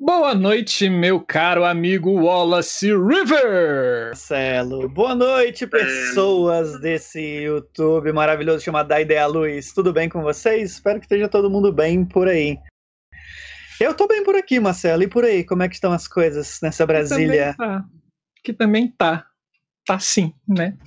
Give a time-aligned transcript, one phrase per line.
[0.00, 4.10] Boa noite, meu caro amigo Wallace River!
[4.10, 9.72] Marcelo, boa noite, pessoas desse YouTube maravilhoso chamado Da Ideia Luz.
[9.72, 10.70] Tudo bem com vocês?
[10.70, 12.56] Espero que esteja todo mundo bem por aí.
[13.80, 15.42] Eu tô bem por aqui, Marcelo, e por aí?
[15.42, 17.56] Como é que estão as coisas nessa Brasília?
[17.56, 17.84] Que também tá.
[18.44, 19.26] Que também tá.
[19.84, 20.78] Tá sim, né?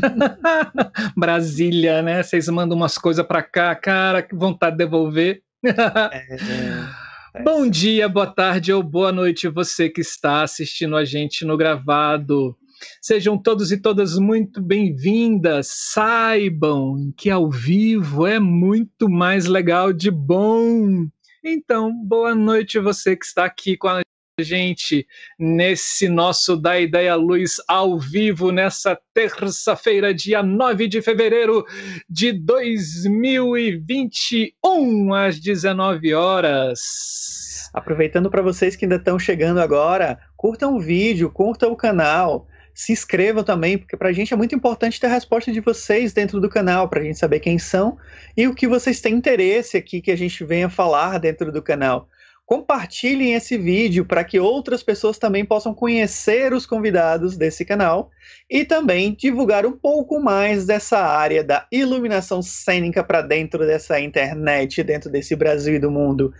[1.14, 2.22] Brasília, né?
[2.22, 5.42] Vocês mandam umas coisas pra cá, cara, que vontade de devolver.
[5.62, 7.03] é...
[7.42, 12.56] Bom dia, boa tarde ou boa noite, você que está assistindo a gente no gravado.
[13.02, 15.66] Sejam todos e todas muito bem-vindas.
[15.68, 21.08] Saibam que ao vivo é muito mais legal de bom.
[21.42, 24.02] Então, boa noite você que está aqui com a
[24.42, 25.06] gente
[25.38, 31.64] nesse nosso Da Ideia Luz ao vivo nessa terça-feira, dia 9 de fevereiro
[32.10, 37.70] de 2021, às 19 horas.
[37.72, 42.92] Aproveitando para vocês que ainda estão chegando agora, curtam o vídeo, curtam o canal, se
[42.92, 46.40] inscrevam também, porque para a gente é muito importante ter a resposta de vocês dentro
[46.40, 47.96] do canal, para a gente saber quem são
[48.36, 52.08] e o que vocês têm interesse aqui que a gente venha falar dentro do canal.
[52.46, 58.10] Compartilhem esse vídeo para que outras pessoas também possam conhecer os convidados desse canal
[58.50, 64.82] e também divulgar um pouco mais dessa área da iluminação cênica para dentro dessa internet,
[64.82, 66.34] dentro desse Brasil e do mundo.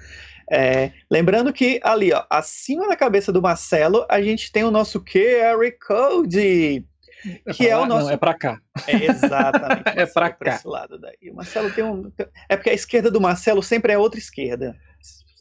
[0.51, 5.01] É, lembrando que ali, ó, acima da cabeça do Marcelo, a gente tem o nosso
[5.01, 6.85] QR Code.
[7.47, 8.09] É que é o nosso.
[8.09, 8.61] Não, é para cá.
[8.87, 9.85] É, exatamente.
[9.97, 10.57] é para cá.
[10.57, 11.31] Esse lado daí.
[11.31, 12.13] O Marcelo tem um.
[12.49, 14.77] É porque a esquerda do Marcelo sempre é outra esquerda.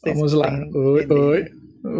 [0.04, 0.50] Vamos lá.
[0.74, 1.52] Oi, oi.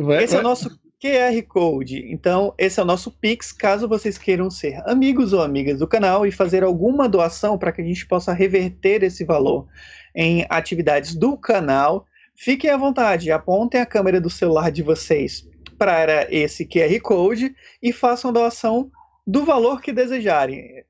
[0.02, 0.42] Vai, esse vai.
[0.42, 2.04] é o nosso QR Code.
[2.10, 6.26] Então, esse é o nosso Pix, caso vocês queiram ser amigos ou amigas do canal
[6.26, 9.66] e fazer alguma doação para que a gente possa reverter esse valor
[10.14, 16.26] em atividades do canal Fiquem à vontade, apontem a câmera do celular de vocês para
[16.32, 18.90] esse QR Code e façam doação
[19.26, 20.84] do valor que desejarem.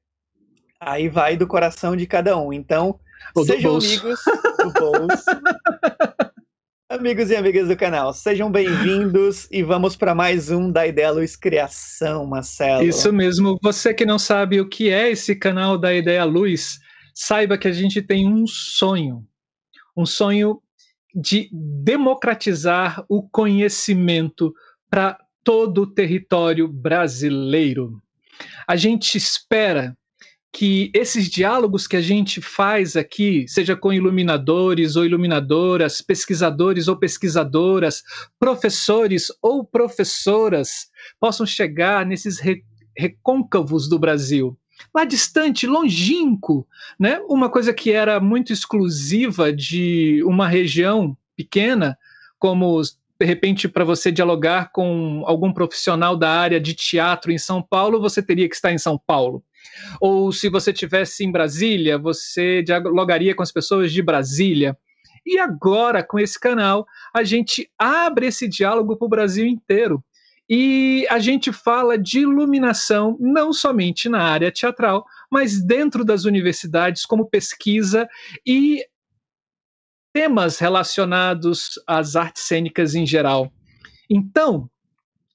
[0.80, 2.52] Aí vai do coração de cada um.
[2.52, 2.98] Então,
[3.44, 4.20] sejam amigos
[4.58, 5.24] do bolso.
[6.94, 11.34] amigos e amigas do canal, sejam bem-vindos e vamos para mais um da Ideia Luz
[11.34, 12.84] Criação, Marcelo.
[12.84, 13.58] Isso mesmo.
[13.60, 16.78] Você que não sabe o que é esse canal da Ideia Luz,
[17.12, 19.26] saiba que a gente tem um sonho.
[19.96, 20.62] Um sonho
[21.12, 24.54] de democratizar o conhecimento
[24.88, 28.00] para todo o território brasileiro.
[28.68, 29.98] A gente espera
[30.54, 36.96] que esses diálogos que a gente faz aqui, seja com iluminadores ou iluminadoras, pesquisadores ou
[36.96, 38.04] pesquisadoras,
[38.38, 40.86] professores ou professoras,
[41.18, 42.40] possam chegar nesses
[42.96, 44.56] recôncavos do Brasil
[44.94, 46.66] lá distante, longínquo,
[46.98, 47.18] né?
[47.28, 51.98] Uma coisa que era muito exclusiva de uma região pequena,
[52.38, 57.62] como de repente para você dialogar com algum profissional da área de teatro em São
[57.62, 59.42] Paulo, você teria que estar em São Paulo.
[60.00, 64.76] Ou se você tivesse em Brasília, você dialogaria com as pessoas de Brasília.
[65.26, 70.04] E agora, com esse canal, a gente abre esse diálogo para o Brasil inteiro.
[70.48, 77.06] E a gente fala de iluminação não somente na área teatral, mas dentro das universidades,
[77.06, 78.06] como pesquisa
[78.46, 78.84] e
[80.12, 83.50] temas relacionados às artes cênicas em geral.
[84.08, 84.70] Então,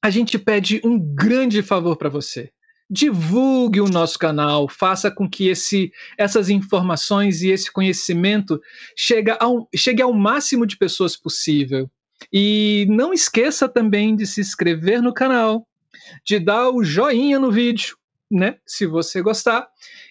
[0.02, 2.52] a gente pede um grande favor para você.
[2.90, 8.60] Divulgue o nosso canal, faça com que esse, essas informações e esse conhecimento
[8.96, 11.90] chegue ao, chegue ao máximo de pessoas possível.
[12.34, 15.68] E não esqueça também de se inscrever no canal,
[16.26, 17.96] de dar o joinha no vídeo,
[18.30, 18.58] né?
[18.66, 19.68] Se você gostar.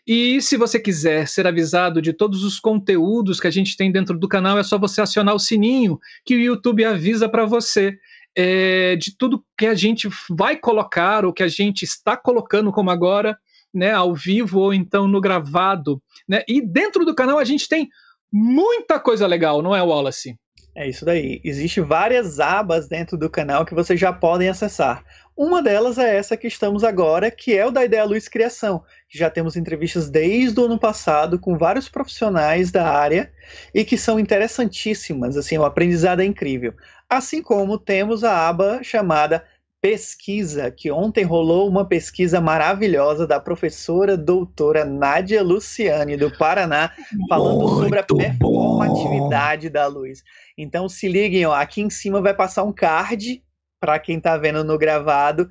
[0.06, 4.18] E se você quiser ser avisado de todos os conteúdos que a gente tem dentro
[4.18, 7.98] do canal, é só você acionar o sininho que o YouTube avisa para você.
[8.40, 12.88] É, de tudo que a gente vai colocar ou que a gente está colocando como
[12.88, 13.36] agora,
[13.74, 16.44] né, ao vivo ou então no gravado, né?
[16.46, 17.88] E dentro do canal a gente tem
[18.32, 20.38] muita coisa legal, não é, Wallace?
[20.78, 21.40] É isso daí.
[21.42, 25.04] Existem várias abas dentro do canal que vocês já podem acessar.
[25.36, 28.84] Uma delas é essa que estamos agora, que é o da Ideia Luz Criação.
[29.08, 33.32] Já temos entrevistas desde o ano passado com vários profissionais da área
[33.74, 36.72] e que são interessantíssimas, assim, o aprendizado é incrível.
[37.08, 39.44] Assim como temos a aba chamada
[39.80, 46.92] pesquisa, que ontem rolou uma pesquisa maravilhosa da professora doutora Nádia Luciane, do Paraná,
[47.28, 49.72] falando Muito sobre a performatividade bom.
[49.72, 50.22] da luz.
[50.56, 53.42] Então se liguem, ó, aqui em cima vai passar um card
[53.80, 55.48] para quem está vendo no gravado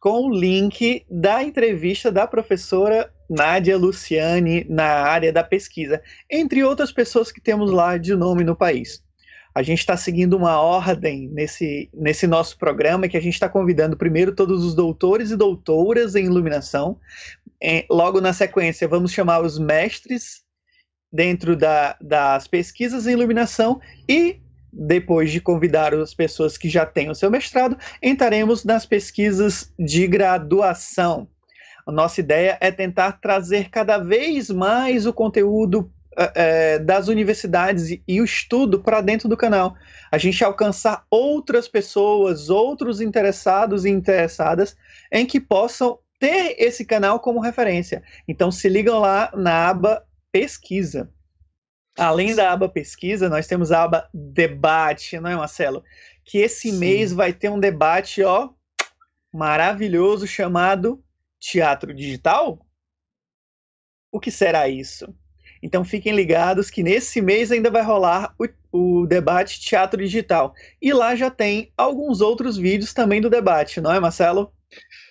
[0.00, 6.92] com o link da entrevista da professora Nádia Luciane na área da pesquisa, entre outras
[6.92, 9.05] pessoas que temos lá de nome no país.
[9.56, 13.96] A gente está seguindo uma ordem nesse, nesse nosso programa que a gente está convidando
[13.96, 17.00] primeiro todos os doutores e doutoras em iluminação.
[17.58, 20.42] É, logo na sequência, vamos chamar os mestres
[21.10, 27.08] dentro da, das pesquisas em iluminação e depois de convidar as pessoas que já têm
[27.08, 31.26] o seu mestrado, entraremos nas pesquisas de graduação.
[31.86, 35.90] A nossa ideia é tentar trazer cada vez mais o conteúdo
[36.34, 39.76] é, das universidades e o estudo para dentro do canal.
[40.10, 44.76] A gente alcançar outras pessoas, outros interessados e interessadas
[45.12, 48.02] em que possam ter esse canal como referência.
[48.26, 51.10] Então se ligam lá na aba pesquisa.
[51.98, 55.82] Além da aba pesquisa, nós temos a aba debate, não é, Marcelo?
[56.24, 56.78] Que esse Sim.
[56.78, 58.50] mês vai ter um debate, ó,
[59.32, 61.02] maravilhoso chamado
[61.38, 62.58] Teatro Digital?
[64.10, 65.14] O que será isso?
[65.66, 70.54] Então fiquem ligados que nesse mês ainda vai rolar o, o, debate Teatro Digital.
[70.80, 74.52] E lá já tem alguns outros vídeos também do debate, não é, Marcelo?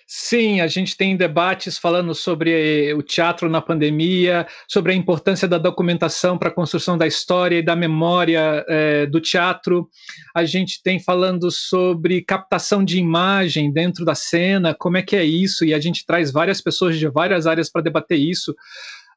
[0.08, 5.58] Sim, a gente tem debates falando sobre o teatro na pandemia, sobre a importância da
[5.58, 9.88] documentação para a construção da história e da memória é, do teatro.
[10.32, 15.24] A gente tem falando sobre captação de imagem dentro da cena, como é que é
[15.24, 18.54] isso, e a gente traz várias pessoas de várias áreas para debater isso.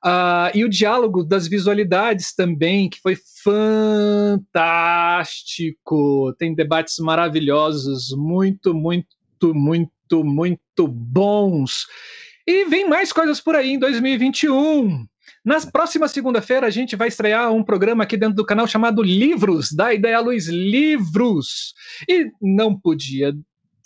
[0.06, 6.34] Uh, e o diálogo das visualidades também, que foi fantástico.
[6.38, 9.07] Tem debates maravilhosos, muito, muito,
[9.54, 11.86] muito muito, bons.
[12.48, 15.06] E vem mais coisas por aí em 2021.
[15.46, 19.72] Na próxima segunda-feira, a gente vai estrear um programa aqui dentro do canal chamado Livros,
[19.72, 21.74] da Ideia Luz Livros.
[22.07, 23.34] E não podia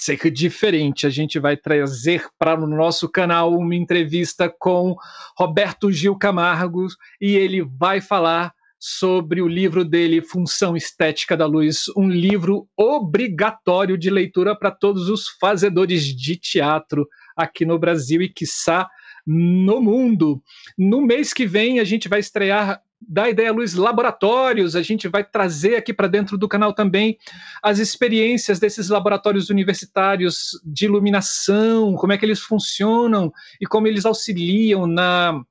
[0.04, 1.08] ser diferente.
[1.08, 4.96] A gente vai trazer para o nosso canal uma entrevista com
[5.38, 6.88] Roberto Gil Camargo
[7.22, 13.98] e ele vai falar sobre o livro dele, Função Estética da Luz, um livro obrigatório
[13.98, 18.90] de leitura para todos os fazedores de teatro aqui no Brasil e, quiçá,
[19.26, 20.44] no mundo.
[20.78, 24.76] No mês que vem, a gente vai estrear da Ideia Luz Laboratórios.
[24.76, 27.18] A gente vai trazer aqui para dentro do canal também
[27.62, 34.06] as experiências desses laboratórios universitários de iluminação, como é que eles funcionam e como eles
[34.06, 35.42] auxiliam na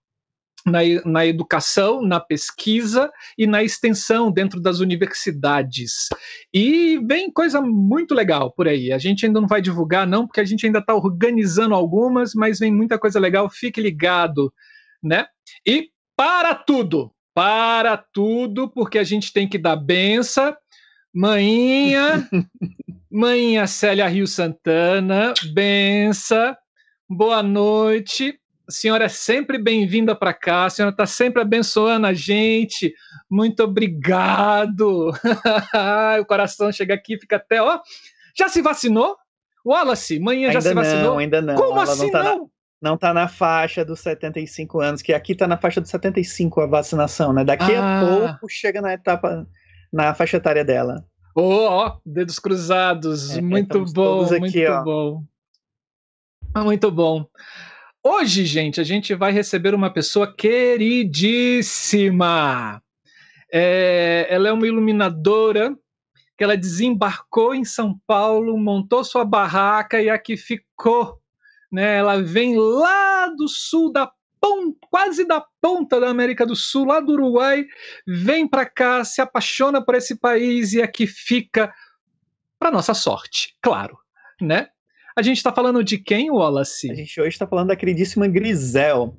[0.65, 6.09] na, na educação, na pesquisa e na extensão dentro das universidades.
[6.53, 8.93] E vem coisa muito legal por aí.
[8.93, 12.59] A gente ainda não vai divulgar, não, porque a gente ainda está organizando algumas, mas
[12.59, 13.51] vem muita coisa legal.
[13.51, 14.53] Fique ligado,
[15.03, 15.27] né?
[15.67, 20.56] E para tudo, para tudo, porque a gente tem que dar benção.
[21.14, 22.29] Maninha,
[23.11, 26.56] Maninha Célia Rio Santana, benção,
[27.08, 28.38] boa noite
[28.69, 32.94] a senhora é sempre bem-vinda para cá, a senhora está sempre abençoando a gente.
[33.29, 35.11] Muito obrigado.
[36.20, 37.81] o coração chega aqui fica até, ó.
[38.37, 39.17] Já se vacinou?
[39.64, 41.12] Wallace, manhã já se vacinou?
[41.12, 41.55] Não, ainda não.
[41.55, 42.12] Como Ela assim não?
[42.12, 42.50] Tá não?
[42.82, 46.67] Não tá na faixa dos 75 anos, que aqui tá na faixa dos 75 a
[46.67, 47.44] vacinação, né?
[47.44, 48.00] Daqui ah.
[48.00, 49.46] a pouco chega na etapa,
[49.93, 51.06] na faixa etária dela.
[51.32, 53.37] Oh, ó, dedos cruzados.
[53.37, 54.82] É, muito bom, aqui, muito ó.
[54.82, 55.25] bom.
[56.52, 57.25] Ah, muito bom.
[58.05, 62.82] Hoje, gente, a gente vai receber uma pessoa queridíssima.
[63.50, 65.73] É, ela é uma iluminadora
[66.37, 71.21] que ela desembarcou em São Paulo, montou sua barraca e aqui ficou.
[71.72, 71.96] Né?
[71.96, 74.12] Ela vem lá do sul da
[74.91, 77.64] quase da ponta da América do Sul, lá do Uruguai,
[78.06, 81.72] vem para cá, se apaixona por esse país e aqui fica
[82.58, 83.96] para nossa sorte, claro,
[84.41, 84.69] né?
[85.14, 86.91] A gente está falando de quem, Wallace?
[86.91, 89.14] A gente hoje está falando da queridíssima Grisel.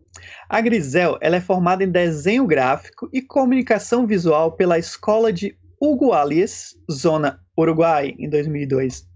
[0.50, 6.74] A Grisel ela é formada em desenho gráfico e comunicação visual pela Escola de Ugualias,
[6.91, 9.07] Zona Uruguai, em 2002.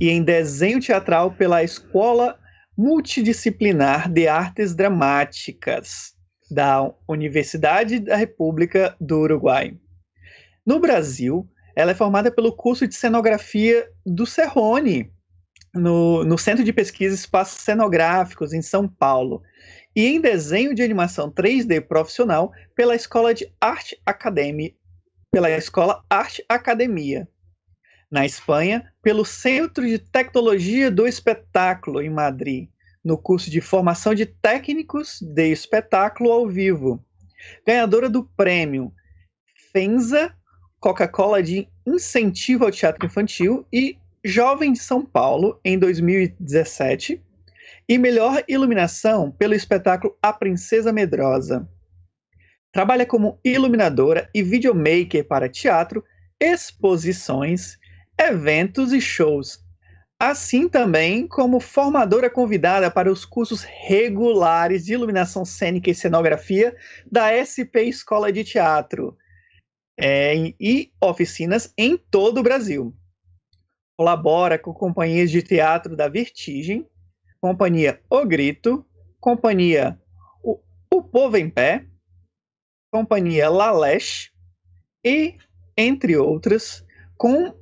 [0.00, 2.38] E em desenho teatral pela Escola
[2.76, 6.14] Multidisciplinar de Artes Dramáticas
[6.50, 9.76] da Universidade da República do Uruguai.
[10.66, 15.12] No Brasil, ela é formada pelo curso de cenografia do Cerrone,
[15.74, 19.42] no, no Centro de Pesquisa Espaços Cenográficos, em São Paulo,
[19.94, 24.72] e em desenho de animação 3D profissional pela Escola de Arte Academia,
[25.32, 27.28] pela Escola Arte Academia.
[28.14, 32.68] Na Espanha, pelo Centro de Tecnologia do Espetáculo, em Madrid,
[33.04, 37.04] no curso de formação de técnicos de espetáculo ao vivo.
[37.66, 38.92] Ganhadora do prêmio
[39.72, 40.32] FENSA
[40.78, 47.20] Coca-Cola de Incentivo ao Teatro Infantil e Jovem de São Paulo, em 2017,
[47.88, 51.68] e melhor iluminação pelo espetáculo A Princesa Medrosa.
[52.70, 56.04] Trabalha como iluminadora e videomaker para teatro,
[56.40, 57.76] exposições,
[58.18, 59.62] eventos e shows,
[60.18, 66.76] assim também como formadora convidada para os cursos regulares de iluminação cênica e cenografia
[67.10, 69.16] da SP Escola de Teatro
[69.98, 72.94] é, e oficinas em todo o Brasil.
[73.96, 76.86] Colabora com companhias de teatro da Vertigem,
[77.40, 78.84] Companhia O Grito,
[79.20, 80.00] Companhia
[80.42, 80.60] O,
[80.92, 81.86] o Povo em Pé,
[82.92, 84.30] Companhia Laleche
[85.04, 85.36] e,
[85.76, 86.84] entre outras,
[87.16, 87.54] com,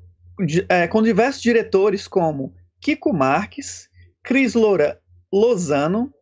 [0.69, 3.89] é, com diversos diretores como Kiko Marques,
[4.23, 5.01] Cris Loura
[5.33, 6.13] Lozano,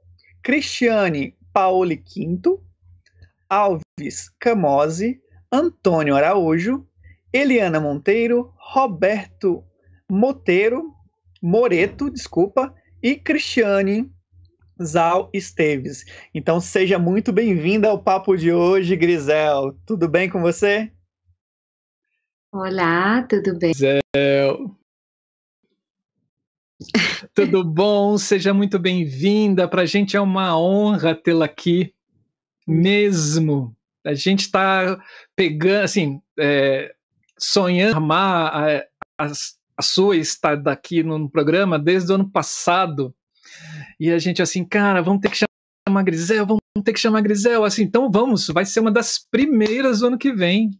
[0.43, 2.63] Cristiane Paoli Quinto,
[3.49, 6.87] Alves Camose, Antônio Araújo,
[7.33, 9.65] Eliana Monteiro, Roberto
[10.09, 10.95] Moteiro,
[11.43, 14.11] Moreto, desculpa, e Cristiane
[14.83, 16.05] Zal Esteves.
[16.35, 19.77] Então seja muito bem-vinda ao papo de hoje, Grisel.
[19.87, 20.91] Tudo bem com você?
[22.53, 23.73] Olá, tudo bem?
[23.73, 24.77] Grisel.
[27.33, 28.19] Tudo bom?
[28.19, 29.69] Seja muito bem-vinda.
[29.69, 31.95] Para a gente é uma honra tê-la aqui,
[32.67, 33.77] mesmo.
[34.05, 35.01] A gente está
[35.37, 36.93] pegando, assim, é,
[37.39, 43.15] sonhando armar a, as a sua está daqui no programa desde o ano passado.
[43.99, 45.39] E a gente assim, cara, vamos ter que
[45.89, 47.65] chamar a Grisel, vamos ter que chamar a Grisel.
[47.65, 50.71] Assim, então vamos, vai ser uma das primeiras do ano que vem.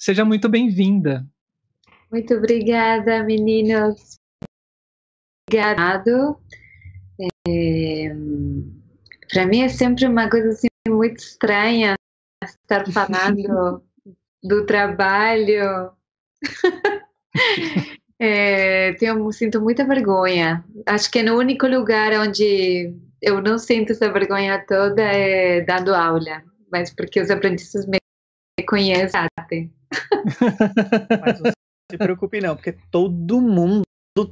[0.00, 1.26] Seja muito bem-vinda.
[2.10, 4.16] Muito obrigada, meninos.
[5.46, 6.40] Obrigado.
[7.46, 8.08] É,
[9.30, 11.96] Para mim é sempre uma coisa assim, muito estranha
[12.42, 13.84] estar falando
[14.42, 15.92] do trabalho.
[18.22, 20.62] É, tenho, sinto muita vergonha.
[20.84, 25.94] Acho que é no único lugar onde eu não sinto essa vergonha toda é dando
[25.94, 27.98] aula, mas porque os aprendizes me
[28.68, 29.26] conhecem.
[31.20, 31.50] Mas não
[31.90, 33.82] se preocupe não, porque todo mundo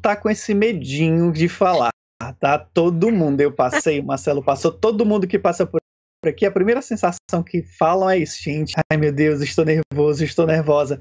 [0.02, 1.90] tá com esse medinho de falar,
[2.38, 2.58] tá?
[2.58, 5.80] Todo mundo, eu passei, o Marcelo passou, todo mundo que passa por
[6.26, 8.74] aqui, a primeira sensação que falam é isso, gente.
[8.90, 10.98] Ai meu Deus, estou nervoso, estou nervosa.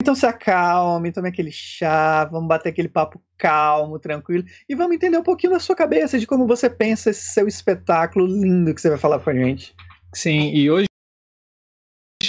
[0.00, 5.18] Então se acalme, tome aquele chá, vamos bater aquele papo calmo, tranquilo, e vamos entender
[5.18, 8.88] um pouquinho da sua cabeça, de como você pensa esse seu espetáculo lindo que você
[8.88, 9.74] vai falar pra gente.
[10.14, 10.86] Sim, e hoje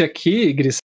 [0.01, 0.77] aqui, Gris,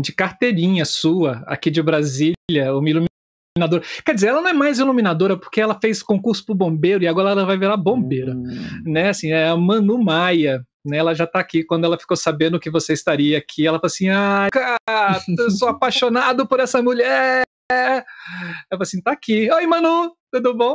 [0.00, 3.82] de carteirinha sua, aqui de Brasília, uma iluminadora.
[4.04, 7.30] Quer dizer, ela não é mais iluminadora porque ela fez concurso pro bombeiro e agora
[7.30, 8.82] ela vai virar bombeira, hum.
[8.84, 9.10] né?
[9.10, 11.64] Assim, é a Manu Maia, né, ela já está aqui.
[11.64, 15.68] Quando ela ficou sabendo que você estaria aqui, ela falou assim: ah, cara, eu sou
[15.70, 17.44] apaixonado por essa mulher.
[17.70, 19.50] Eu falei assim: tá aqui.
[19.50, 20.74] Oi, Manu, tudo bom?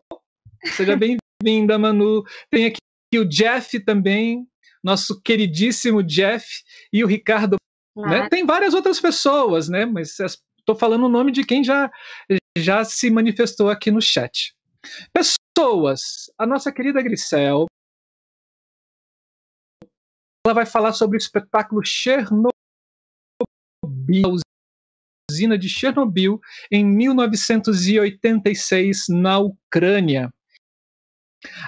[0.64, 2.24] Seja bem-vinda, Manu.
[2.50, 2.80] Tem aqui
[3.16, 4.46] o Jeff também,
[4.84, 6.46] nosso queridíssimo Jeff,
[6.92, 7.58] e o Ricardo.
[7.98, 8.10] Ah.
[8.10, 8.30] Né?
[8.30, 9.86] Tem várias outras pessoas, né?
[9.86, 11.92] Mas estou falando o nome de quem já,
[12.58, 14.54] já se manifestou aqui no chat.
[15.12, 17.66] Pessoas, a nossa querida Grisel,
[20.46, 22.52] ela vai falar sobre o espetáculo Chernobyl,
[24.24, 24.30] a
[25.32, 26.40] usina de Chernobyl,
[26.72, 30.32] em 1986, na Ucrânia.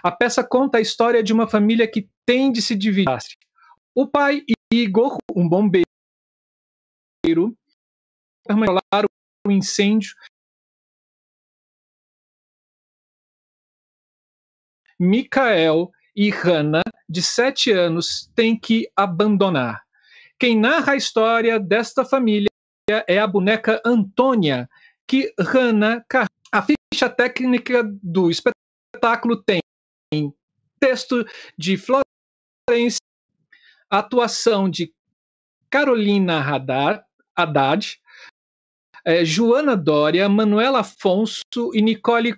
[0.04, 3.18] A peça conta a história de uma família que tem de se dividir.
[3.94, 5.88] O pai, Igor, um bombeiro,
[8.44, 9.06] controlar
[9.46, 10.16] o incêndio.
[15.00, 19.84] Mikael e Hannah, de sete anos, tem que abandonar.
[20.38, 22.50] Quem narra a história desta família
[23.08, 24.70] é a boneca Antônia,
[25.08, 26.04] que Hannah
[26.52, 29.62] A ficha técnica do espetáculo tem
[30.80, 31.26] texto
[31.58, 32.98] de Florence,
[33.90, 34.94] atuação de
[35.70, 37.04] Carolina Haddad,
[37.36, 38.00] Haddad
[39.06, 42.34] é, Joana Dória, Manuela Afonso e Nicole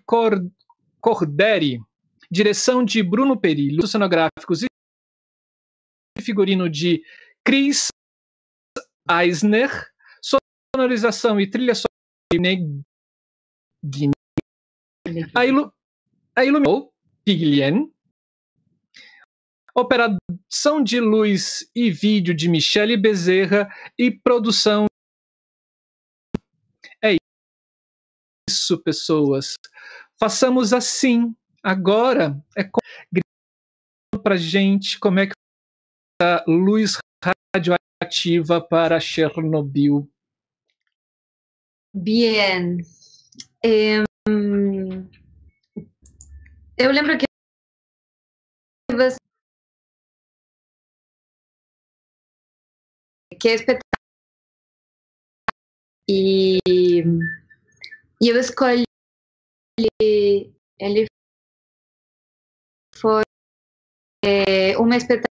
[1.00, 1.82] Corderi.
[2.30, 4.68] Direção de Bruno Perillo, cenográficos e
[6.22, 7.04] figurino de
[7.44, 7.90] Chris
[9.10, 9.70] Eisner,
[10.74, 11.92] sonorização e trilha sonora
[13.84, 14.12] de
[15.36, 15.74] a, ilu
[16.36, 16.94] a iluminou
[17.26, 17.92] Piglien,
[19.75, 24.86] operação de luz e vídeo de Michele Bezerra e produção
[27.04, 27.16] é
[28.50, 29.54] isso, pessoas.
[30.20, 32.68] Façamos assim Agora é
[34.24, 35.34] para gente como é que
[36.22, 36.98] a luz
[37.56, 40.12] radioativa para Chernobyl.
[41.94, 42.80] Bien.
[43.63, 44.06] Eu
[46.92, 47.25] lembro que
[48.92, 49.21] você
[53.40, 53.92] que é espetáculo
[56.10, 56.58] E,
[58.22, 58.84] e eu escolhi
[60.80, 61.06] ele
[62.96, 63.24] foi
[64.24, 65.32] é, uma expectativa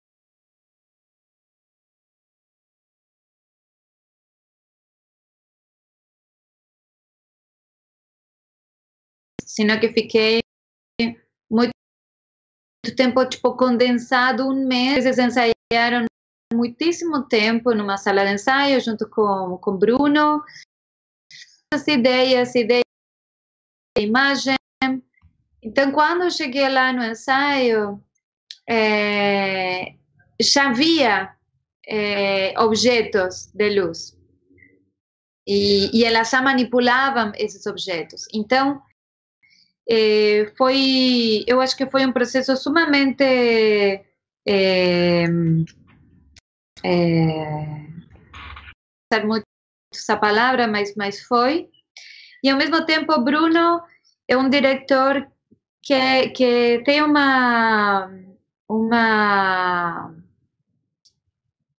[9.42, 10.39] sino que fiquei
[11.50, 11.72] muito
[12.96, 16.07] tempo tipo condensado um mês eles ensaiaram
[16.54, 20.44] muitíssimo tempo numa sala de ensaio junto com com Bruno.
[21.74, 22.84] As ideias ideias
[23.98, 24.56] imagem.
[25.62, 28.01] Então quando eu cheguei lá no ensaio
[28.70, 29.96] é,
[30.39, 31.36] já havia
[31.88, 34.18] é, objetos de luz.
[35.46, 38.25] E, e elas já manipulavam esses objetos.
[38.34, 38.82] Então
[39.89, 43.24] é, foi, eu acho que foi um processo sumamente
[44.46, 45.25] é,
[46.84, 47.88] é,
[49.24, 49.43] muito
[49.93, 51.69] essa palavra, mas, mas foi.
[52.43, 53.81] E ao mesmo tempo, Bruno
[54.27, 55.27] é um diretor
[55.81, 58.12] que, que tem uma,
[58.69, 60.13] uma,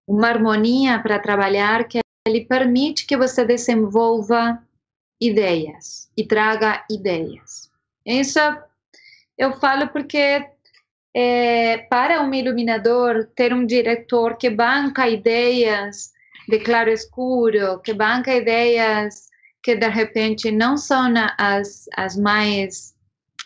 [0.07, 4.63] uma harmonia para trabalhar que ele permite que você desenvolva
[5.21, 7.71] ideias e traga ideias.
[8.05, 8.39] Isso
[9.37, 10.51] eu falo porque
[11.15, 16.13] é, para um iluminador ter um diretor que banca ideias
[16.49, 19.29] de claro escuro, que banca ideias
[19.63, 22.95] que de repente não são as, as mais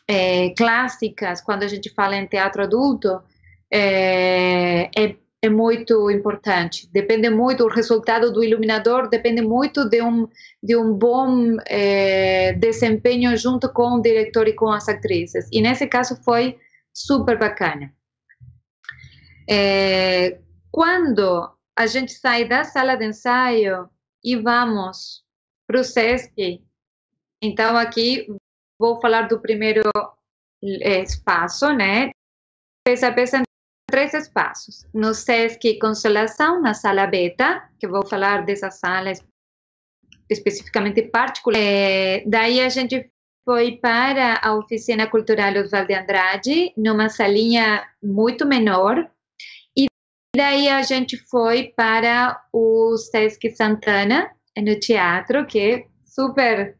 [0.07, 3.21] é, clássicas quando a gente fala em teatro adulto,
[3.71, 6.89] é, é é muito importante.
[6.93, 10.29] Depende muito, o resultado do iluminador depende muito de um,
[10.63, 15.49] de um bom é, desempenho junto com o diretor e com as atrizes.
[15.51, 16.57] E nesse caso foi
[16.95, 17.95] super bacana.
[19.49, 23.89] É, quando a gente sai da sala de ensaio
[24.23, 25.25] e vamos
[25.67, 26.63] para o SESC,
[27.43, 28.27] então aqui
[28.79, 29.83] vou falar do primeiro
[30.63, 32.11] espaço, né?
[32.85, 33.43] Peça peça
[33.91, 34.87] três espaços.
[34.95, 39.13] No SESC Consolação, na sala beta, que vou falar dessa sala
[40.31, 41.61] especificamente particular.
[41.61, 43.11] É, daí a gente
[43.45, 49.09] foi para a Oficina Cultural Oswaldo Andrade, numa salinha muito menor.
[49.77, 49.87] E
[50.37, 56.77] daí a gente foi para o Sesc Santana, no teatro, que é super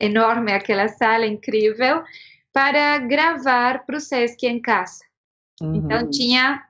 [0.00, 2.02] enorme aquela sala, incrível,
[2.52, 5.04] para gravar para o Sesc em casa.
[5.60, 5.84] Então, uhum.
[5.84, 6.64] Então tinha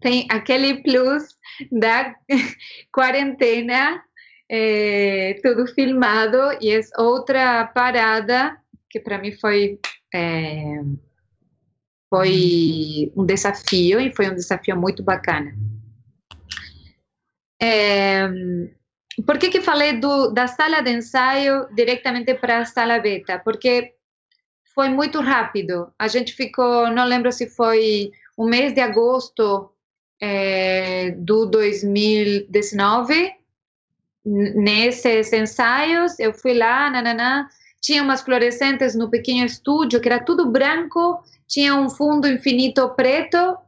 [0.00, 1.36] tem aquele plus
[1.70, 2.14] da
[2.92, 4.02] quarentena,
[4.50, 8.58] é, tudo filmado e é outra parada
[8.94, 9.80] que para mim foi
[10.14, 10.80] é,
[12.08, 15.52] foi um desafio e foi um desafio muito bacana.
[17.60, 18.28] É,
[19.26, 23.40] por que que falei do, da sala de ensaio diretamente para a sala beta?
[23.40, 23.94] Porque
[24.72, 25.92] foi muito rápido.
[25.98, 29.72] A gente ficou, não lembro se foi o mês de agosto
[30.22, 33.32] é, do 2019,
[34.24, 37.48] nesses ensaios, eu fui lá, nananã,
[37.84, 43.58] tinha umas fluorescentes no pequeno estúdio, que era tudo branco, tinha um fundo infinito preto,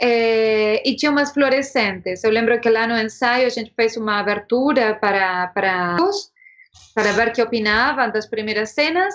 [0.00, 2.24] é, e tinha umas fluorescentes.
[2.24, 5.98] Eu lembro que lá no ensaio a gente fez uma abertura para, para,
[6.94, 9.14] para ver que opinavam das primeiras cenas,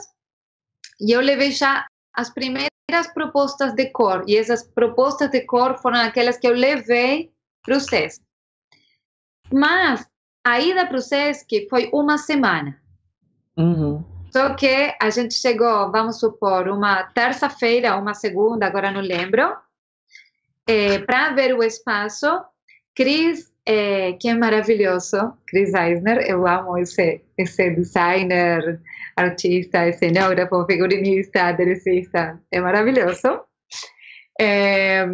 [0.99, 2.69] e eu levei já as primeiras
[3.15, 7.31] propostas de cor, e essas propostas de cor foram aquelas que eu levei
[7.63, 8.21] para o SESC.
[9.51, 10.07] Mas
[10.45, 12.79] a ida para o SESC foi uma semana.
[13.57, 14.10] Uhum.
[14.31, 19.53] Só que a gente chegou, vamos supor, uma terça-feira, uma segunda, agora não lembro,
[20.65, 22.27] é, para ver o espaço.
[22.95, 28.79] Cris, é, que é maravilhoso, Chris Eisner, eu amo esse, esse designer
[29.15, 33.41] artista, escenógrafo, figurinista, aderecista, é maravilhoso.
[34.39, 35.05] É,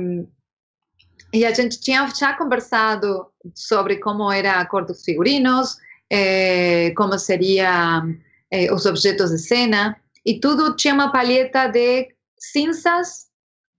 [1.33, 5.75] e a gente tinha já conversado sobre como era a cor dos figurinos,
[6.09, 8.03] é, como seria
[8.51, 13.27] é, os objetos de cena, e tudo tinha uma palheta de cinzas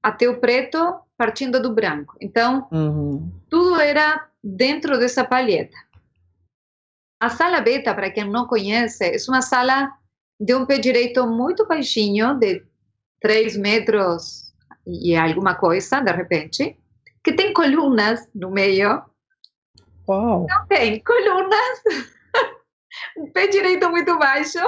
[0.03, 2.17] até o preto, partindo do branco.
[2.21, 3.31] Então, uhum.
[3.51, 5.77] tudo era dentro dessa palheta.
[7.21, 9.93] A sala beta, para quem não conhece, é uma sala
[10.41, 12.65] de um pé direito muito baixinho, de
[13.21, 14.55] 3 metros
[14.87, 16.79] e alguma coisa, de repente,
[17.23, 19.03] que tem colunas no meio.
[20.09, 20.47] Uau!
[20.49, 21.83] Não tem colunas.
[23.27, 24.59] Pé direito muito baixo.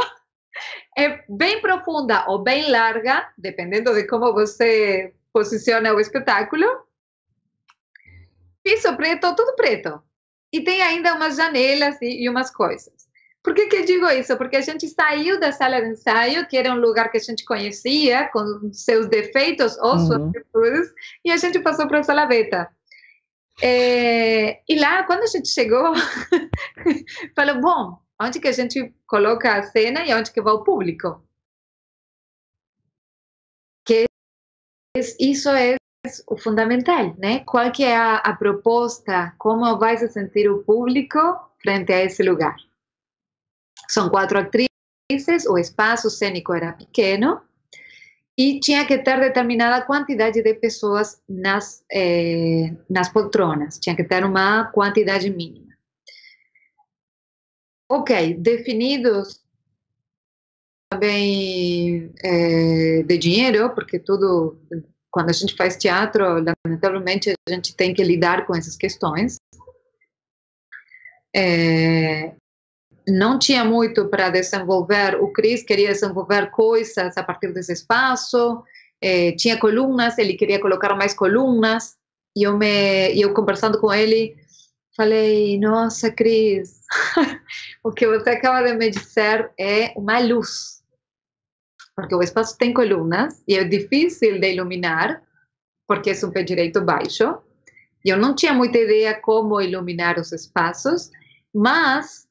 [0.96, 6.66] É bem profunda ou bem larga, dependendo de como você posiciona o espetáculo.
[8.62, 10.02] Piso preto, tudo preto.
[10.52, 13.08] E tem ainda umas janelas e, e umas coisas.
[13.42, 14.36] Por que, que eu digo isso?
[14.36, 17.44] Porque a gente saiu da sala de ensaio, que era um lugar que a gente
[17.44, 20.06] conhecia, com seus defeitos ou uhum.
[20.06, 20.92] suas virtudes,
[21.24, 22.68] e a gente passou para a sala beta.
[23.62, 25.94] É, e lá, quando a gente chegou,
[27.34, 31.22] falou, bom, onde que a gente coloca a cena e onde que vai o público?
[33.84, 34.04] Que
[35.18, 35.76] isso é
[36.26, 37.40] o fundamental, né?
[37.40, 39.34] Qual que é a, a proposta?
[39.38, 41.18] Como vai se sentir o público
[41.62, 42.56] frente a esse lugar?
[43.88, 47.40] São quatro atrizes, o espaço cênico era pequeno
[48.38, 54.24] e tinha que ter determinada quantidade de pessoas nas, eh, nas poltronas, tinha que ter
[54.24, 55.69] uma quantidade mínima.
[57.92, 59.40] Ok, definidos
[60.88, 64.60] também eh, de dinheiro, porque tudo,
[65.10, 66.24] quando a gente faz teatro,
[66.64, 69.38] lamentavelmente a gente tem que lidar com essas questões.
[71.34, 72.32] É,
[73.08, 78.62] não tinha muito para desenvolver, o Cris queria desenvolver coisas a partir desse espaço,
[79.02, 81.96] eh, tinha colunas, ele queria colocar mais colunas,
[82.36, 84.36] e eu, me, eu conversando com ele,
[84.96, 86.80] falei, nossa, Cris,
[87.82, 90.82] o que você acaba de me dizer é uma luz,
[91.96, 95.22] porque o espaço tem colunas, e é difícil de iluminar,
[95.86, 97.38] porque é um pé direito baixo,
[98.04, 101.10] eu não tinha muita ideia como iluminar os espaços,
[101.54, 102.26] mas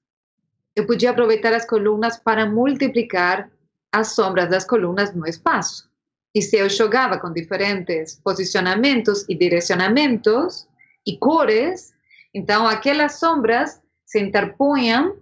[0.75, 3.49] eu podia aproveitar as colunas para multiplicar
[3.91, 5.89] as sombras das colunas no espaço.
[6.33, 10.67] E se eu jogava com diferentes posicionamentos e direcionamentos
[11.05, 11.91] e cores,
[12.33, 15.17] então aquelas sombras se interpunham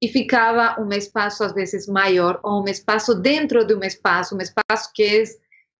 [0.00, 4.40] e ficava um espaço às vezes maior ou um espaço dentro de um espaço, um
[4.40, 5.24] espaço que é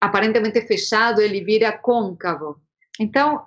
[0.01, 2.61] aparentemente fechado, ele vira côncavo.
[2.99, 3.45] Então,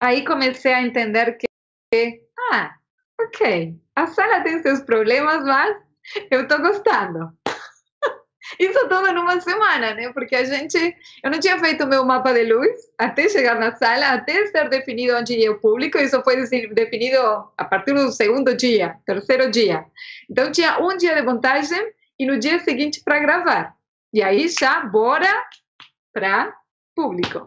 [0.00, 2.74] aí comecei a entender que, ah,
[3.20, 5.76] ok, a sala tem seus problemas, mas
[6.30, 7.32] eu estou gostando.
[8.58, 10.12] Isso tudo numa semana, né?
[10.12, 10.76] Porque a gente,
[11.22, 15.16] eu não tinha feito meu mapa de luz até chegar na sala, até ser definido
[15.16, 15.98] onde ia o público.
[15.98, 16.36] Isso foi
[16.68, 17.18] definido
[17.56, 19.84] a partir do segundo dia, terceiro dia.
[20.28, 23.76] Então tinha um dia de montagem e no dia seguinte para gravar.
[24.12, 25.32] E aí já bora
[26.12, 26.54] para
[26.94, 27.46] público.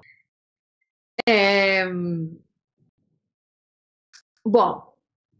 [1.27, 1.85] É...
[4.43, 4.95] Bom,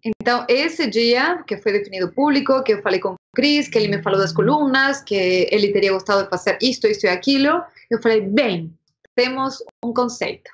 [0.05, 3.95] então, esse dia que foi definido público, que eu falei com o Cris, que ele
[3.95, 8.01] me falou das colunas, que ele teria gostado de fazer isto, isto e aquilo, eu
[8.01, 8.75] falei, bem,
[9.13, 10.49] temos um conceito.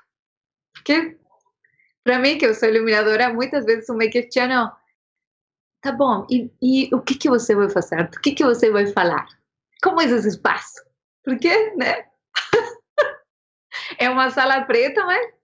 [0.74, 1.18] Porque,
[2.04, 4.72] para mim, que eu sou iluminadora, muitas vezes eu me questiono,
[5.82, 8.02] tá bom, e, e, o que, que você vai fazer?
[8.02, 9.26] O que, que você vai falar?
[9.82, 10.82] Como é esse espaço?
[11.24, 12.06] Porque, né?
[13.98, 15.42] é uma sala preta, mas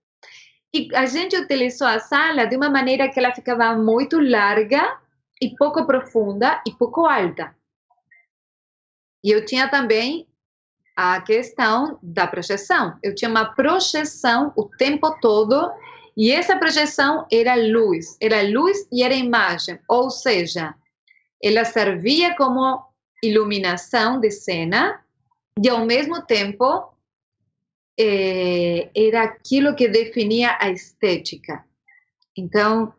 [0.73, 5.00] e a gente utilizou a sala de uma maneira que ela ficava muito larga
[5.41, 7.56] e pouco profunda e pouco alta.
[9.23, 10.28] E eu tinha também
[10.95, 12.97] a questão da projeção.
[13.04, 15.71] Eu tinha uma projeção o tempo todo
[16.15, 20.73] e essa projeção era luz, era luz e era imagem, ou seja,
[21.43, 22.84] ela servia como
[23.21, 25.00] iluminação de cena
[25.62, 26.91] e ao mesmo tempo
[28.00, 31.63] é, era aquilo que definia a estética.
[32.36, 32.93] Então,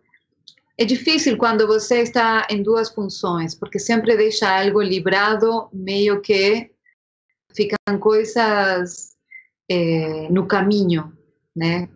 [0.78, 6.70] é difícil quando você está em duas funções, porque sempre deixa algo librado, meio que
[7.52, 9.16] ficam coisas
[9.68, 11.12] é, no caminho,
[11.54, 11.88] né?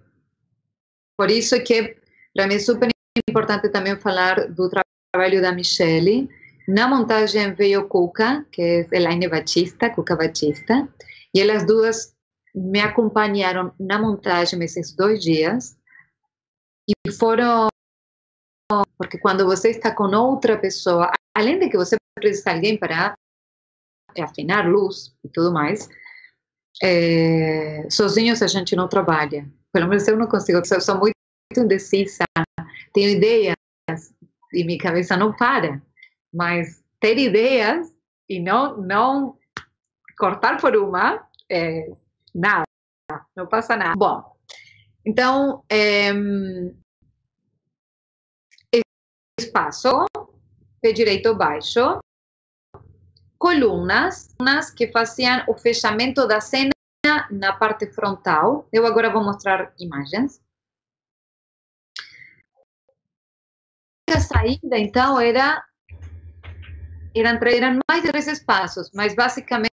[1.16, 1.96] Por isso que
[2.34, 2.88] para mim é super
[3.28, 6.28] importante também falar do trabalho da Michelle.
[6.66, 10.88] Na montagem veio Cuca, que é Elaine Batista, Cuca Batista,
[11.32, 12.12] e elas duas
[12.52, 15.76] me acompanharam na montagem esses dois dias
[16.88, 17.68] e foram
[18.98, 23.14] porque quando você está com outra pessoa, além de que você precisa de alguém para
[24.20, 25.88] afinar luz e tudo mais,
[26.82, 29.50] é, sozinhos a gente não trabalha.
[29.72, 31.14] Pelo menos eu não consigo, eu sou muito
[31.56, 32.24] indecisa,
[32.92, 33.56] tenho ideias
[34.52, 35.80] e minha cabeça não para.
[36.32, 37.92] Mas ter ideias
[38.28, 39.37] e não, não
[40.16, 41.90] cortar por uma é,
[42.35, 42.64] Nada,
[43.37, 43.94] não passa nada.
[43.96, 44.37] Bom,
[45.04, 46.12] então, é,
[49.42, 50.07] espaço,
[50.81, 52.00] pé direito baixo,
[53.38, 54.35] colunas,
[54.76, 56.72] que faziam o fechamento da cena
[57.31, 58.68] na parte frontal.
[58.72, 60.40] Eu agora vou mostrar imagens.
[64.09, 65.64] A saída, então, era
[67.14, 69.72] eram, eram mais três espaços, mas basicamente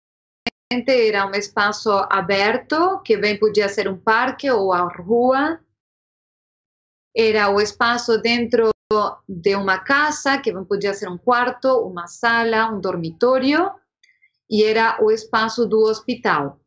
[0.72, 5.60] era um espaço aberto, que bem podia ser um parque ou a rua.
[7.16, 8.70] Era o espaço dentro
[9.28, 13.72] de uma casa que podia ser um quarto, uma sala, um dormitório
[14.50, 16.60] e era o espaço do hospital.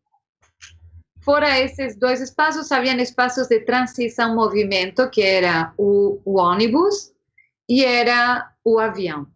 [1.24, 7.12] Fora esses dois espaços, havia espaços de transição movimento, que era o, o ônibus
[7.68, 9.26] e era o avião.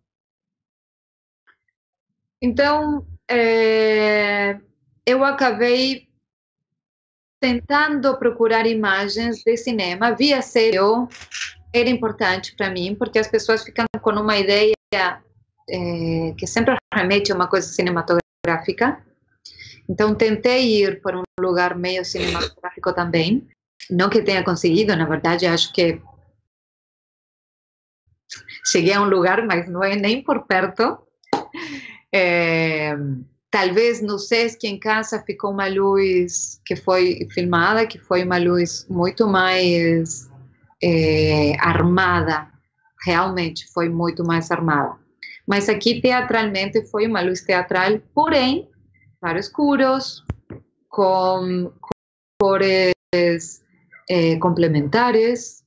[2.41, 4.61] Então, é,
[5.05, 6.09] eu acabei
[7.41, 10.79] tentando procurar imagens de cinema via série.
[11.77, 17.31] Era importante para mim, porque as pessoas ficam com uma ideia é, que sempre remete
[17.31, 19.05] a uma coisa cinematográfica.
[19.87, 23.47] Então, tentei ir por um lugar meio cinematográfico também.
[23.91, 26.01] Não que tenha conseguido, na verdade, acho que
[28.65, 30.97] cheguei a um lugar, mas não é nem por perto.
[32.11, 32.97] É,
[33.51, 38.87] talvez no Sesc em casa ficou uma luz que foi filmada, que foi uma luz
[38.89, 40.31] muito mais
[40.83, 42.49] é, armada,
[43.05, 44.97] realmente foi muito mais armada.
[45.47, 48.69] Mas aqui teatralmente foi uma luz teatral, porém
[49.39, 50.25] escuros,
[50.89, 51.73] com
[52.41, 53.65] cores
[54.09, 55.65] é, complementares,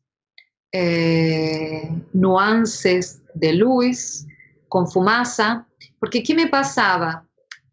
[0.73, 4.25] é, nuances de luz,
[4.69, 5.65] com fumaça,
[5.99, 7.25] porque que me passava?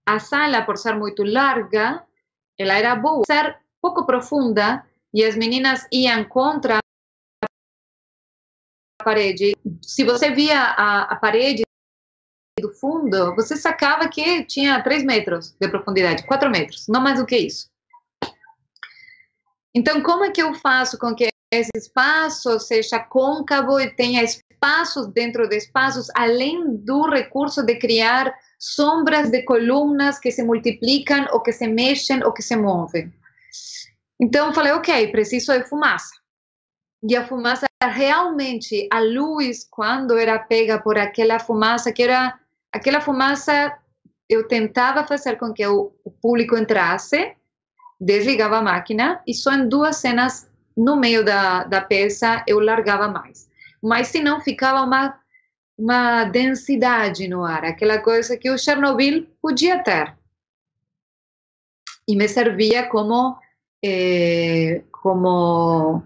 [0.05, 2.03] A sala, por ser muito larga,
[2.59, 6.79] ela era boa, ser pouco profunda, e as meninas iam contra
[9.07, 9.57] parede.
[9.83, 11.63] Se você via a, a parede
[12.61, 17.27] do fundo, você sacava que tinha 3 metros de profundidade, 4 metros, não mais do
[17.27, 17.69] que isso.
[19.73, 25.07] Então, como é que eu faço com que esse espaço seja côncavo e tenha espaços
[25.13, 31.41] dentro de espaços, além do recurso de criar sombras de colunas que se multiplicam ou
[31.41, 33.13] que se mexem ou que se movem?
[34.21, 36.26] Então, falei, ok, preciso de fumaça.
[37.09, 42.37] E a fumaça, realmente, a luz, quando era pega por aquela fumaça, que era
[42.73, 43.79] aquela fumaça,
[44.29, 47.37] eu tentava fazer com que o, o público entrasse,
[48.01, 53.07] desligava a máquina e só em duas cenas no meio da, da peça eu largava
[53.07, 53.49] mais.
[53.81, 55.17] Mas se não, ficava uma,
[55.79, 60.17] uma densidade no ar, aquela coisa que o Chernobyl podia ter.
[62.09, 63.39] E me servia como,
[63.85, 66.03] eh, como,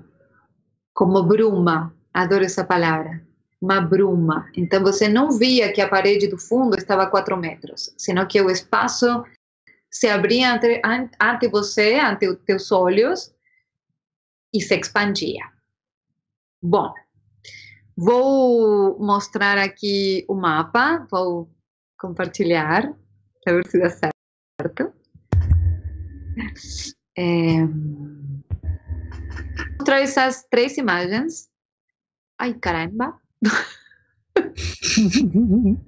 [0.95, 3.21] como bruma, adoro essa palavra
[3.61, 4.51] uma bruma.
[4.57, 8.41] Então você não via que a parede do fundo estava a 4 metros, senão que
[8.41, 9.25] o espaço
[9.91, 10.81] se abria ante,
[11.21, 13.35] ante você, ante os teus olhos
[14.55, 15.45] e se expandia.
[16.63, 16.93] Bom,
[17.97, 21.51] vou mostrar aqui o mapa, vou
[21.99, 22.95] compartilhar
[23.45, 24.93] para ver se dá certo.
[27.17, 27.67] É,
[29.91, 31.49] mostrar essas três imagens.
[32.39, 33.21] Ai, caramba!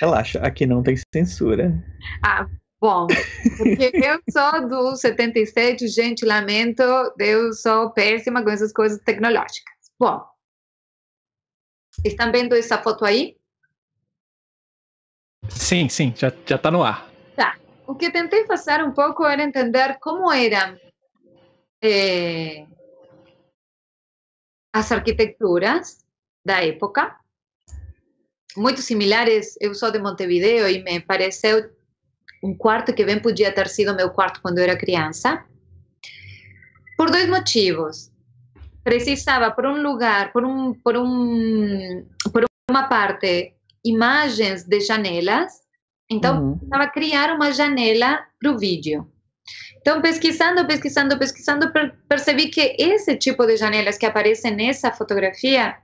[0.00, 1.72] Relaxa, aqui não tem censura.
[2.24, 2.46] Ah,
[2.80, 3.06] bom,
[3.56, 6.82] porque eu sou do 77, gente, lamento,
[7.18, 9.76] eu sou péssima com essas coisas tecnológicas.
[9.98, 10.22] Bom,
[12.04, 13.36] estão vendo essa foto aí?
[15.48, 17.08] Sim, sim, já, já tá no ar.
[17.36, 17.56] Tá.
[17.86, 20.76] O que tentei fazer um pouco era entender como era
[21.86, 22.66] é,
[24.72, 26.04] as arquiteturas
[26.44, 27.16] da época,
[28.56, 29.56] muito similares.
[29.60, 31.70] Eu sou de Montevideo e me pareceu
[32.42, 35.44] um quarto que bem podia ter sido meu quarto quando eu era criança,
[36.96, 38.10] por dois motivos.
[38.84, 45.52] Precisava, por um lugar, por, um, por, um, por uma parte, imagens de janelas,
[46.08, 46.58] então uhum.
[46.58, 49.10] precisava criar uma janela para o vídeo.
[49.86, 51.72] Então, pesquisando, pesquisando, pesquisando,
[52.08, 55.76] percebi que esse tipo de janelas que aparecem nessa fotografia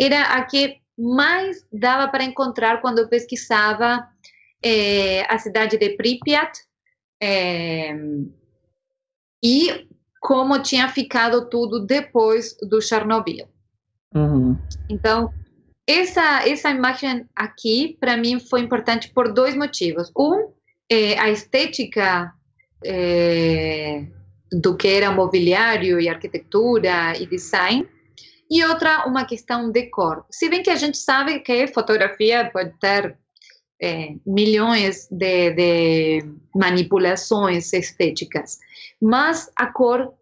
[0.00, 4.08] era a que mais dava para encontrar quando eu pesquisava
[4.64, 6.50] é, a cidade de Pripyat
[7.22, 7.94] é,
[9.44, 9.86] e
[10.18, 13.46] como tinha ficado tudo depois do Chernobyl.
[14.14, 14.56] Uhum.
[14.88, 15.30] Então,
[15.86, 20.10] essa, essa imagem aqui, para mim, foi importante por dois motivos.
[20.16, 20.54] Um,
[20.90, 22.32] é, a estética
[22.84, 24.06] é,
[24.52, 27.88] do que era mobiliário e arquitetura e design,
[28.50, 30.24] e outra, uma questão de cor.
[30.30, 33.18] Se bem que a gente sabe que fotografia pode ter
[33.82, 38.58] é, milhões de, de manipulações estéticas,
[39.00, 40.14] mas a cor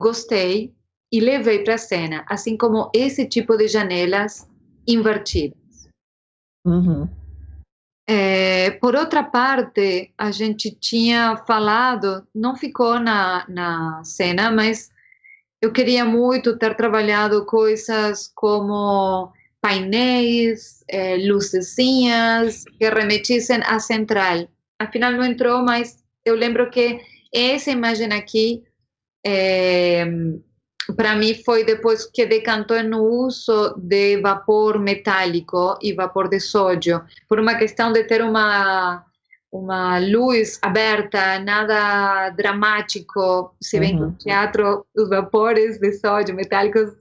[0.00, 0.74] gostei
[1.12, 4.48] e levei para a cena, assim como esse tipo de janelas
[4.86, 5.88] invertidas.
[6.66, 7.08] Uhum.
[8.10, 14.88] É, por outra parte, a gente tinha falado, não ficou na, na cena, mas
[15.60, 24.48] eu queria muito ter trabalhado coisas como painéis, é, lucezinhas que remetissem à central.
[24.78, 26.98] Afinal, não entrou, mas eu lembro que
[27.30, 28.62] essa imagem aqui,
[29.26, 30.06] é,
[30.94, 37.02] para mim, foi depois que decantou no uso de vapor metálico e vapor de sódio,
[37.28, 39.04] por uma questão de ter uma
[39.50, 43.54] uma luz aberta, nada dramático.
[43.60, 43.98] Se bem uhum.
[43.98, 46.94] que no teatro os vapores de sódio metálicos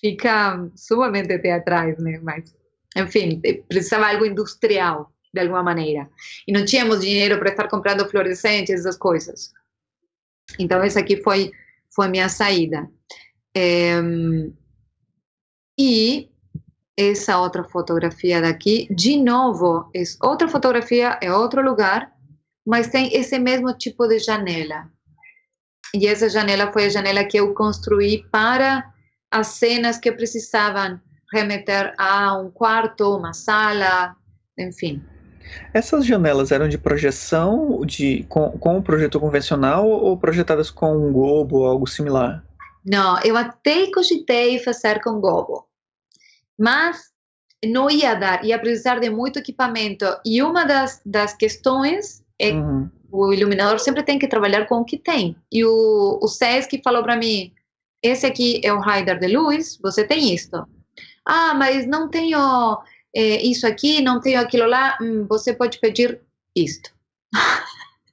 [0.00, 2.18] ficam sumamente teatrais, né?
[2.22, 2.54] Mas,
[2.96, 6.10] enfim, precisava algo industrial, de alguma maneira.
[6.46, 9.52] E não tínhamos dinheiro para estar comprando fluorescentes, essas coisas.
[10.58, 11.52] Então, essa aqui foi,
[11.94, 12.88] foi minha saída.
[13.54, 14.00] É,
[15.78, 16.30] e
[16.96, 22.12] essa outra fotografia daqui, de novo, é outra fotografia, é outro lugar,
[22.66, 24.90] mas tem esse mesmo tipo de janela.
[25.94, 28.92] E essa janela foi a janela que eu construí para
[29.30, 31.00] as cenas que precisavam
[31.32, 34.14] remeter a um quarto, uma sala,
[34.58, 35.02] enfim.
[35.72, 41.12] Essas janelas eram de projeção de, com, com o projetor convencional ou projetadas com um
[41.12, 42.44] gobo ou algo similar?
[42.84, 45.66] Não, eu até cogitei fazer com gobo
[46.62, 47.10] mas
[47.64, 50.04] não ia dar, ia precisar de muito equipamento.
[50.24, 52.88] E uma das, das questões é uhum.
[53.10, 55.36] o iluminador sempre tem que trabalhar com o que tem.
[55.50, 57.52] E o, o SESC falou para mim:
[58.00, 60.64] esse aqui é o rider de luz, você tem isto.
[61.26, 62.78] Ah, mas não tenho
[63.14, 66.20] é, isso aqui, não tenho aquilo lá, hum, você pode pedir
[66.56, 66.90] isto.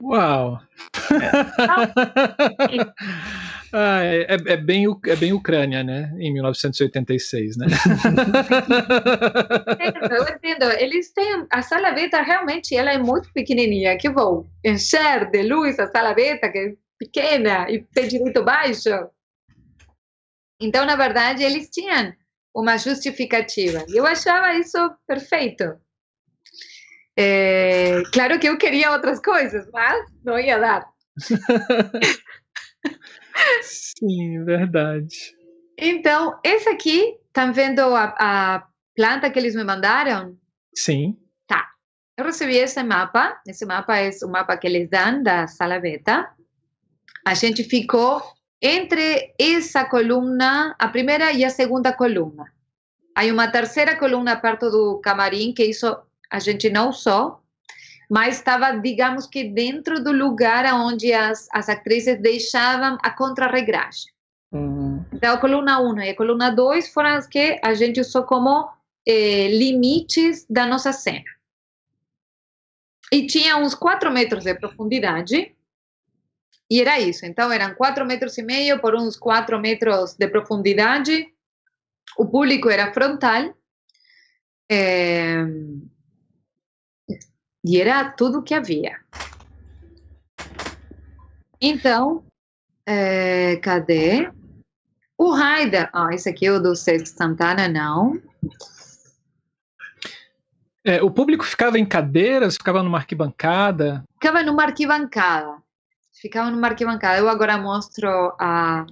[0.02, 0.60] Uau!
[3.72, 6.12] Ah, é, é, é, bem, é bem Ucrânia, né?
[6.18, 7.68] Em 1986, né?
[10.12, 10.64] eu entendo.
[10.80, 13.96] Eles têm a sala beta realmente ela é muito pequenininha.
[13.98, 18.90] Que vou encher de luz a sala beta que é pequena e tem direito baixo.
[20.60, 22.12] Então, na verdade, eles tinham
[22.56, 23.86] uma justificativa.
[23.88, 25.80] E eu achava isso perfeito.
[27.18, 30.90] É, claro que eu queria outras coisas, mas não ia dar.
[33.62, 35.36] Sim, verdade.
[35.78, 40.38] Então, esse aqui, tá vendo a, a planta que eles me mandaram?
[40.76, 41.18] Sim.
[41.48, 41.70] Tá.
[42.18, 43.40] Eu recebi esse mapa.
[43.48, 46.30] Esse mapa é o mapa que eles dão da sala beta.
[47.26, 48.22] A gente ficou
[48.62, 52.52] entre essa coluna, a primeira e a segunda coluna.
[53.16, 55.98] Há uma terceira coluna perto do camarim, que isso
[56.30, 57.40] a gente não usou,
[58.10, 64.12] mas estava, digamos que, dentro do lugar onde as, as atrizes deixavam a contrarregragem.
[64.52, 65.06] Uhum.
[65.14, 68.70] Então, a coluna 1 e a coluna 2 foram as que a gente usou como
[69.06, 71.26] eh, limites da nossa cena.
[73.12, 75.56] E tinha uns 4 metros de profundidade,
[76.70, 77.26] e era isso.
[77.26, 81.28] Então, eram 4 metros e meio por uns 4 metros de profundidade.
[82.18, 83.54] O público era frontal.
[84.72, 85.46] Eh,
[87.66, 89.00] e era tudo que havia.
[91.62, 92.24] Então,
[92.86, 94.32] é, cadê?
[95.18, 95.90] O Raider.
[95.92, 98.22] Ah, esse aqui é o do Sexto Santana, não.
[100.86, 104.04] É, o público ficava em cadeiras, ficava numa arquibancada?
[104.14, 105.59] Ficava numa arquibancada.
[106.22, 107.20] Ficava numa arquibancada.
[107.20, 108.08] Eu agora mostro
[108.40, 108.86] a,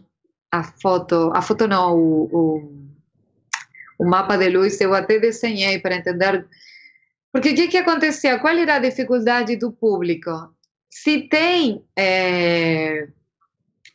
[0.51, 1.31] a foto.
[1.33, 2.87] A foto não, o, o,
[3.99, 4.79] o mapa de luz.
[4.79, 6.45] Eu até desenhei para entender
[7.37, 8.39] porque o que, que acontecia?
[8.39, 10.31] Qual era a dificuldade do público?
[10.89, 13.07] Se tem é,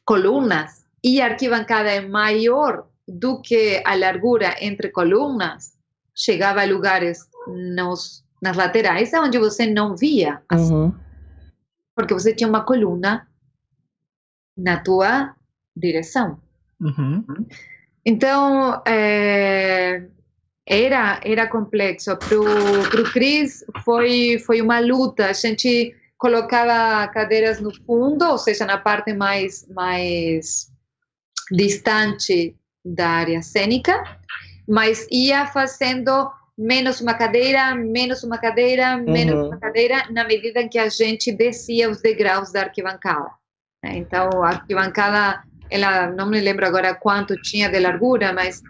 [0.04, 5.72] colunas e a arquibancada é maior do que a largura entre colunas,
[6.14, 7.18] chegava a lugares
[7.48, 10.40] nos, nas laterais onde você não via.
[10.52, 10.94] Uhum.
[11.94, 13.28] Porque você tinha uma coluna
[14.56, 15.34] na tua
[15.76, 16.40] direção.
[16.80, 17.24] Uhum.
[18.04, 20.06] Então, é,
[20.66, 22.16] era era complexo.
[22.16, 25.26] Para o Cris foi, foi uma luta.
[25.26, 30.70] A gente colocava cadeiras no fundo, ou seja, na parte mais, mais
[31.50, 34.02] distante da área cênica,
[34.68, 39.46] mas ia fazendo menos uma cadeira, menos uma cadeira, menos uhum.
[39.48, 43.30] uma cadeira, na medida em que a gente descia os degraus da arquibancada.
[43.84, 48.62] Então, a arquibancada, ela não me lembro agora quanto tinha de largura, mas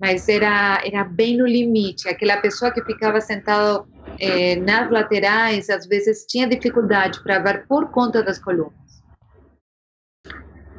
[0.00, 2.08] mas era, era bem no limite.
[2.08, 3.84] Aquela pessoa que ficava sentada
[4.18, 8.72] eh, nas laterais, às vezes tinha dificuldade para ver por conta das colunas.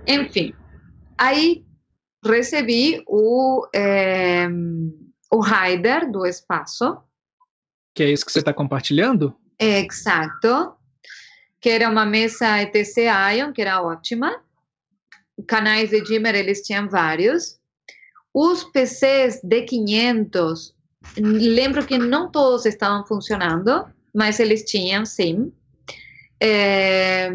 [0.07, 0.55] Enfim,
[1.15, 1.63] aí
[2.25, 4.49] recebi o, eh,
[5.31, 6.97] o rider do espaço.
[7.93, 9.35] Que é isso que você está compartilhando?
[9.59, 10.75] Exato.
[11.59, 14.41] Que era uma mesa ETC Ion, que era ótima
[15.47, 17.59] canais de dimmer eles tinham vários.
[18.33, 20.73] Os PCs de 500,
[21.17, 25.51] lembro que não todos estavam funcionando, mas eles tinham sim.
[26.41, 27.29] É,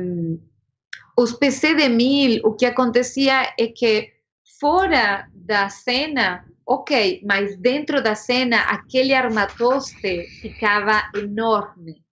[1.18, 4.10] os PC de 1000, o que acontecia é que
[4.58, 12.02] fora da cena, ok, mas dentro da cena, aquele armatoste ficava enorme.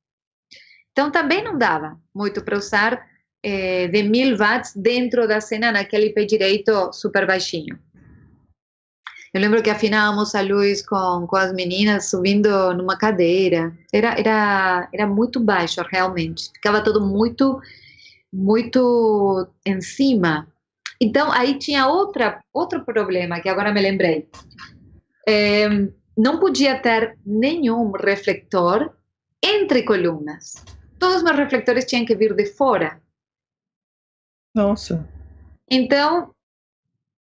[0.92, 3.05] Então também não dava muito para usar
[3.42, 7.76] eh, de 1000 watts dentro da cena naquele pé direito super baixinho.
[9.34, 13.76] Eu lembro que afinávamos a luz com, com as meninas subindo numa cadeira.
[13.92, 16.52] Era, era, era muito baixo, realmente.
[16.55, 17.61] Ficava tudo muito,
[18.32, 20.46] muito em cima.
[21.05, 24.26] Então, aí tinha outra, outro problema que agora me lembrei.
[25.28, 25.68] É,
[26.16, 28.96] não podia ter nenhum refletor
[29.42, 30.55] entre colunas.
[30.98, 33.02] Todos os meus refletores tinham que vir de fora.
[34.55, 35.07] Nossa.
[35.70, 36.34] Então,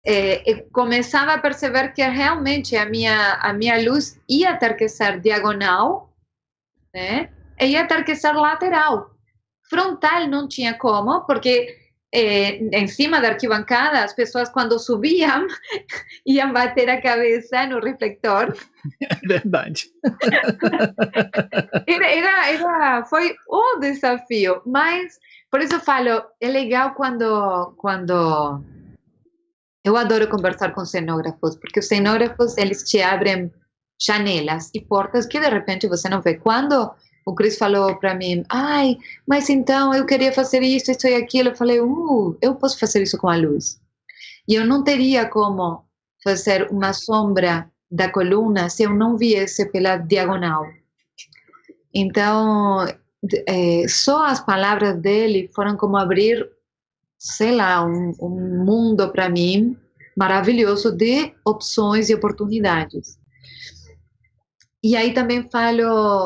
[0.05, 5.19] é, começava a perceber que realmente a minha, a minha luz ia ter que ser
[5.19, 6.13] diagonal,
[6.93, 7.31] né?
[7.59, 9.09] E ia ter que ser lateral.
[9.67, 11.80] Frontal não tinha como, porque
[12.13, 15.47] é, em cima da arquibancada, as pessoas quando subiam
[16.25, 18.53] iam bater a cabeça no reflector.
[19.01, 19.89] É verdade.
[21.87, 25.17] era, era, era, foi o desafio, mas
[25.49, 28.61] por isso falo, é legal quando, quando
[29.83, 33.51] eu adoro conversar com cenógrafos, porque os cenógrafos eles te abrem
[34.01, 36.35] janelas e portas que de repente você não vê.
[36.35, 36.91] Quando
[37.25, 38.97] o Chris falou para mim, ai,
[39.27, 43.01] mas então eu queria fazer isso, isso e aquilo, eu falei, uh, eu posso fazer
[43.03, 43.79] isso com a luz.
[44.47, 45.85] E eu não teria como
[46.23, 50.65] fazer uma sombra da coluna se eu não viesse pela diagonal.
[51.93, 52.87] Então,
[53.47, 56.49] é, só as palavras dele foram como abrir
[57.21, 59.77] sei lá, um, um mundo para mim
[60.17, 63.19] maravilhoso de opções e oportunidades.
[64.83, 66.25] E aí também falo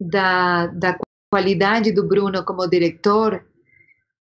[0.00, 0.98] da, da
[1.30, 3.44] qualidade do Bruno como diretor,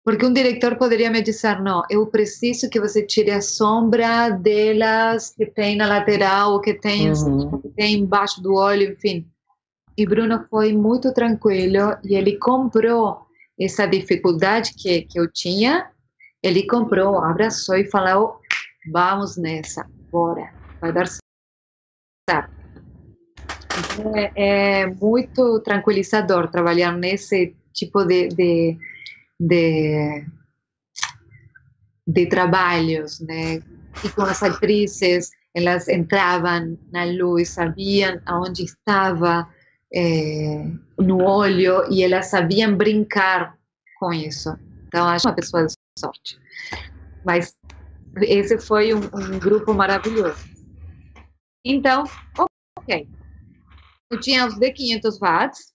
[0.03, 5.33] porque um diretor poderia me dizer: não, eu preciso que você tire a sombra delas
[5.35, 7.61] que tem na lateral, que tem, uhum.
[7.61, 9.27] que tem embaixo do olho, enfim.
[9.97, 13.21] E Bruno foi muito tranquilo e ele comprou
[13.59, 15.87] essa dificuldade que, que eu tinha
[16.43, 18.41] ele comprou, abraçou e falou:
[18.91, 21.22] vamos nessa, bora, vai dar certo.
[24.15, 28.77] É, é muito tranquilizador trabalhar nesse tipo de, de,
[29.39, 30.25] de,
[32.07, 33.61] de trabalhos, né?
[34.03, 39.47] E com as atrizes, elas entravam na luz, sabiam aonde estava
[39.93, 40.65] é,
[40.97, 43.57] no olho e elas sabiam brincar
[43.99, 44.57] com isso.
[44.87, 45.67] Então, acho uma pessoa
[45.97, 46.39] sorte.
[47.23, 47.55] Mas
[48.21, 50.43] esse foi um, um grupo maravilhoso.
[51.65, 52.03] Então,
[52.77, 53.07] ok.
[54.13, 55.73] Eu tinha os de 500 watts,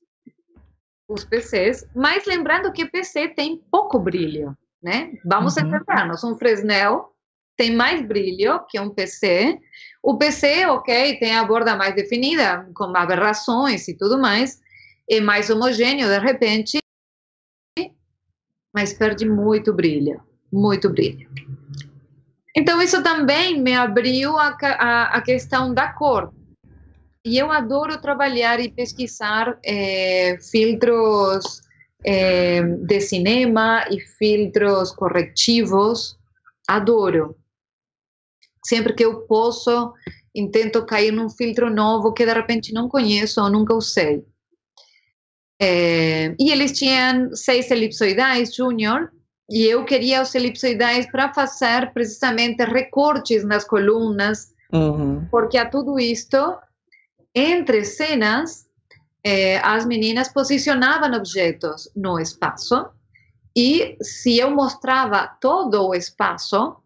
[1.08, 5.12] os PCs, mas lembrando que PC tem pouco brilho, né?
[5.24, 5.66] Vamos uhum.
[5.66, 7.12] entendermos, um Fresnel
[7.56, 9.58] tem mais brilho que um PC.
[10.00, 14.60] O PC, ok, tem a borda mais definida, com aberrações e tudo mais,
[15.10, 16.78] é mais homogêneo de repente,
[18.72, 20.22] mas perde muito brilho,
[20.52, 21.28] muito brilho.
[22.56, 26.32] Então, isso também me abriu a, a, a questão da cor.
[27.28, 31.60] E eu adoro trabalhar e pesquisar é, filtros
[32.02, 36.16] é, de cinema e filtros corretivos.
[36.66, 37.36] Adoro.
[38.64, 39.92] Sempre que eu posso,
[40.34, 44.24] intento cair num filtro novo que de repente não conheço ou nunca usei.
[45.60, 49.12] É, e eles tinham seis elipsoidais júnior,
[49.50, 55.26] e eu queria os elipsoidais para fazer precisamente recortes nas colunas, uhum.
[55.30, 56.56] porque a tudo isto,
[57.38, 58.66] entre cenas,
[59.22, 62.88] é, as meninas posicionavam objetos no espaço,
[63.56, 66.76] e se eu mostrava todo o espaço,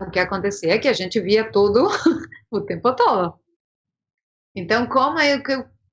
[0.00, 1.88] o que acontecia é que a gente via tudo
[2.50, 3.34] o tempo todo.
[4.54, 5.42] Então, como eu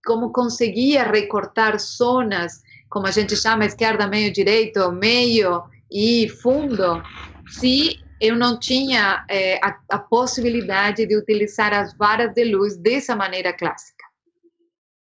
[0.05, 7.03] como conseguia recortar zonas, como a gente chama, esquerda, meio, direito, meio e fundo,
[7.47, 13.15] se eu não tinha é, a, a, possibilidade de utilizar as varas de luz dessa
[13.15, 13.98] maneira clássica.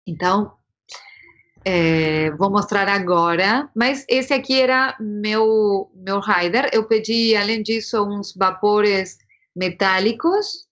[0.05, 0.53] Então,
[1.65, 6.69] é, vou mostrar agora, mas esse aqui era meu, meu rider.
[6.73, 9.17] Eu pedi, além disso, uns vapores
[9.55, 10.67] metálicos.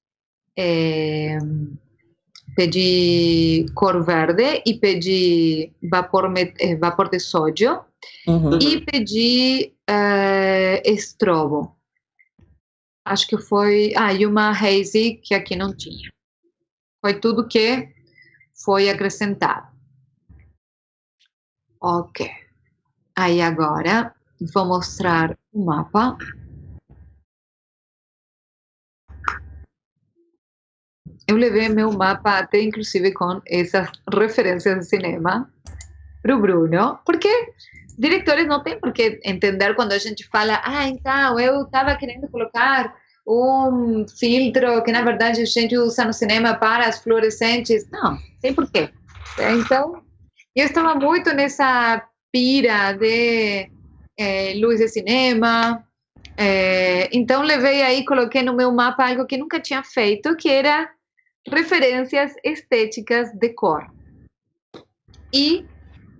[0.57, 1.37] É,
[2.55, 7.79] pedi cor verde e pedi vapor, eh, vapor de sódio
[8.27, 8.59] uhum.
[8.59, 11.75] e pedi uh, estrobo.
[13.05, 13.93] acho que foi.
[13.95, 16.11] Ah, e uma hazy que aqui não tinha.
[17.01, 17.89] Foi tudo que
[18.63, 19.67] foi acrescentado.
[21.79, 22.29] Ok.
[23.15, 24.13] Aí agora
[24.53, 26.17] vou mostrar o mapa.
[31.27, 35.51] Eu levei meu mapa até inclusive com essas referências de cinema
[36.21, 37.53] para o Bruno, porque
[37.97, 42.27] diretores não têm por que entender quando a gente fala, ah, então eu estava querendo
[42.29, 42.95] colocar
[43.31, 47.89] um filtro que na verdade a gente usa no cinema para as fluorescentes.
[47.89, 48.89] Não, tem porquê.
[49.39, 50.01] Então,
[50.55, 53.69] eu estava muito nessa pira de
[54.19, 55.87] é, luz de cinema.
[56.37, 60.89] É, então, levei aí, coloquei no meu mapa algo que nunca tinha feito, que era
[61.47, 63.85] referências estéticas de cor.
[65.33, 65.65] E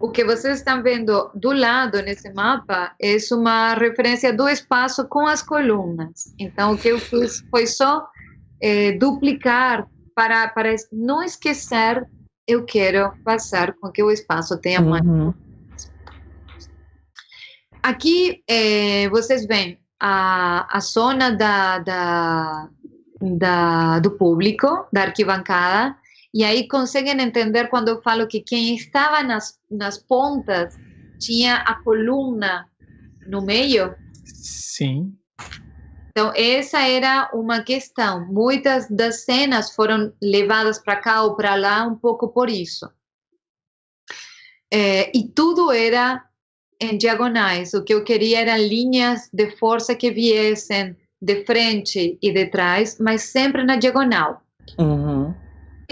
[0.01, 5.27] o que vocês estão vendo do lado nesse mapa é uma referência do espaço com
[5.27, 6.33] as colunas.
[6.39, 8.07] Então, o que eu fiz foi só
[8.59, 12.07] é, duplicar para, para não esquecer.
[12.47, 15.05] Eu quero passar com que o espaço tenha mais.
[15.05, 15.33] Uhum.
[17.83, 22.69] Aqui é, vocês veem a, a zona da, da,
[23.21, 25.95] da, do público, da arquibancada,
[26.33, 30.75] e aí conseguem entender quando eu falo que quem estava nas, nas pontas
[31.19, 32.67] tinha a coluna
[33.27, 33.93] no meio?
[34.25, 35.13] Sim.
[36.11, 38.25] Então, essa era uma questão.
[38.27, 42.89] Muitas das cenas foram levadas para cá ou para lá um pouco por isso.
[44.73, 46.23] É, e tudo era
[46.79, 47.73] em diagonais.
[47.73, 52.97] O que eu queria eram linhas de força que viessem de frente e de trás,
[52.99, 54.41] mas sempre na diagonal.
[54.79, 55.20] Uhum.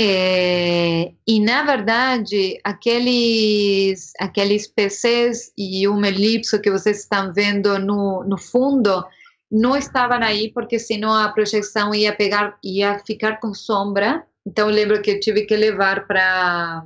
[0.02, 8.24] É, e na verdade, aqueles, aqueles PCs e uma elipse que vocês estão vendo no,
[8.24, 9.06] no fundo
[9.52, 14.26] não estavam aí porque senão a projeção ia pegar, ia ficar com sombra.
[14.48, 16.86] Então lembro que eu tive que levar para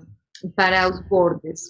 [0.55, 1.69] para os bordes.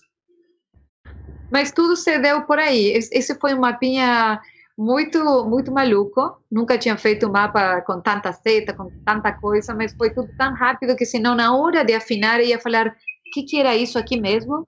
[1.51, 2.87] Mas tudo se deu por aí.
[3.11, 4.39] Esse foi um mapinha
[4.77, 6.43] muito, muito maluco.
[6.51, 10.53] Nunca tinha feito um mapa com tanta seta, com tanta coisa, mas foi tudo tão
[10.53, 12.91] rápido que, senão, na hora de afinar, ia falar: o
[13.31, 14.67] que, que era isso aqui mesmo?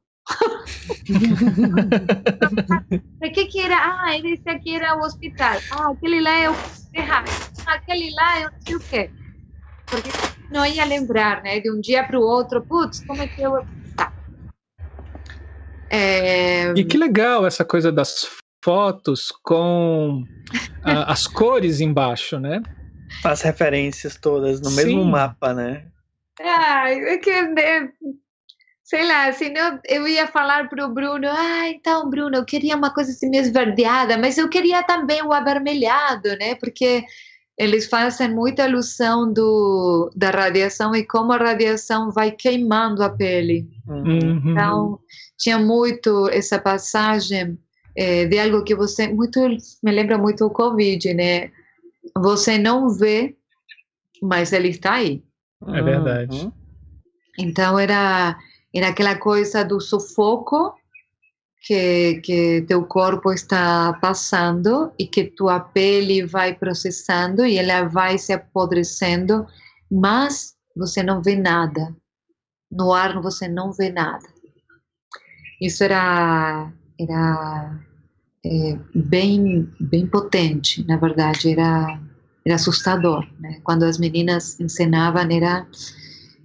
[3.22, 3.76] O que, que era?
[3.78, 5.58] Ah, esse aqui era o hospital.
[5.72, 6.56] Ah, aquele lá é o
[6.94, 7.30] errado.
[7.66, 9.10] Aquele lá é o não sei o quê.
[9.88, 10.10] Porque
[10.52, 11.60] não ia lembrar, né?
[11.60, 13.64] De um dia para o outro, putz, como é que eu.
[13.96, 14.12] Tá.
[15.92, 16.74] É...
[16.74, 18.28] E que legal essa coisa das
[18.66, 20.24] fotos com
[20.84, 22.64] a, as cores embaixo, né?
[23.24, 24.76] As referências todas no Sim.
[24.76, 25.86] mesmo mapa, né?
[26.42, 27.92] Ah, é que, né,
[28.84, 32.92] sei lá, senão eu ia falar para o Bruno, ah, então, Bruno, eu queria uma
[32.92, 36.56] coisa assim meio esverdeada, mas eu queria também o avermelhado, né?
[36.56, 37.06] Porque
[37.58, 43.68] eles fazem muita alusão do, da radiação e como a radiação vai queimando a pele.
[43.88, 44.52] Uhum.
[44.52, 45.00] Então,
[45.38, 47.58] tinha muito essa passagem
[47.96, 49.40] é, de algo que você muito
[49.82, 51.52] me lembra muito o Covid, né?
[52.18, 53.36] Você não vê,
[54.22, 55.24] mas ele está aí.
[55.68, 56.38] É verdade.
[56.38, 56.52] Uhum.
[57.40, 58.38] Então era
[58.74, 60.76] era aquela coisa do sufoco
[61.62, 68.18] que que teu corpo está passando e que tua pele vai processando e ela vai
[68.18, 69.48] se apodrecendo,
[69.90, 71.96] mas você não vê nada.
[72.70, 74.28] No ar você não vê nada.
[75.62, 77.85] Isso era era
[78.46, 82.00] é, bem bem potente, na verdade, era
[82.46, 83.60] era assustador, né?
[83.64, 85.66] Quando as meninas encenavam era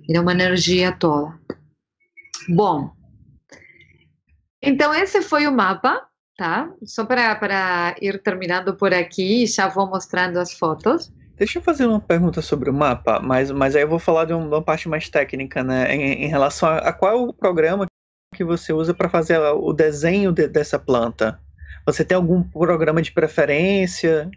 [0.08, 1.38] era uma energia toda.
[2.48, 2.90] Bom,
[4.62, 6.06] então esse foi o mapa,
[6.38, 6.72] tá?
[6.84, 11.12] Só para ir terminando por aqui, já vou mostrando as fotos.
[11.36, 14.32] Deixa eu fazer uma pergunta sobre o mapa, mas, mas aí eu vou falar de
[14.32, 15.94] uma parte mais técnica, né?
[15.94, 17.86] Em, em relação a, a qual o programa
[18.34, 21.38] que você usa para fazer o desenho de, dessa planta?
[21.86, 24.30] Você tem algum programa de preferência?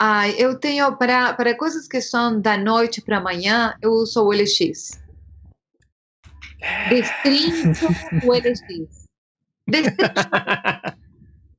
[0.00, 4.90] Ah, eu tenho para, coisas que são da noite para amanhã, eu uso o LX.
[6.88, 7.86] Destrincho
[8.24, 9.06] o LX.
[9.66, 10.28] Destrincho.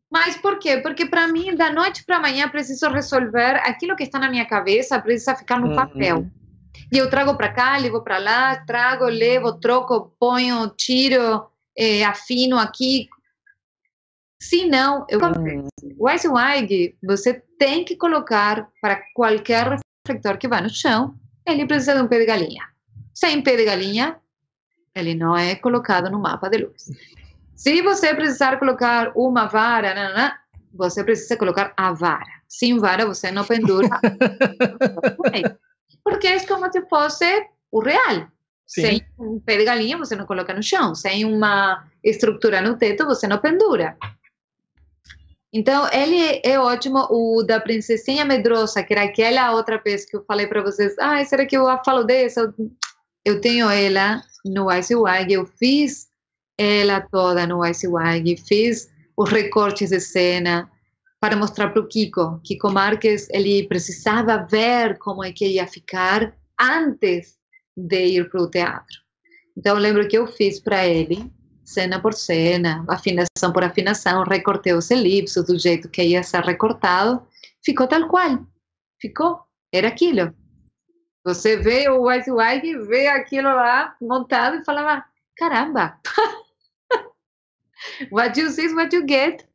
[0.09, 0.77] Mas por quê?
[0.77, 4.99] Porque para mim, da noite para amanhã, preciso resolver aquilo que está na minha cabeça,
[4.99, 5.75] precisa ficar no uhum.
[5.75, 6.27] papel.
[6.91, 11.45] E eu trago para cá, levo para lá, trago, levo, troco, ponho, tiro,
[11.77, 13.07] é, afino aqui.
[14.41, 15.19] Se não, eu
[15.97, 19.77] o Ice Wide você tem que colocar para qualquer
[20.07, 21.13] reflector que vá no chão,
[21.45, 22.63] ele precisa de um pé de galinha.
[23.13, 24.17] Sem pé de galinha,
[24.95, 26.89] ele não é colocado no mapa de luz.
[27.53, 30.39] Se você precisar colocar uma vara,
[30.73, 32.39] você precisa colocar a vara.
[32.47, 33.89] Sem vara você não pendura.
[36.03, 37.25] Porque é como se fosse
[37.69, 38.27] o real.
[38.65, 38.81] Sim.
[38.81, 40.95] Sem um pé de galinha você não coloca no chão.
[40.95, 43.97] Sem uma estrutura no teto você não pendura.
[45.51, 47.07] Então, ele é ótimo.
[47.09, 50.95] O da Princesinha Medrosa, que era aquela outra vez que eu falei para vocês.
[50.99, 52.53] Ah, será que eu falo dessa?
[53.25, 55.33] Eu tenho ela no Ice Wag.
[55.33, 56.07] Eu fiz
[56.57, 58.37] ela toda no Ice Wag.
[58.47, 60.69] Fiz os recortes de cena
[61.19, 62.39] para mostrar para o Kiko.
[62.43, 67.37] Kiko Marques, ele precisava ver como é que ia ficar antes
[67.75, 68.97] de ir para o teatro.
[69.57, 71.29] Então, eu lembro que eu fiz para ele
[71.69, 77.25] cena por cena, afinação por afinação, recortei os elipsos do jeito que ia ser recortado,
[77.63, 78.45] ficou tal qual.
[78.99, 79.39] Ficou,
[79.71, 80.33] era aquilo.
[81.23, 85.05] Você vê o White White, vê aquilo lá montado e falava,
[85.37, 85.99] caramba,
[88.11, 89.47] what you see is what you get.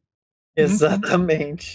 [0.56, 1.74] Exatamente.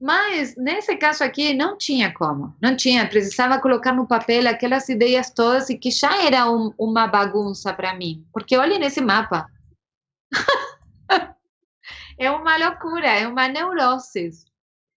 [0.00, 5.30] Mas nesse caso aqui não tinha como, não tinha, precisava colocar no papel aquelas ideias
[5.30, 9.46] todas e que já era um, uma bagunça para mim, porque olhe nesse mapa.
[12.16, 14.30] é uma loucura, é uma neurose.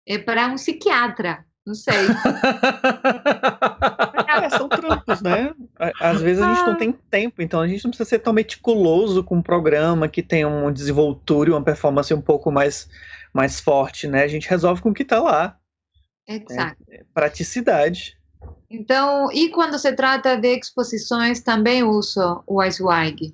[0.05, 1.93] É para um psiquiatra, não sei.
[4.43, 5.53] é, são trampos, né?
[5.99, 9.23] Às vezes a gente não tem tempo, então a gente não precisa ser tão meticuloso
[9.23, 12.87] com um programa que tem uma desenvoltura e uma performance um pouco mais
[13.33, 14.23] mais forte, né?
[14.23, 15.57] A gente resolve com o que está lá.
[16.27, 16.77] Exato.
[16.89, 18.17] É, praticidade.
[18.69, 23.33] Então, e quando se trata de exposições, também uso o Icewag.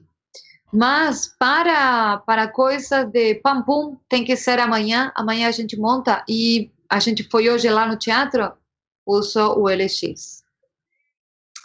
[0.74, 5.12] Mas para, para coisas de pam pum, tem que ser amanhã.
[5.16, 8.52] Amanhã a gente monta e a gente foi hoje lá no teatro,
[9.06, 10.44] uso o LX.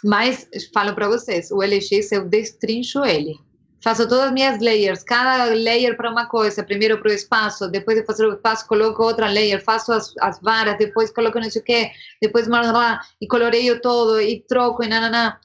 [0.03, 3.37] Mas falo para vocês, o LX eu destrincho ele
[3.83, 7.97] faço todas as minhas layers, cada layer para uma coisa, primeiro para o espaço, depois
[7.97, 11.61] de fazer o espaço coloco outra layer, faço as, as varas, depois coloco não sei
[11.61, 15.37] o quê, depois blá, blá, e coloreio todo, e troco, e nanana.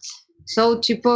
[0.47, 1.11] Sou tipo,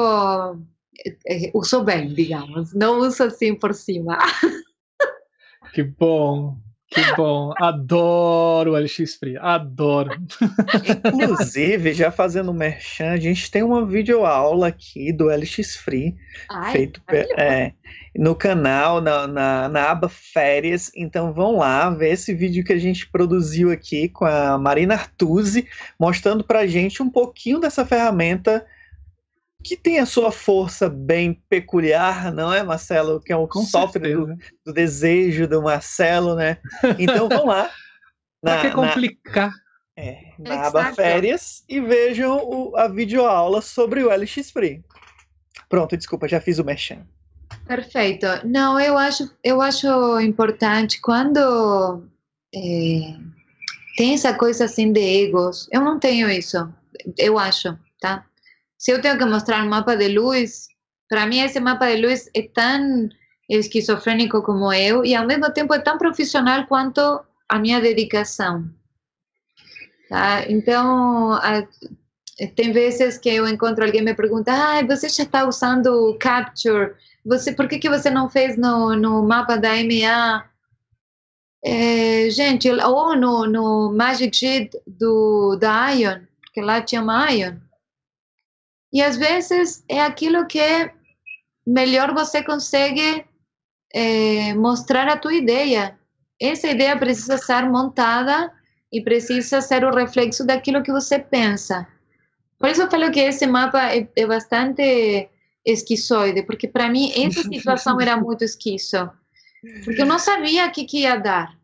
[1.27, 4.19] eh, uso bem, digamos, não uso assim por cima.
[5.73, 6.59] Que bom.
[6.93, 10.11] Que bom, adoro o LX Free, adoro.
[11.07, 16.15] Inclusive, já fazendo merchan, a gente tem uma videoaula aqui do LX Free,
[16.51, 17.73] Ai, feito é,
[18.15, 20.93] no canal, na, na, na, aba Férias.
[20.95, 25.67] Então vão lá ver esse vídeo que a gente produziu aqui com a Marina Artuzzi,
[25.99, 28.67] mostrando pra gente um pouquinho dessa ferramenta
[29.63, 33.21] que tem a sua força bem peculiar, não é, Marcelo?
[33.21, 34.37] Que é o Com software do,
[34.67, 36.59] do, desejo do Marcelo, né?
[36.99, 37.71] Então vamos lá.
[38.43, 39.51] Na, que complicar?
[39.97, 44.83] Na, é, na aba férias e vejam o, a videoaula sobre o LX Free.
[45.69, 47.07] Pronto, desculpa, já fiz o merchan.
[47.67, 48.27] Perfeito.
[48.45, 49.87] Não, eu acho, eu acho
[50.21, 52.03] importante quando
[52.55, 53.15] é,
[53.97, 55.69] tem essa coisa assim de egos.
[55.71, 56.69] Eu não tenho isso,
[57.17, 58.27] eu acho, tá?
[58.83, 60.67] Se eu tenho que mostrar um mapa de luz,
[61.09, 63.09] para mim esse mapa de luz é tão
[63.49, 67.01] esquizofrênico como eu e ao mesmo tempo é tão profissional quanto
[67.49, 68.69] a minha dedicação.
[70.09, 70.45] Tá?
[70.49, 71.65] Então, a,
[72.57, 76.95] tem vezes que eu encontro alguém me pergunta, ah, você já está usando o Capture,
[77.25, 80.45] você, por que, que você não fez no, no mapa da MA?
[81.65, 87.55] É, gente, ou no, no Magic Sheet do, da Ion, porque lá tinha uma Ion.
[88.93, 90.91] E às vezes é aquilo que
[91.67, 93.25] melhor você consegue
[93.93, 95.99] é, mostrar a tua ideia.
[96.41, 98.53] Essa ideia precisa ser montada
[98.93, 101.87] e precisa ser o reflexo daquilo que você pensa.
[102.59, 105.29] Por isso eu falo que esse mapa é, é bastante
[105.65, 109.11] esquizoide, porque para mim essa situação era muito esquizo.
[109.85, 111.57] Porque eu não sabia o que, que ia dar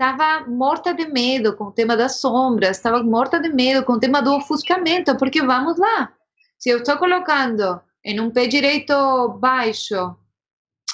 [0.00, 4.00] estava morta de medo com o tema das sombras, estava morta de medo com o
[4.00, 6.10] tema do ofuscamento, porque vamos lá.
[6.58, 8.94] Se eu estou colocando em um pé direito
[9.38, 10.16] baixo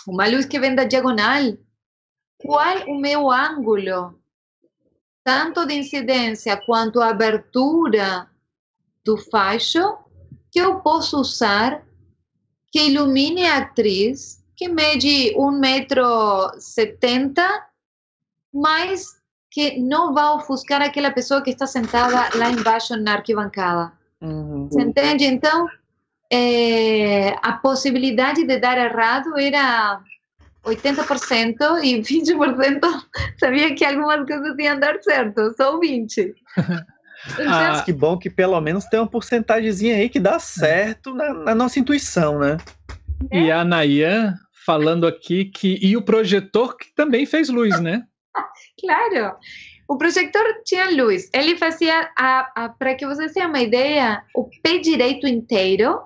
[0.08, 1.56] uma luz que vem da diagonal,
[2.36, 4.18] qual o meu ângulo,
[5.22, 8.28] tanto de incidência quanto abertura
[9.04, 9.98] do faixo,
[10.50, 11.86] que eu posso usar
[12.72, 17.65] que ilumine a atriz, que mede 1,70m
[18.56, 19.16] mas
[19.50, 23.92] que não vai ofuscar aquela pessoa que está sentada lá embaixo na arquibancada.
[24.20, 24.68] Uhum.
[24.68, 25.24] Você entende?
[25.24, 25.66] Então,
[26.32, 30.00] é, a possibilidade de dar errado era
[30.64, 32.80] 80% e 20%
[33.38, 36.34] sabia que algumas coisas iam dar certo, só 20%.
[37.32, 41.32] Então, ah, que bom que pelo menos tem uma porcentagemzinha aí que dá certo na,
[41.32, 42.56] na nossa intuição, né?
[43.32, 44.34] E a Nayan
[44.64, 45.78] falando aqui que.
[45.82, 48.04] E o projetor que também fez luz, né?
[48.80, 49.36] Claro.
[49.88, 51.30] O projetor tinha luz.
[51.32, 52.10] Ele fazia,
[52.78, 56.00] para que vocês tenham uma ideia, o pé direito inteiro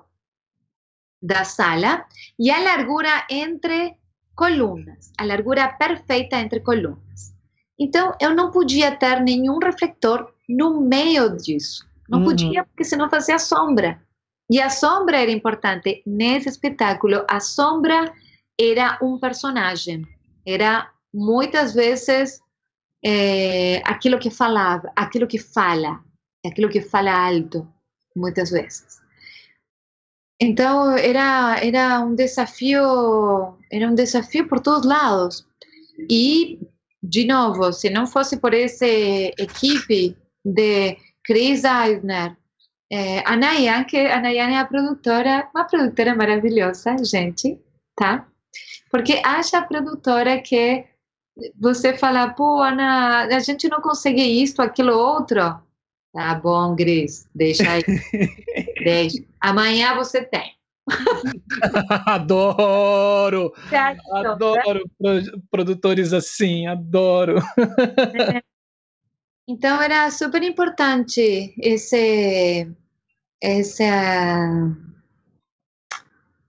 [1.21, 2.05] da sala
[2.39, 3.95] e a largura entre
[4.35, 7.35] colunas, a largura perfeita entre colunas.
[7.79, 11.87] Então, eu não podia ter nenhum refletor no meio disso.
[12.07, 12.25] Não uhum.
[12.25, 14.01] podia, porque senão fazia sombra.
[14.49, 16.03] E a sombra era importante.
[16.05, 18.11] Nesse espetáculo, a sombra
[18.59, 20.05] era um personagem.
[20.45, 22.40] Era muitas vezes
[23.03, 26.03] é, aquilo que falava, aquilo que fala,
[26.45, 27.67] aquilo que fala alto,
[28.15, 29.01] muitas vezes.
[30.39, 35.45] Então era era um desafio, era um desafio por todos lados.
[36.09, 36.59] E
[37.01, 42.35] de novo, se não fosse por essa equipe de Chris Eisner,
[42.91, 47.59] é, a Nayan, que a Nayan é a produtora, uma produtora maravilhosa, gente,
[47.95, 48.27] tá?
[48.89, 50.85] Porque acha produtora que
[51.59, 55.39] você fala, pô, Ana, a gente não consegue isso, aquilo, outro.
[56.13, 57.83] Tá bom, Gris, deixa aí.
[58.83, 59.23] deixa.
[59.39, 60.53] Amanhã você tem.
[62.05, 63.53] adoro!
[64.13, 64.83] Adoro
[65.49, 67.37] produtores assim, adoro.
[68.35, 68.41] É.
[69.47, 72.69] Então era super importante esse,
[73.41, 73.83] esse,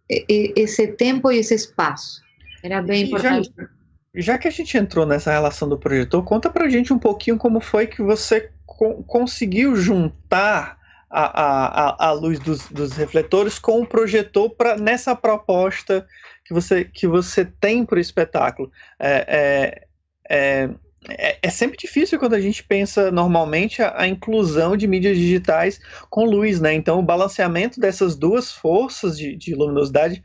[0.08, 2.20] esse tempo e esse espaço.
[2.62, 3.52] Era bem importante.
[3.56, 3.68] Já,
[4.14, 7.60] já, que a gente entrou nessa relação do projetor, conta pra gente um pouquinho como
[7.60, 13.86] foi que você co conseguiu juntar a, a, a luz dos, dos refletores com o
[13.86, 16.06] projetor pra, nessa proposta
[16.44, 18.70] que você, que você tem para o espetáculo.
[18.98, 19.86] É, é,
[20.28, 20.70] é,
[21.08, 25.80] é, é, sempre difícil quando a gente pensa normalmente a, a, inclusão de mídias digitais
[26.08, 26.72] com luz, né?
[26.72, 30.22] Então o balanceamento dessas duas forças de, de luminosidade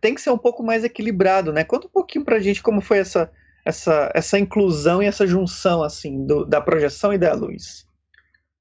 [0.00, 1.64] tem que ser um pouco mais equilibrado, né?
[1.64, 3.30] Conta um pouquinho para a gente como foi essa,
[3.64, 7.86] essa, essa inclusão e essa junção assim do, da projeção e da luz,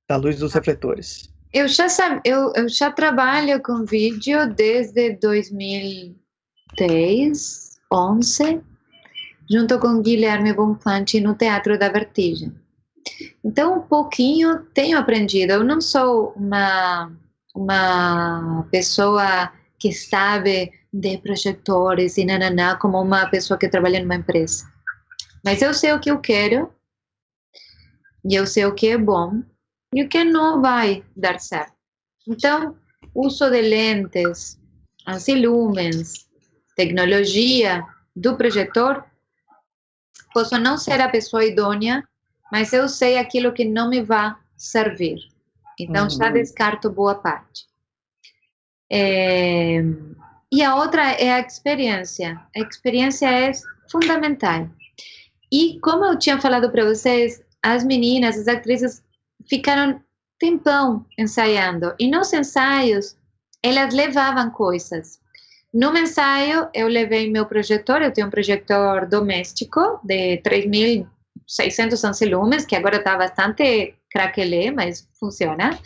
[0.09, 1.32] da luz dos refletores.
[1.53, 1.86] Eu já
[2.26, 8.64] eu, eu já trabalho com vídeo desde 2010, 11
[9.49, 12.53] junto com Guilherme Bonfante no Teatro da Vertigem.
[13.43, 15.51] Então, um pouquinho tenho aprendido.
[15.51, 17.11] Eu não sou uma,
[17.53, 19.51] uma pessoa
[19.84, 24.64] que sabe de projetores e nananá, como uma pessoa que trabalha numa empresa.
[25.44, 26.74] Mas eu sei o que eu quero,
[28.24, 29.44] e eu sei o que é bom,
[29.94, 31.74] e o que não vai dar certo.
[32.26, 32.78] Então,
[33.14, 34.58] uso de lentes,
[35.06, 36.30] anti-lumens,
[36.78, 39.04] tecnologia do projetor
[40.34, 42.08] Posso não ser a pessoa idônea,
[42.50, 45.20] mas eu sei aquilo que não me vai servir.
[45.80, 46.10] Então, uhum.
[46.10, 47.68] já descarto boa parte.
[48.92, 49.82] É...
[50.52, 52.40] E a outra é a experiência.
[52.56, 53.52] A experiência é
[53.90, 54.70] fundamental.
[55.52, 59.04] E como eu tinha falado para vocês, as meninas, as atrizes
[59.48, 60.02] ficaram
[60.40, 61.96] tempão ensaiando.
[62.00, 63.16] E nos ensaios,
[63.64, 65.20] elas levavam coisas.
[65.74, 72.76] No ensaio, eu levei meu projetor, eu tenho um projetor doméstico de 3.600 ancilumes, que
[72.76, 75.80] agora está bastante craquelê, mas funciona.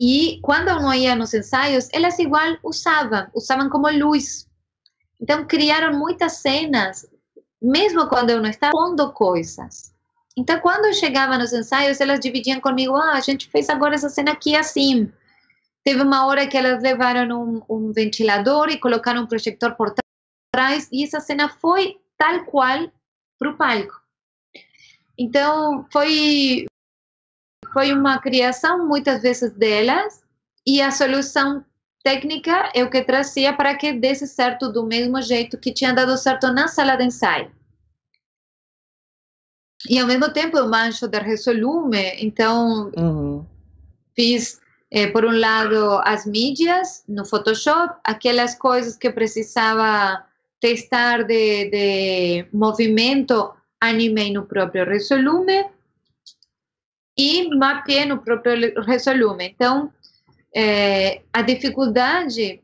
[0.00, 4.48] E quando eu não ia nos ensaios, elas igual usavam, usavam como luz.
[5.20, 7.06] Então, criaram muitas cenas,
[7.60, 9.92] mesmo quando eu não estava pondo coisas.
[10.34, 14.08] Então, quando eu chegava nos ensaios, elas dividiam comigo: ah, a gente fez agora essa
[14.08, 15.12] cena aqui assim.
[15.84, 19.94] Teve uma hora que elas levaram um, um ventilador e colocaram um projetor por
[20.52, 22.90] trás e essa cena foi tal qual
[23.38, 24.00] para o palco.
[25.18, 26.66] Então foi
[27.72, 30.22] foi uma criação muitas vezes delas
[30.66, 31.64] e a solução
[32.02, 36.16] técnica é o que trazia para que desse certo do mesmo jeito que tinha dado
[36.16, 37.50] certo na sala de ensaio.
[39.88, 43.46] E ao mesmo tempo eu mancho de resolume, então uhum.
[44.14, 44.60] fiz
[44.90, 50.24] é, por um lado, as mídias no Photoshop, aquelas coisas que precisava
[50.60, 55.64] testar de, de movimento, animei no próprio Resolume
[57.20, 59.50] e mapeei no próprio Resolume.
[59.54, 59.92] Então,
[60.56, 62.62] é, a dificuldade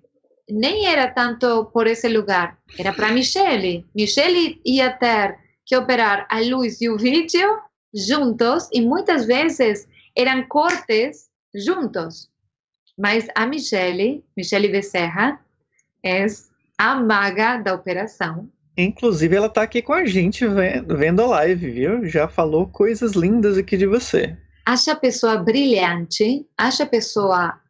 [0.48, 3.84] nem era tanto por esse lugar, era para Michele.
[3.94, 5.36] Michele ia ter
[5.66, 7.58] que operar a luz e o vídeo
[7.92, 9.86] juntos e muitas vezes
[10.16, 12.30] eram cortes juntos.
[12.96, 15.38] Mas a Michele, Michele Becerra,
[16.02, 16.24] é
[16.78, 18.48] a maga da operação.
[18.78, 22.06] Inclusive, ela está aqui com a gente vendo a live, viu?
[22.06, 24.36] Já falou coisas lindas aqui de você.
[24.66, 27.60] Acha a pessoa brilhante, acha a pessoa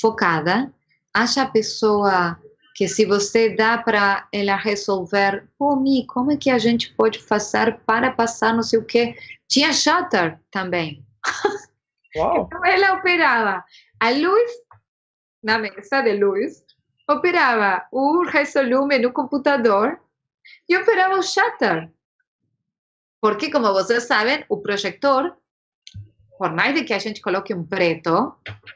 [0.00, 0.72] focada,
[1.12, 2.40] acha a pessoa
[2.76, 7.18] que se você dá para ela resolver, pô, Mi, como é que a gente pode
[7.18, 9.16] fazer para passar não sei o quê?
[9.48, 11.04] Tinha shutter também.
[12.14, 12.46] Uau.
[12.46, 13.64] Então ela operava
[13.98, 14.50] a luz
[15.42, 16.62] na mesa de luz,
[17.08, 19.98] operava o resolume no computador
[20.68, 21.90] e operava o shutter.
[23.20, 25.36] Porque, como vocês sabem, o projetor,
[26.38, 28.34] por mais de que a gente coloque um preto,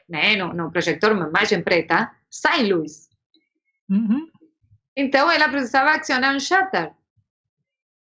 [0.09, 3.09] né, no, no projetor, uma imagem preta, sai luz.
[3.89, 4.27] Uhum.
[4.95, 6.91] Então, ela precisava acionar um shutter.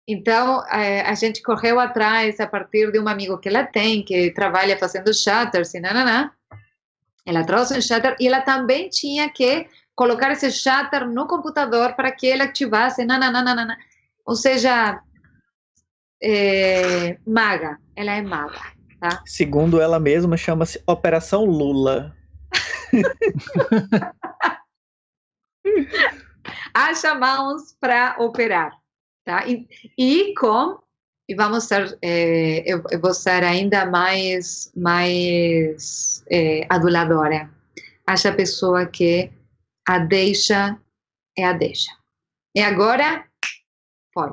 [0.07, 4.79] Então, a gente correu atrás a partir de um amigo que ela tem, que trabalha
[4.79, 6.31] fazendo shutters e nananá.
[7.25, 12.13] Ela trouxe um shutter e ela também tinha que colocar esse shutter no computador para
[12.13, 13.79] que ele ativasse, nananana.
[14.27, 15.01] Ou seja,
[16.23, 18.61] é, maga, ela é maga,
[19.05, 19.23] tá?
[19.27, 22.17] Segundo ela mesma, chama-se Operação Lula.
[26.73, 28.73] Acha mãos para operar,
[29.27, 29.47] tá?
[29.47, 30.79] E, e com
[31.29, 37.51] e vamos ser, é, eu, eu, vou ser ainda mais mais é, aduladora.
[38.07, 39.31] Acha a pessoa que
[39.87, 40.81] a deixa
[41.37, 41.93] é a deixa.
[42.55, 43.27] E agora
[44.15, 44.33] foi.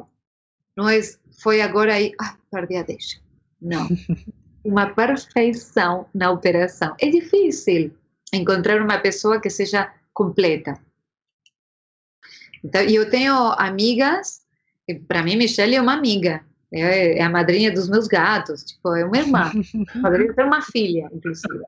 [0.77, 1.01] Não é,
[1.41, 3.19] foi agora aí, ah, perdi a deixa.
[3.61, 3.85] Não.
[4.63, 6.95] Uma perfeição na operação.
[6.99, 7.91] É difícil
[8.33, 10.79] encontrar uma pessoa que seja completa.
[12.63, 14.41] Então, eu tenho amigas,
[15.07, 16.43] para mim, Michelle é uma amiga,
[16.73, 19.51] é, é, a madrinha dos meus gatos, tipo, é uma irmã,
[20.01, 21.63] poderia ter uma filha, inclusive.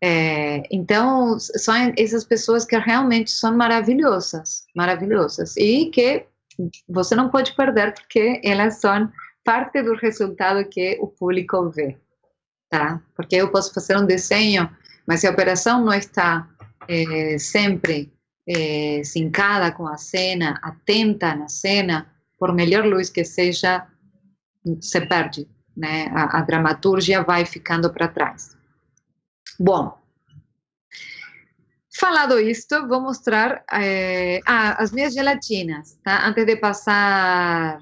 [0.00, 6.24] É, então, são essas pessoas que realmente são maravilhosas, maravilhosas, e que
[6.88, 9.10] você não pode perder, porque elas são
[9.48, 11.96] parte do resultado que o público vê,
[12.68, 13.00] tá?
[13.16, 14.68] Porque eu posso fazer um desenho,
[15.06, 16.46] mas se a operação não está
[16.86, 18.12] é, sempre
[18.46, 23.86] é, sincada com a cena, atenta na cena, por melhor luz que seja,
[24.82, 26.08] se perde, né?
[26.12, 28.54] A, a dramaturgia vai ficando para trás.
[29.58, 29.96] Bom,
[31.98, 36.28] falado isto, vou mostrar eh, ah, as minhas gelatinas, tá?
[36.28, 37.80] Antes de passar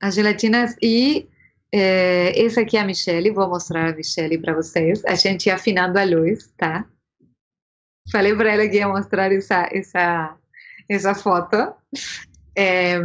[0.00, 1.28] as gelatinas e
[1.72, 5.04] eh, essa aqui é a Michelle, vou mostrar a Michelle para vocês.
[5.04, 6.86] A gente afinando a luz, tá?
[8.10, 10.36] Falei para ela que ia mostrar essa essa
[10.88, 11.74] essa foto.
[12.56, 12.98] É,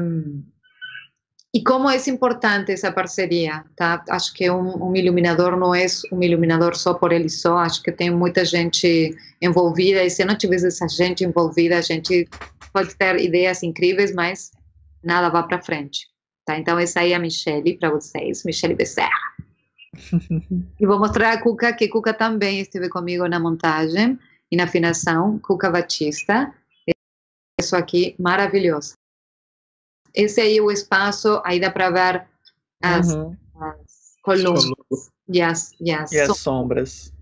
[1.55, 4.03] e como é importante essa parceria, tá?
[4.09, 7.91] Acho que um, um, iluminador não é um iluminador só por ele só, acho que
[7.91, 12.27] tem muita gente envolvida, e se não tivesse essa gente envolvida, a gente
[12.73, 14.49] pode ter ideias incríveis, mas
[15.03, 16.07] nada vai para frente,
[16.45, 16.57] tá?
[16.57, 19.09] Então essa aí é a Michelle para vocês, Michelle Becerra.
[20.79, 24.17] e vou mostrar a Cuca, que Cuca também esteve comigo na montagem
[24.51, 26.53] e na afinação, Cuca Batista,
[27.59, 28.95] isso aqui maravilhoso
[30.13, 32.27] esse aí é o espaço, aí dá para ver
[32.81, 33.35] as, uhum.
[33.55, 34.65] as colunas
[35.27, 37.13] e as, e as, e as sombras.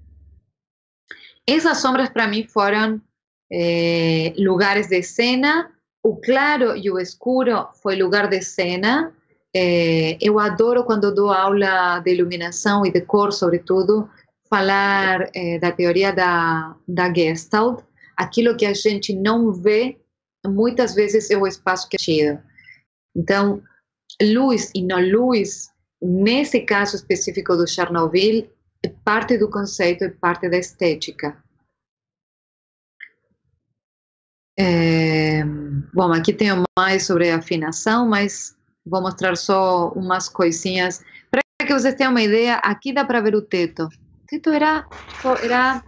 [1.47, 3.01] Essas sombras para mim foram
[3.51, 5.71] eh, lugares de cena,
[6.03, 9.13] o claro e o escuro foi lugar de cena.
[9.53, 14.09] Eh, eu adoro quando dou aula de iluminação e de cor, sobretudo,
[14.49, 17.83] falar eh, da teoria da, da Gestalt.
[18.17, 19.97] Aquilo que a gente não vê,
[20.45, 22.39] muitas vezes é o espaço que é tido.
[23.15, 23.61] Então,
[24.21, 25.69] luz e não luz,
[26.01, 28.49] nesse caso específico do Chernobyl,
[28.83, 31.37] é parte do conceito, é parte da estética.
[34.57, 35.43] É,
[35.93, 41.03] bom, aqui tenho mais sobre afinação, mas vou mostrar só umas coisinhas.
[41.29, 43.85] Para que vocês tenham uma ideia, aqui dá para ver o teto.
[43.85, 44.85] O teto era,
[45.43, 45.83] era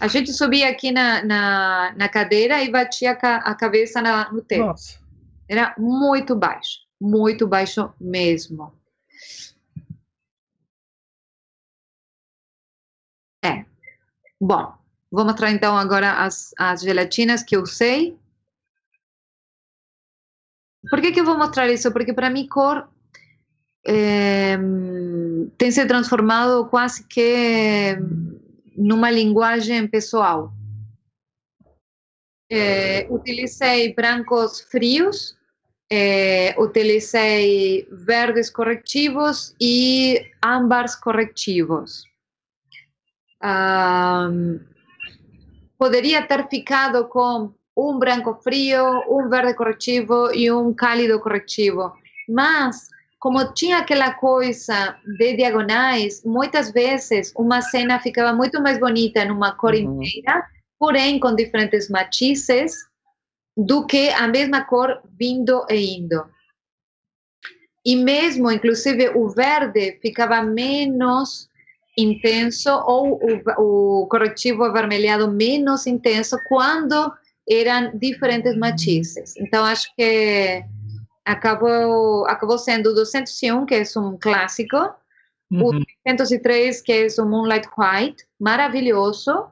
[0.00, 4.64] a gente subia aqui na, na, na cadeira e batia a, cabeça na, no teto.
[4.64, 4.98] Nossa.
[5.46, 8.72] Era muito baixo, muito baixo mesmo.
[13.44, 13.64] É.
[14.40, 14.79] Bom,
[15.10, 18.16] vou mostrar então agora as, as gelatinas que eu usei.
[20.88, 21.92] Por que, que eu vou mostrar isso?
[21.92, 22.88] Porque para mim cor
[23.86, 24.56] é,
[25.58, 27.96] tem se transformado quase que
[28.76, 30.52] numa linguagem pessoal.
[32.50, 35.38] É, utilizei brancos frios
[35.92, 42.04] eh, utilizei verdes corretivos e âmbares corretivos.
[45.80, 51.90] Poderia ter ficado com um branco frio, um verde corretivo e um cálido corretivo,
[52.28, 59.24] mas como tinha aquela coisa de diagonais, muitas vezes uma cena ficava muito mais bonita
[59.24, 60.02] numa cor uhum.
[60.02, 60.46] inteira,
[60.78, 62.74] porém com diferentes matizes
[63.56, 66.22] do que a mesma cor vindo e indo.
[67.86, 71.49] E mesmo, inclusive, o verde ficava menos
[71.96, 77.12] intenso ou o, o corretivo avermelhado menos intenso quando
[77.48, 79.36] eram diferentes matizes.
[79.36, 80.62] Então, acho que
[81.24, 84.76] acabou, acabou sendo o 201, que é um clássico,
[85.50, 85.68] uhum.
[85.68, 89.46] o 303, que é o Moonlight White, maravilhoso,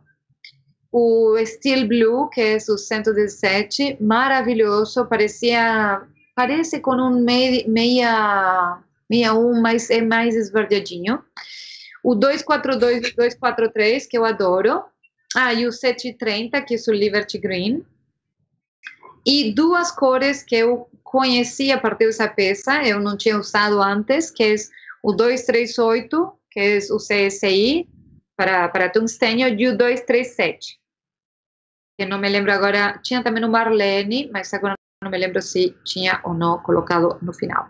[0.92, 6.02] o Steel Blue, que é o 117, maravilhoso, parecia,
[6.34, 7.64] parece com um meia,
[9.08, 11.22] meia, um, mas é mais esverdeadinho.
[12.08, 14.82] O 242 e 243, que eu adoro.
[15.36, 17.84] Ah, e o 730, que é o Liberty Green.
[19.26, 24.30] E duas cores que eu conheci a partir dessa peça, eu não tinha usado antes,
[24.30, 24.54] que é
[25.02, 27.86] o 238, que é o CSI,
[28.34, 30.80] para, para tungstênio, e o 237.
[31.98, 35.76] Que não me lembro agora, tinha também o Marlene, mas agora não me lembro se
[35.84, 37.68] tinha ou não colocado no final.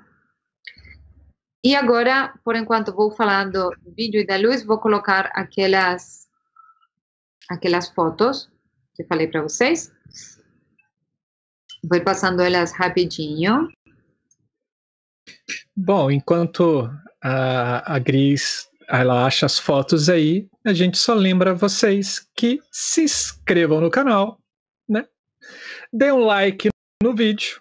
[1.64, 6.28] E agora, por enquanto, vou falando do vídeo e da luz, vou colocar aquelas,
[7.48, 8.48] aquelas fotos
[8.94, 9.92] que falei para vocês.
[11.82, 13.68] Vou passando elas rapidinho.
[15.76, 16.90] Bom, enquanto
[17.22, 23.02] a, a Gris ela acha as fotos aí, a gente só lembra vocês que se
[23.02, 24.40] inscrevam no canal,
[24.88, 25.06] né?
[25.92, 26.68] Dê um like
[27.02, 27.60] no vídeo,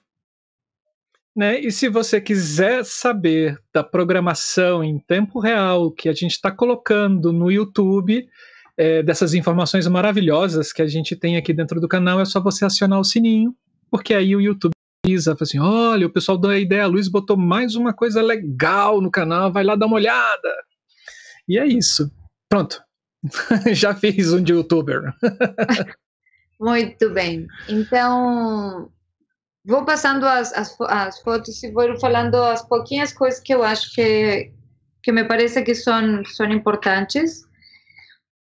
[1.37, 1.59] né?
[1.59, 7.31] E se você quiser saber da programação em tempo real que a gente está colocando
[7.31, 8.27] no YouTube,
[8.75, 12.65] é, dessas informações maravilhosas que a gente tem aqui dentro do canal, é só você
[12.65, 13.55] acionar o sininho,
[13.91, 14.71] porque aí o YouTube
[15.05, 19.11] avisa, fala assim, olha, o pessoal da Ideia Luz botou mais uma coisa legal no
[19.11, 20.55] canal, vai lá dar uma olhada.
[21.47, 22.11] E é isso.
[22.49, 22.81] Pronto.
[23.73, 25.13] Já fiz um de youtuber.
[26.59, 27.45] Muito bem.
[27.69, 28.89] Então,
[29.67, 33.93] vou passando as, as, as fotos e vou falando as pouquinhas coisas que eu acho
[33.93, 34.51] que,
[35.03, 37.45] que me parece que são, são importantes.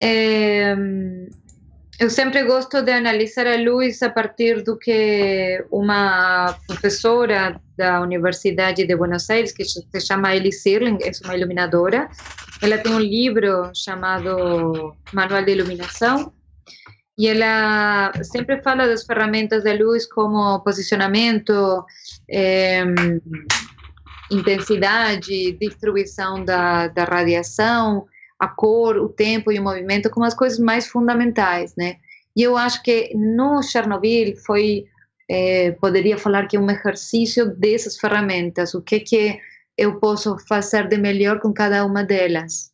[0.01, 0.73] É,
[1.99, 8.87] eu sempre gosto de analisar a luz a partir do que uma professora da Universidade
[8.87, 12.09] de Buenos Aires, que se chama Ellie Sirling, é uma iluminadora,
[12.61, 16.33] ela tem um livro chamado Manual de Iluminação,
[17.17, 21.85] e ela sempre fala das ferramentas da luz como posicionamento,
[22.29, 22.83] é,
[24.31, 28.07] intensidade, distribuição da, da radiação,
[28.39, 31.97] a cor, o tempo e o movimento como as coisas mais fundamentais, né?
[32.35, 34.85] E eu acho que no Chernobyl foi,
[35.29, 39.39] é, poderia falar que é um exercício dessas ferramentas, o que que
[39.77, 42.71] eu posso fazer de melhor com cada uma delas.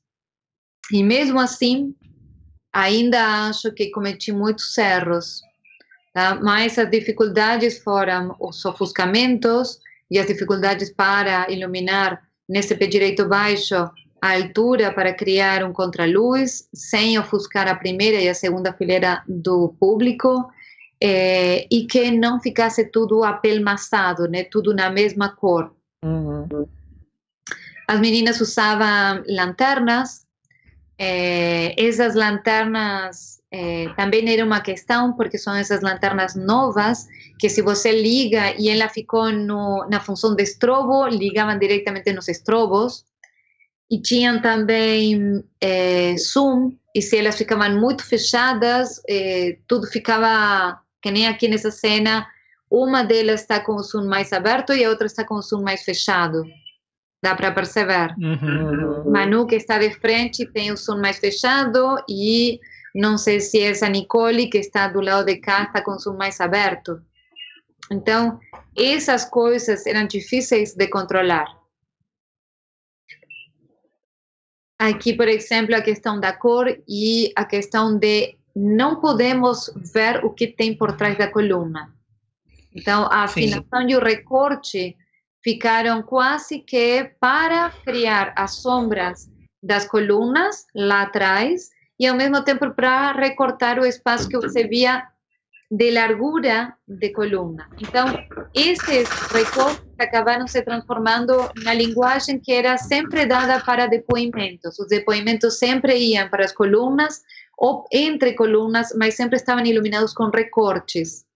[0.91, 1.93] E mesmo assim,
[2.77, 5.41] ainda acho que cometi muitos erros,
[6.13, 6.35] tá?
[6.35, 9.79] mas as dificuldades foram os ofuscamentos
[10.11, 13.75] e as dificuldades para iluminar nesse pé direito baixo
[14.21, 19.69] a altura para criar um contraluz sem ofuscar a primeira e a segunda fileira do
[19.79, 20.47] público
[21.01, 25.73] é, e que não ficasse tudo apelmaçado, né, tudo na mesma cor.
[26.03, 26.67] Uhum.
[27.87, 30.26] As meninas usavam lanternas
[30.99, 37.07] eh, essas lanternas eh, também era uma questão, porque são essas lanternas novas,
[37.39, 42.27] que se você liga e ela ficou no, na função de estrobo, ligavam diretamente nos
[42.27, 43.05] estrobos.
[43.89, 49.01] E tinham também eh, zoom, e se elas ficavam muito fechadas,
[49.67, 52.27] tudo ficava, que nem aqui nessa cena,
[52.69, 55.61] uma delas está com o zoom mais aberto e a outra está com o zoom
[55.61, 56.43] mais fechado.
[57.21, 58.13] Dá para perceber.
[58.17, 59.11] Uhum.
[59.11, 62.59] Manu, que está de frente, tem o som mais fechado e
[62.93, 65.99] não sei se é essa Nicole, que está do lado de cá, está com o
[65.99, 67.01] som mais aberto.
[67.91, 68.39] Então,
[68.75, 71.47] essas coisas eram difíceis de controlar.
[74.79, 80.31] Aqui, por exemplo, a questão da cor e a questão de não podemos ver o
[80.31, 81.93] que tem por trás da coluna.
[82.75, 83.89] Então, a afinação Sim.
[83.89, 84.95] e o recorte
[85.47, 89.29] ficaram quase que para criar as sombras
[89.63, 95.07] das colunas lá atrás e ao mesmo tempo para recortar o espaço que você via
[95.71, 97.69] de largura de coluna.
[97.79, 98.07] Então,
[98.53, 104.77] esses recortes acabaram se transformando na linguagem que era sempre dada para depoimentos.
[104.77, 107.21] Os depoimentos sempre iam para as colunas
[107.57, 111.26] ou entre colunas, mas sempre estavam iluminados com recortes.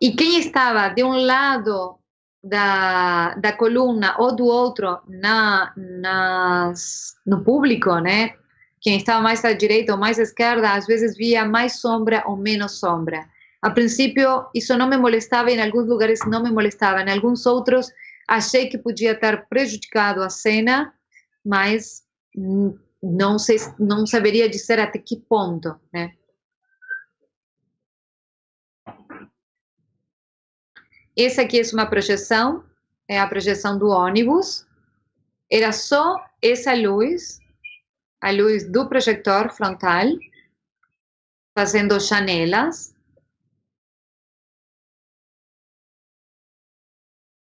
[0.00, 1.98] E quem estava de um lado
[2.42, 8.34] da, da coluna ou do outro na, nas, no público, né?
[8.80, 12.36] Quem estava mais à direita ou mais à esquerda, às vezes via mais sombra ou
[12.36, 13.26] menos sombra.
[13.62, 17.90] A princípio, isso não me molestava, em alguns lugares não me molestava, em alguns outros,
[18.28, 20.92] achei que podia ter prejudicado a cena,
[21.42, 22.02] mas
[23.02, 26.12] não, sei, não saberia dizer até que ponto, né?
[31.16, 32.64] Essa aqui é uma projeção,
[33.08, 34.66] é a projeção do ônibus.
[35.50, 37.38] Era só essa luz,
[38.20, 40.06] a luz do projetor frontal,
[41.56, 42.92] fazendo janelas.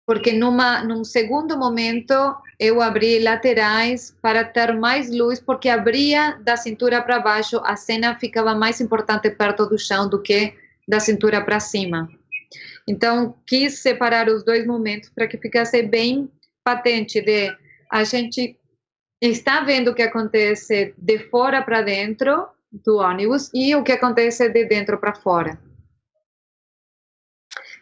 [0.07, 2.13] Porque numa, num segundo momento
[2.61, 8.19] eu abri laterais para ter mais luz, porque abria da cintura para baixo, a cena
[8.19, 10.55] ficava mais importante perto do chão do que
[10.87, 12.11] da cintura para cima.
[12.87, 16.31] Então, quis separar os dois momentos para que ficasse bem
[16.63, 17.57] patente de
[17.91, 18.59] a gente
[19.21, 24.49] está vendo o que acontece de fora para dentro do ônibus e o que acontece
[24.49, 25.59] de dentro para fora.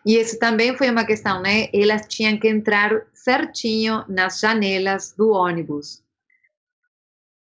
[0.04, 1.68] E isso também foi uma questão, né?
[1.72, 6.02] Elas tinham que entrar certinho nas janelas do ônibus,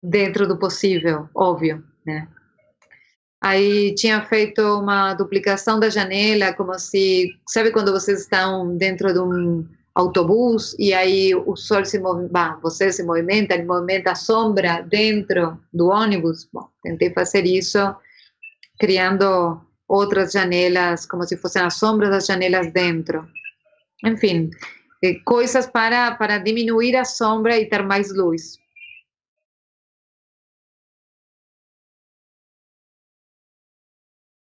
[0.03, 2.29] dentro do possível, óbvio, né?
[3.41, 9.20] Aí tinha feito uma duplicação da janela, como se, sabe quando vocês estão dentro de
[9.20, 9.64] um
[9.95, 15.59] autobus e aí o sol se movimenta, você se movimenta, ele movimenta a sombra dentro
[15.72, 16.49] do ônibus.
[16.53, 17.78] Bom, tentei fazer isso
[18.78, 23.26] criando outras janelas, como se fossem as sombras das janelas dentro.
[24.05, 24.51] Enfim,
[25.03, 28.59] eh, coisas para, para diminuir a sombra e ter mais luz.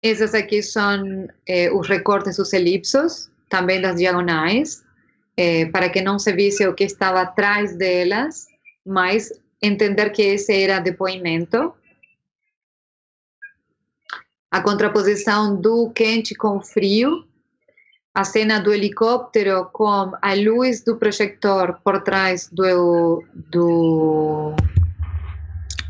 [0.09, 4.85] Essas aqui são eh, os recortes dos elipsos, também das diagonais,
[5.37, 8.47] eh, para que não se visse o que estava atrás delas,
[8.87, 11.75] mas entender que esse era depoimento.
[14.49, 17.27] A contraposição do quente com frio,
[18.15, 24.55] a cena do helicóptero com a luz do projetor por trás do, do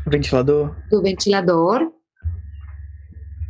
[0.07, 0.75] ventilador.
[0.89, 1.96] Do ventilador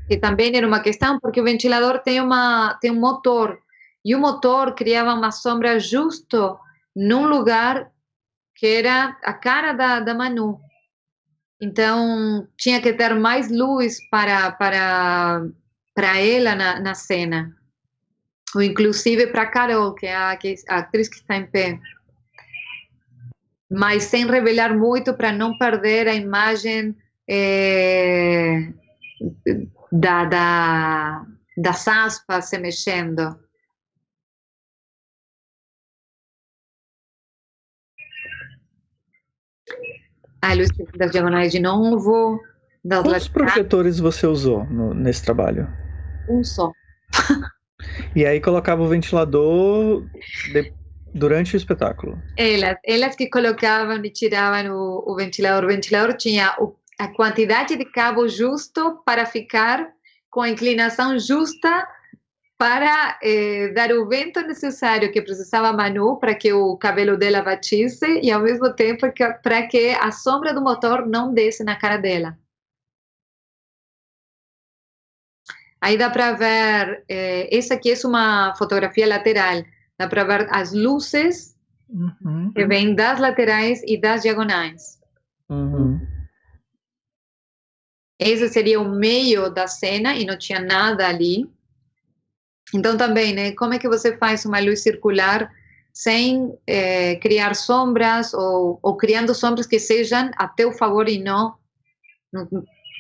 [0.08, 3.60] que também era uma questão, porque o ventilador tem, uma, tem um motor,
[4.04, 6.58] e o motor criava uma sombra justo
[6.96, 7.92] num lugar
[8.56, 10.60] que era a cara da, da Manu.
[11.62, 15.46] Então, tinha que ter mais luz para, para,
[15.94, 17.56] para ela na, na cena.
[18.56, 20.40] Ou inclusive para Carol, que é a,
[20.70, 21.80] a atriz que está em pé.
[23.70, 26.96] Mas sem revelar muito para não perder a imagem
[27.28, 28.72] é,
[29.92, 31.26] da, da,
[31.58, 33.40] das aspas se mexendo.
[40.42, 42.40] A luz das diagonais de novo.
[42.84, 45.68] Das Quantos projetores você usou no, nesse trabalho?
[46.30, 46.72] Um só.
[48.16, 50.06] E aí colocava o ventilador
[50.54, 50.74] de,
[51.14, 52.22] durante o espetáculo?
[52.38, 55.66] Elas, elas que colocavam e tiravam o, o ventilador.
[55.66, 59.88] O ventilador tinha o a quantidade de cabo justo para ficar
[60.30, 61.88] com a inclinação justa
[62.58, 68.20] para eh, dar o vento necessário que precisava Manu para que o cabelo dela batisse
[68.24, 69.06] e ao mesmo tempo
[69.44, 72.38] para que a sombra do motor não desce na cara dela.
[75.80, 79.64] Aí dá para ver, eh, essa aqui é uma fotografia lateral,
[79.96, 81.56] dá para ver as luzes
[81.88, 82.52] uhum.
[82.56, 85.00] que vêm das laterais e das diagonais.
[85.48, 86.17] Uhum.
[88.20, 91.50] Esse seria o meio da cena e não tinha nada ali.
[92.74, 93.52] Então também, né?
[93.52, 95.52] Como é que você faz uma luz circular
[95.94, 101.56] sem é, criar sombras ou, ou, criando sombras que sejam a teu favor e não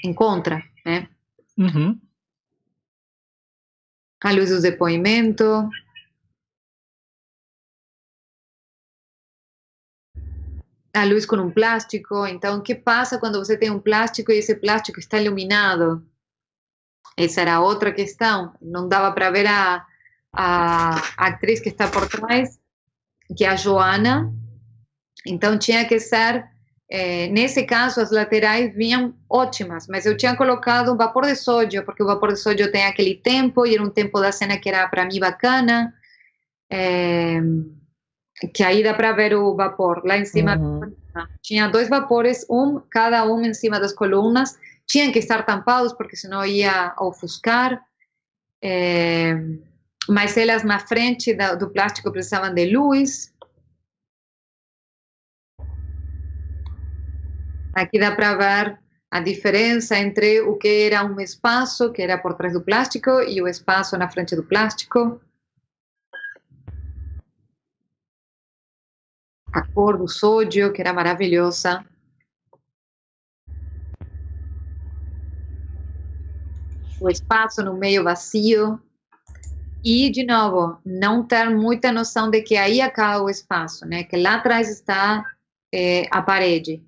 [0.03, 1.07] em contra, né?
[1.57, 1.99] Uhum.
[4.23, 5.69] A luz do depoimento.
[11.01, 12.25] A luz com um plástico.
[12.27, 16.05] Então, o que passa quando você tem um plástico e esse plástico está iluminado?
[17.15, 18.53] Essa era outra questão.
[18.61, 19.85] Não dava para ver a,
[20.33, 22.59] a, atriz que está por trás,
[23.35, 24.33] que é a Joana.
[25.25, 26.45] Então, tinha que ser.
[26.89, 31.83] Eh, nesse caso, as laterais vinham ótimas, mas eu tinha colocado um vapor de sódio,
[31.83, 34.69] porque o vapor de sódio tem aquele tempo, e era um tempo da cena que
[34.69, 35.93] era para mim bacana.
[36.69, 37.41] Eh,
[38.53, 40.57] que aí dá para ver o vapor lá em cima.
[40.57, 40.93] Uhum.
[41.41, 44.57] Tinha dois vapores, um cada um em cima das colunas.
[44.85, 47.81] Tinham que estar tampados porque senão ia ofuscar.
[48.61, 49.35] É,
[50.07, 53.33] mas elas na frente do plástico precisavam de luz.
[57.73, 62.33] Aqui dá para ver a diferença entre o que era um espaço, que era por
[62.33, 65.21] trás do plástico, e o espaço na frente do plástico.
[69.57, 71.83] A cor do sódio, que era maravilhosa.
[77.01, 78.79] O espaço no meio vazio.
[79.83, 84.03] E, de novo, não ter muita noção de que aí acaba o espaço, né?
[84.03, 85.25] Que lá atrás está
[85.73, 86.85] é, a parede.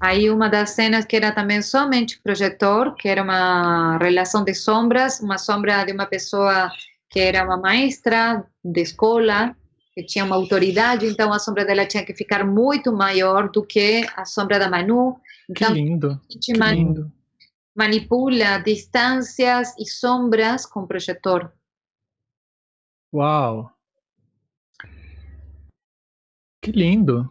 [0.00, 5.20] Aí uma das cenas que era também somente projetor, que era uma relação de sombras,
[5.20, 6.72] uma sombra de uma pessoa
[7.10, 9.54] que era uma maestra de escola,
[9.92, 14.06] que tinha uma autoridade, então a sombra dela tinha que ficar muito maior do que
[14.16, 15.20] a sombra da Manu.
[15.48, 17.12] Então, que lindo, que lindo.
[17.76, 21.52] manipula distâncias e sombras com projetor.
[23.14, 23.70] Uau!
[26.62, 27.30] Que lindo!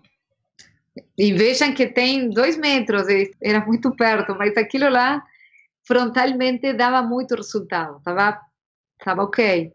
[1.17, 3.07] E vejam que tem dois metros,
[3.41, 5.23] era muito perto, mas aquilo lá
[5.83, 8.39] frontalmente dava muito resultado, estava
[9.03, 9.73] tava ok.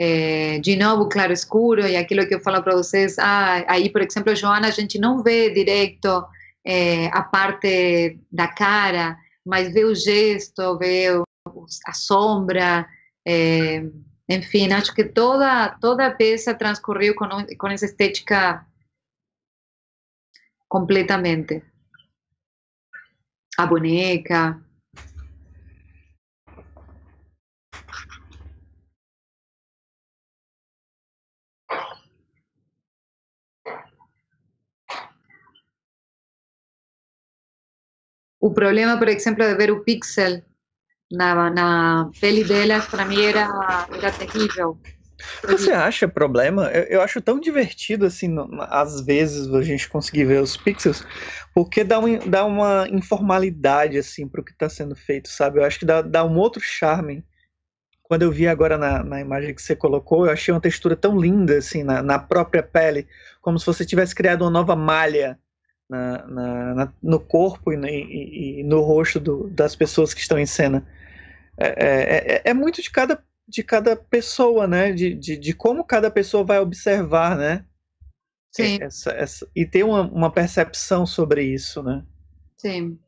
[0.00, 4.00] É, de novo, claro escuro, e aquilo que eu falo para vocês, ah, aí, por
[4.00, 6.24] exemplo, Joana, a gente não vê direito
[6.64, 11.24] é, a parte da cara, mas vê o gesto, vê o,
[11.84, 12.88] a sombra,
[13.26, 13.82] é,
[14.28, 17.26] enfim, acho que toda, toda a peça transcorreu com,
[17.58, 18.64] com essa estética
[20.68, 21.62] completamente.
[23.56, 24.62] A boneca.
[38.40, 40.42] O problema, por exemplo, de ver o pixel
[41.10, 44.78] na, na pele delas, para mim era, era terrível.
[45.42, 46.66] Você acha problema?
[46.70, 48.36] Eu, eu, acho tão divertido, assim,
[48.68, 51.04] às vezes, a gente conseguir ver os pixels,
[51.52, 55.58] porque dá, um, dá uma informalidade, assim, o que está sendo feito, sabe?
[55.58, 57.24] Eu acho que dá, dá um outro charme.
[58.02, 61.18] Quando eu vi agora na, na imagem que você colocou, eu achei uma textura tão
[61.18, 63.08] linda, assim, na, na própria pele,
[63.42, 65.38] como se você tivesse criado uma nova malha
[65.88, 70.38] na, na, na, no corpo e, e, e no rosto do, das pessoas que estão
[70.38, 70.86] em cena.
[71.56, 74.92] É, é, é, é, muito de cada, de cada pessoa, né?
[74.92, 77.64] De, de, de como cada pessoa vai observar, né?
[78.52, 78.78] Sim.
[78.80, 82.04] Essa, essa, e ter uma, uma percepção sobre isso, né?
[82.56, 82.98] Sim.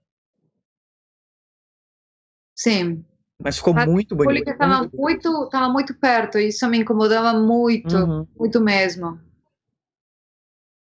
[2.57, 3.05] Sim.
[3.43, 4.29] Mas ficou Mas muito bonito.
[4.29, 8.27] Público estava muito, muito, muito perto, isso me incomodava muito, uhum.
[8.39, 9.19] muito mesmo.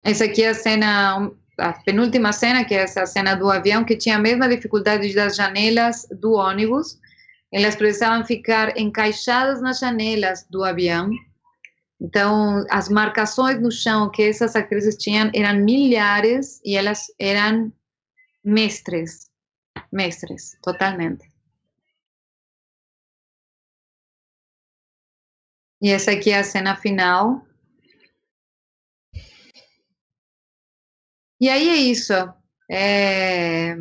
[0.03, 3.97] Essa aqui é a cena, a penúltima cena, que é essa cena do avião, que
[3.97, 6.99] tinha a mesma dificuldade das janelas do ônibus.
[7.53, 11.11] Elas precisavam ficar encaixadas nas janelas do avião.
[12.01, 17.73] Então, as marcações no chão que essas atrizes tinham eram milhares e elas eram
[18.45, 19.31] mestres,
[19.91, 21.25] mestres, totalmente.
[25.81, 27.46] E essa aqui é a cena final.
[31.41, 32.13] E aí é isso.
[32.71, 33.77] É...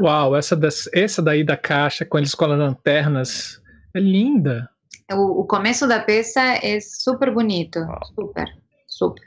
[0.00, 3.62] Uau, essa, das, essa daí da caixa com eles com as lanternas
[3.94, 4.68] é linda.
[5.10, 7.78] O, o começo da peça é super bonito.
[7.78, 8.00] Uau.
[8.14, 8.46] Super,
[8.86, 9.24] super.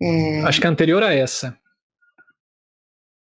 [0.00, 0.42] É...
[0.42, 1.56] Acho que é anterior a essa.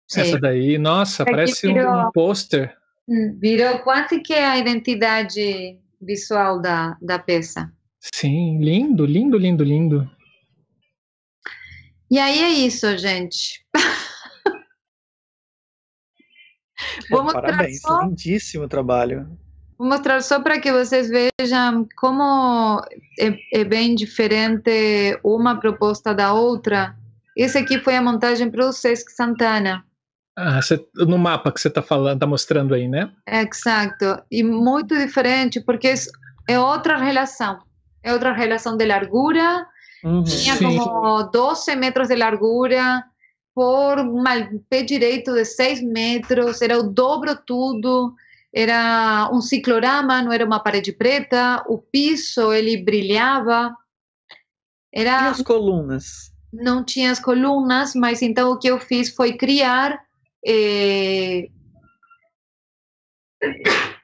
[0.09, 0.21] Sim.
[0.23, 2.75] Essa daí, nossa, Aqui parece virou, um, um pôster.
[3.07, 7.71] Hum, virou quase que a identidade visual da, da peça.
[8.15, 10.11] Sim, lindo, lindo, lindo, lindo.
[12.11, 13.65] E aí é isso, gente.
[17.11, 18.03] Vou Parabéns, só...
[18.03, 19.29] lindíssimo trabalho.
[19.79, 22.81] Vou mostrar só para que vocês vejam como
[23.21, 26.97] é, é, bem diferente uma proposta da outra.
[27.37, 29.85] Esse aqui foi a montagem para o Sesc Santana.
[30.37, 33.11] Ah, cê, no mapa que você está falando, tá mostrando aí, né?
[33.27, 34.23] Exato.
[34.31, 35.93] E muito diferente, porque
[36.49, 37.61] é outra relação.
[38.03, 39.67] É outra relação de largura,
[40.05, 40.79] Uhum, Tinha sim.
[40.79, 43.05] como 12 metros de largura
[43.55, 44.23] por um
[44.71, 48.15] pé direito de 6 metros, era o dobro tudo,
[48.55, 53.75] era um ciclorama, não era uma parede preta, o piso ele brilhava.
[54.95, 56.33] Era, e as colunas?
[56.53, 60.01] Não tinha as colunas, mas então o que eu fiz foi criar
[60.47, 61.49] eh,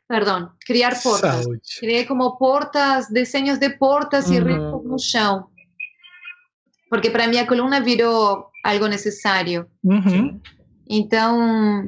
[0.08, 1.44] perdão, criar portas.
[1.44, 1.62] Saúde.
[1.78, 4.34] Criei como portas, desenhos de portas uhum.
[4.34, 5.53] e riscos no chão
[6.88, 9.66] porque para mim a coluna virou algo necessário.
[9.82, 10.40] Uhum.
[10.88, 11.86] Então,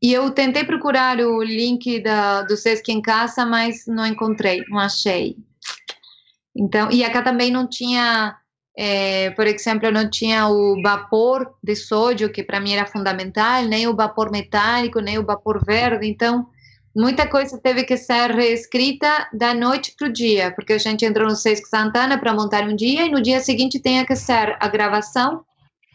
[0.00, 4.78] e eu tentei procurar o link da, do Sesc em casa, mas não encontrei, não
[4.78, 5.36] achei.
[6.54, 8.36] Então, e acá também não tinha,
[8.76, 13.86] é, por exemplo, não tinha o vapor de sódio, que para mim era fundamental, nem
[13.86, 16.06] o vapor metálico, nem o vapor verde.
[16.06, 16.46] Então,
[16.96, 21.28] muita coisa teve que ser reescrita da noite para o dia, porque a gente entrou
[21.28, 24.66] no Sesc Santana para montar um dia e no dia seguinte tinha que ser a
[24.66, 25.44] gravação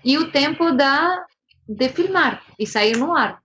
[0.06, 1.26] e o tempo da,
[1.68, 3.42] de filmar e sair no ar.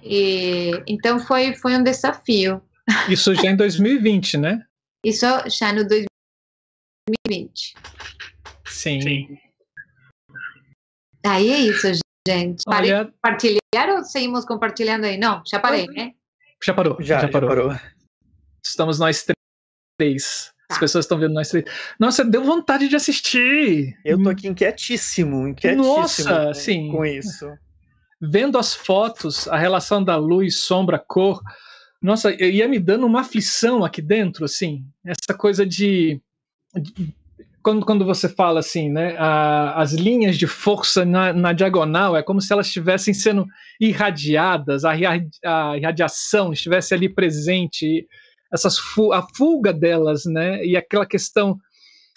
[0.00, 2.62] E, então foi, foi um desafio.
[3.08, 4.64] Isso já em 2020, né?
[5.04, 7.74] Isso já no 2020.
[8.64, 9.38] Sim.
[11.26, 12.03] Aí é isso, gente.
[12.26, 13.04] Parei Olha...
[13.04, 15.18] de compartilhar ou seguimos compartilhando aí?
[15.18, 16.12] Não, já parei, né?
[16.64, 16.96] Já parou.
[17.00, 17.50] Já, já parou.
[17.50, 17.80] Já parou.
[18.64, 19.26] Estamos nós
[19.98, 20.50] três.
[20.70, 20.80] As tá.
[20.80, 21.66] pessoas estão vendo nós três.
[22.00, 23.98] Nossa, deu vontade de assistir.
[24.02, 26.90] Eu tô aqui inquietíssimo, inquietíssimo Nossa, com, sim.
[26.90, 27.52] com isso.
[28.18, 31.42] Vendo as fotos, a relação da luz, sombra, cor.
[32.00, 34.86] Nossa, ia me dando uma aflição aqui dentro, assim.
[35.04, 36.22] Essa coisa de,
[36.74, 37.14] de
[37.64, 42.22] quando, quando você fala assim, né, a, as linhas de força na, na, diagonal é
[42.22, 43.46] como se elas estivessem sendo
[43.80, 48.06] irradiadas, a, a irradiação estivesse ali presente,
[48.52, 48.78] essas
[49.12, 51.58] a fuga delas, né, e aquela questão.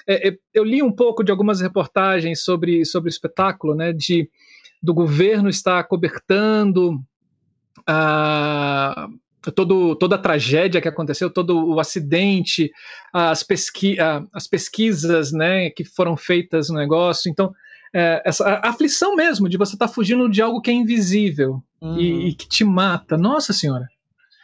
[0.06, 4.30] É, é, eu li um pouco de algumas reportagens sobre, sobre o espetáculo, né, de
[4.84, 7.02] do governo estar cobertando
[7.88, 9.08] a
[9.56, 12.72] todo, toda a tragédia que aconteceu, todo o acidente,
[13.14, 13.98] as, pesqui
[14.34, 17.30] as pesquisas né, que foram feitas no negócio.
[17.30, 17.54] Então,
[17.94, 21.98] é, essa aflição mesmo de você estar tá fugindo de algo que é invisível uhum.
[21.98, 23.18] e, e, que te mata.
[23.18, 23.88] Nossa Senhora,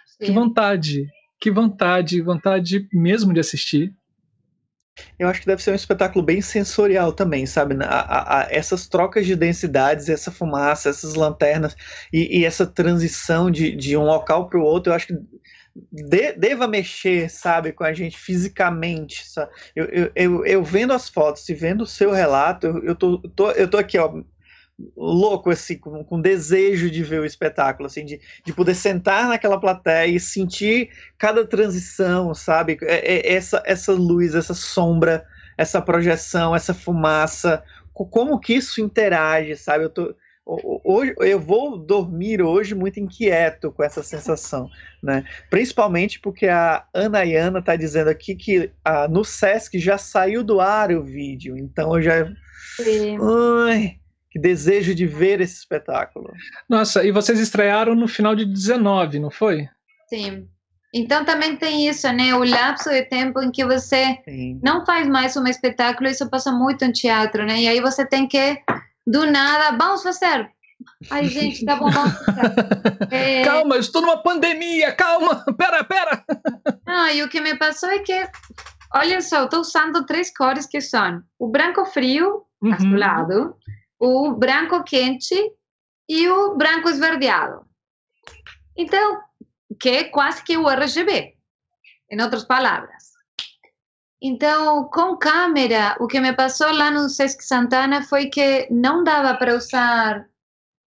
[0.06, 0.26] Sim.
[0.26, 1.08] que vontade,
[1.40, 3.94] que vontade, vontade mesmo de assistir.
[5.18, 7.76] Eu acho que deve ser um espetáculo bem sensorial também, sabe?
[7.84, 11.76] A, a, a, essas trocas de densidades, essa fumaça, essas lanternas
[12.12, 15.16] e, e essa transição de, de um local para o outro, eu acho que
[15.92, 19.28] de, deva mexer, sabe, com a gente fisicamente.
[19.28, 19.52] Sabe?
[19.76, 23.18] Eu, eu, eu, eu, vendo as fotos e vendo o seu relato, eu, eu, tô,
[23.20, 24.22] tô, eu tô aqui, ó,
[24.96, 29.60] louco, assim, com, com desejo de ver o espetáculo, assim, de, de poder sentar naquela
[29.60, 32.78] plateia e sentir cada transição, sabe?
[32.84, 35.26] É, é, essa, essa luz, essa sombra,
[35.58, 39.86] essa projeção, essa fumaça, como que isso interage, sabe?
[39.86, 40.16] Eu tô,
[40.46, 44.70] hoje eu vou dormir hoje muito inquieto com essa sensação,
[45.02, 45.24] né?
[45.50, 50.60] Principalmente porque a Ana Ana está dizendo aqui que ah, no Sesc já saiu do
[50.60, 52.32] ar o vídeo, então eu já
[52.76, 53.18] Sim.
[53.70, 54.00] Ai,
[54.34, 56.34] que desejo de ver esse espetáculo.
[56.68, 59.70] Nossa, e vocês estrearam no final de 19, não foi?
[60.10, 60.48] Sim.
[60.92, 62.34] Então também tem isso, né?
[62.34, 64.60] O lapso de tempo em que você Sim.
[64.64, 67.62] não faz mais um espetáculo, isso passa muito em teatro, né?
[67.62, 68.60] E aí você tem que,
[69.06, 70.50] do nada, vamos fazer.
[71.12, 72.56] Ai, gente, tá bom, vamos fazer.
[73.12, 73.44] É...
[73.44, 76.24] Calma, eu estou numa pandemia, calma, pera, pera.
[76.88, 78.28] Não, e o que me passou é que,
[78.96, 82.72] olha só, eu estou usando três cores que são o branco frio, uhum.
[84.06, 85.34] O branco quente
[86.10, 87.66] e o branco esverdeado.
[88.76, 89.22] Então,
[89.80, 91.38] que é quase que o RGB,
[92.12, 93.14] em outras palavras.
[94.22, 99.36] Então, com câmera, o que me passou lá no Sesc Santana foi que não dava
[99.36, 100.26] para usar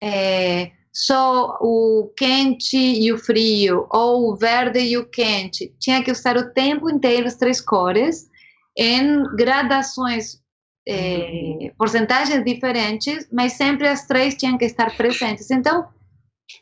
[0.01, 5.75] é, só o quente e o frio, ou o verde e o quente.
[5.79, 8.29] Tinha que usar o tempo inteiro as três cores
[8.77, 10.40] em gradações
[10.87, 15.51] é, porcentagens diferentes, mas sempre as três tinham que estar presentes.
[15.51, 15.87] Então,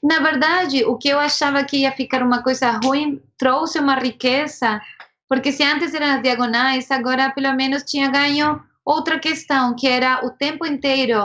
[0.03, 4.81] na verdade, o que eu achava que ia ficar uma coisa ruim trouxe uma riqueza,
[5.27, 10.25] porque se antes eram as diagonais, agora pelo menos tinha ganho outra questão, que era
[10.25, 11.23] o tempo inteiro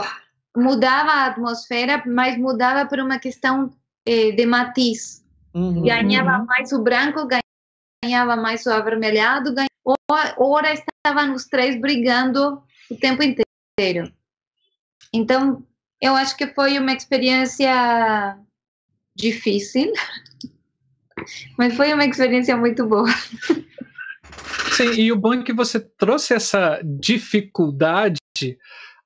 [0.55, 3.71] mudava a atmosfera, mas mudava por uma questão
[4.05, 5.23] eh, de matiz.
[5.53, 5.83] Uhum.
[5.83, 7.27] Ganhava mais o branco,
[8.03, 14.11] ganhava mais o avermelhado, ganhava, ora estavam os três brigando o tempo inteiro.
[15.13, 15.65] Então,
[16.01, 18.37] eu acho que foi uma experiência
[19.15, 19.91] difícil,
[21.57, 23.09] mas foi uma experiência muito boa.
[24.71, 28.17] Sim, e o bom é que você trouxe essa dificuldade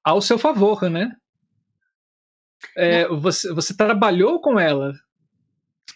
[0.04, 1.12] ao seu favor, né?
[2.76, 4.94] É, você, você trabalhou com ela.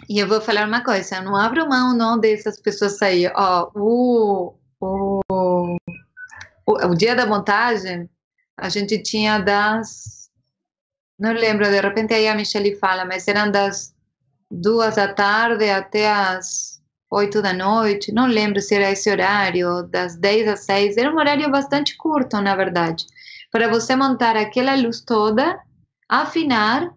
[0.08, 3.28] E eu vou falar uma coisa, eu não abro mão não dessas pessoas aí.
[3.36, 5.78] Ó, o, o
[6.66, 8.10] o, o dia da montagem,
[8.58, 10.30] a gente tinha das.
[11.20, 13.94] Não lembro, de repente aí a Michelle fala, mas eram das
[14.50, 16.82] duas da tarde até as
[17.12, 18.12] oito da noite.
[18.12, 20.98] Não lembro se era esse horário, das dez às seis.
[20.98, 23.06] Era um horário bastante curto, na verdade,
[23.52, 25.60] para você montar aquela luz toda,
[26.10, 26.92] afinar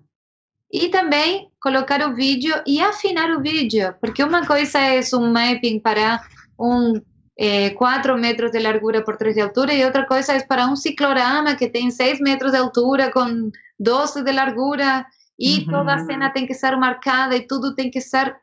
[0.73, 5.79] e também colocar o vídeo e afinar o vídeo, porque uma coisa é um mapping
[5.79, 6.21] para
[6.59, 7.01] um
[7.39, 10.77] é, 4 metros de largura por 3 de altura, e outra coisa é para um
[10.77, 15.07] ciclorama que tem 6 metros de altura, com 12 de largura,
[15.39, 15.67] e uhum.
[15.67, 18.35] toda a cena tem que ser marcada e tudo tem que ser.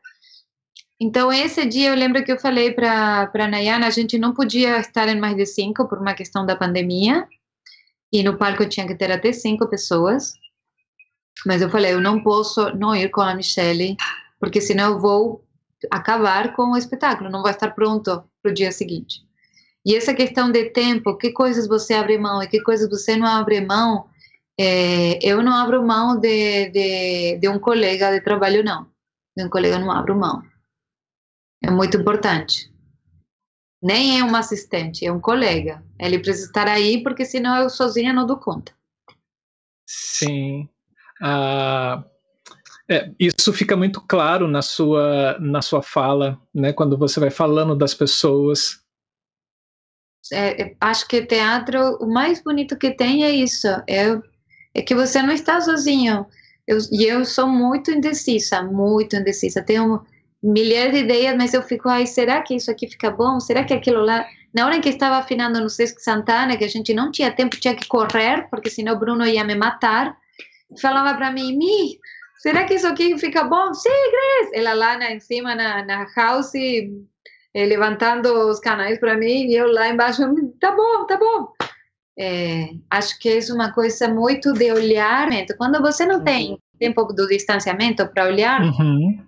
[1.00, 4.78] Então, esse dia eu lembro que eu falei para a Nayana: a gente não podia
[4.78, 7.26] estar em mais de cinco por uma questão da pandemia,
[8.12, 10.34] e no palco tinha que ter até cinco pessoas.
[11.44, 13.96] Mas eu falei: eu não posso não ir com a Michelle,
[14.38, 15.44] porque senão eu vou
[15.90, 19.24] acabar com o espetáculo, não vai estar pronto para o dia seguinte.
[19.84, 23.26] E essa questão de tempo, que coisas você abre mão e que coisas você não
[23.26, 24.08] abre mão,
[24.58, 28.88] é, eu não abro mão de, de, de, um colega de trabalho, não.
[29.36, 30.42] De um colega não abro mão.
[31.62, 32.72] É muito importante.
[33.82, 35.84] Nem é um assistente, é um colega.
[35.98, 38.72] Ele precisa estar aí, porque senão eu sozinha não dou conta.
[39.86, 40.68] Sim.
[41.20, 42.02] Ah,
[42.88, 47.74] é, isso fica muito claro na sua, na sua fala, né, quando você vai falando
[47.74, 48.82] das pessoas.
[50.32, 53.68] É, é acho que teatro, o mais bonito que tem é isso.
[53.88, 54.18] É
[54.74, 56.26] é que você não está sozinho.
[56.66, 59.62] Eu, e eu sou muito indecisa, muito indecisa.
[59.62, 60.04] Tenho
[60.42, 63.38] milhares de ideias, mas eu fico, ai, será que isso aqui fica bom?
[63.38, 64.26] Será que aquilo lá.
[64.52, 67.58] Na hora em que estava afinando no Sesc Santana, que a gente não tinha tempo,
[67.58, 70.16] tinha que correr, porque senão o Bruno ia me matar,
[70.80, 71.98] falava para mim, Mi,
[72.44, 73.72] será que isso aqui fica bom?
[73.72, 74.50] Sim, Grace!
[74.52, 79.54] Ela lá na, em cima na, na house, eh, levantando os canais para mim, e
[79.56, 80.20] eu lá embaixo,
[80.60, 81.48] tá bom, tá bom.
[82.18, 85.26] É, acho que é uma coisa muito de olhar.
[85.56, 89.18] Quando você não tem tempo do distanciamento para olhar, uhum.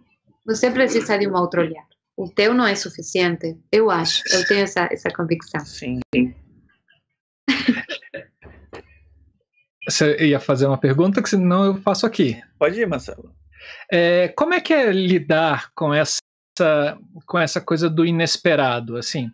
[0.44, 1.86] você precisa de um outro olhar.
[2.18, 4.22] O teu não é suficiente, eu acho.
[4.30, 5.64] Eu tenho essa, essa convicção.
[5.64, 6.00] Sim.
[9.88, 12.40] Você ia fazer uma pergunta que senão eu faço aqui.
[12.58, 13.32] Pode ir, Marcelo.
[13.90, 16.18] É, como é que é lidar com essa,
[17.26, 19.30] com essa coisa do inesperado, assim?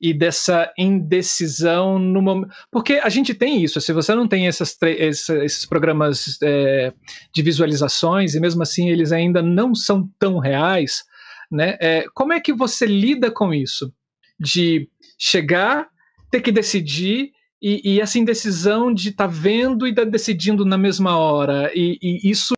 [0.00, 2.54] e dessa indecisão no momento.
[2.70, 6.92] Porque a gente tem isso, se você não tem essas esses programas é,
[7.32, 11.04] de visualizações, e mesmo assim eles ainda não são tão reais,
[11.50, 11.76] né?
[11.80, 13.92] É, como é que você lida com isso?
[14.38, 14.88] De
[15.18, 15.88] chegar,
[16.30, 17.32] ter que decidir.
[17.62, 21.70] E, e essa indecisão de estar tá vendo e estar tá decidindo na mesma hora,
[21.74, 22.54] e, e isso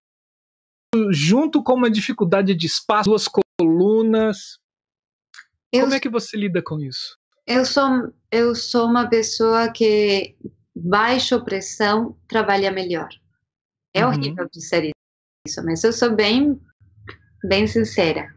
[1.10, 4.59] junto com uma dificuldade de espaço, duas colunas,
[5.74, 7.18] eu, Como é que você lida com isso?
[7.44, 10.36] Eu sou, eu sou uma pessoa que
[10.72, 13.09] baixa pressão trabalha melhor.
[13.93, 14.12] É uhum.
[14.12, 14.93] horrível dizer
[15.44, 16.60] isso, mas eu sou bem,
[17.43, 18.32] bem sincera.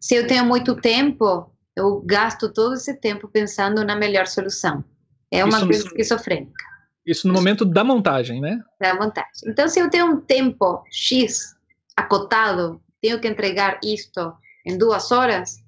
[0.00, 4.84] Se eu tenho muito tempo, eu gasto todo esse tempo pensando na melhor solução.
[5.30, 6.64] É uma isso, coisa esquizofrênica.
[7.04, 8.60] Isso no momento da montagem, né?
[8.80, 9.30] Da montagem.
[9.46, 11.54] Então, se eu tenho um tempo X
[11.96, 14.34] acotado, tenho que entregar isto
[14.64, 15.64] em duas horas,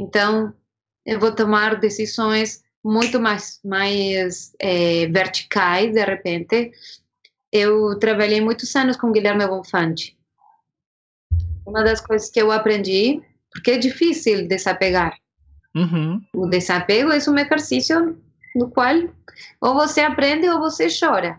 [0.00, 0.54] então,
[1.04, 6.72] eu vou tomar decisões muito mais, mais é, verticais, de repente.
[7.52, 10.16] Eu trabalhei muitos anos com Guilherme Bonfante.
[11.66, 13.20] Uma das coisas que eu aprendi,
[13.52, 15.14] porque é difícil desapegar.
[15.74, 16.22] Uhum.
[16.34, 18.18] O desapego é um exercício
[18.54, 18.96] no qual
[19.60, 21.38] ou você aprende ou você chora.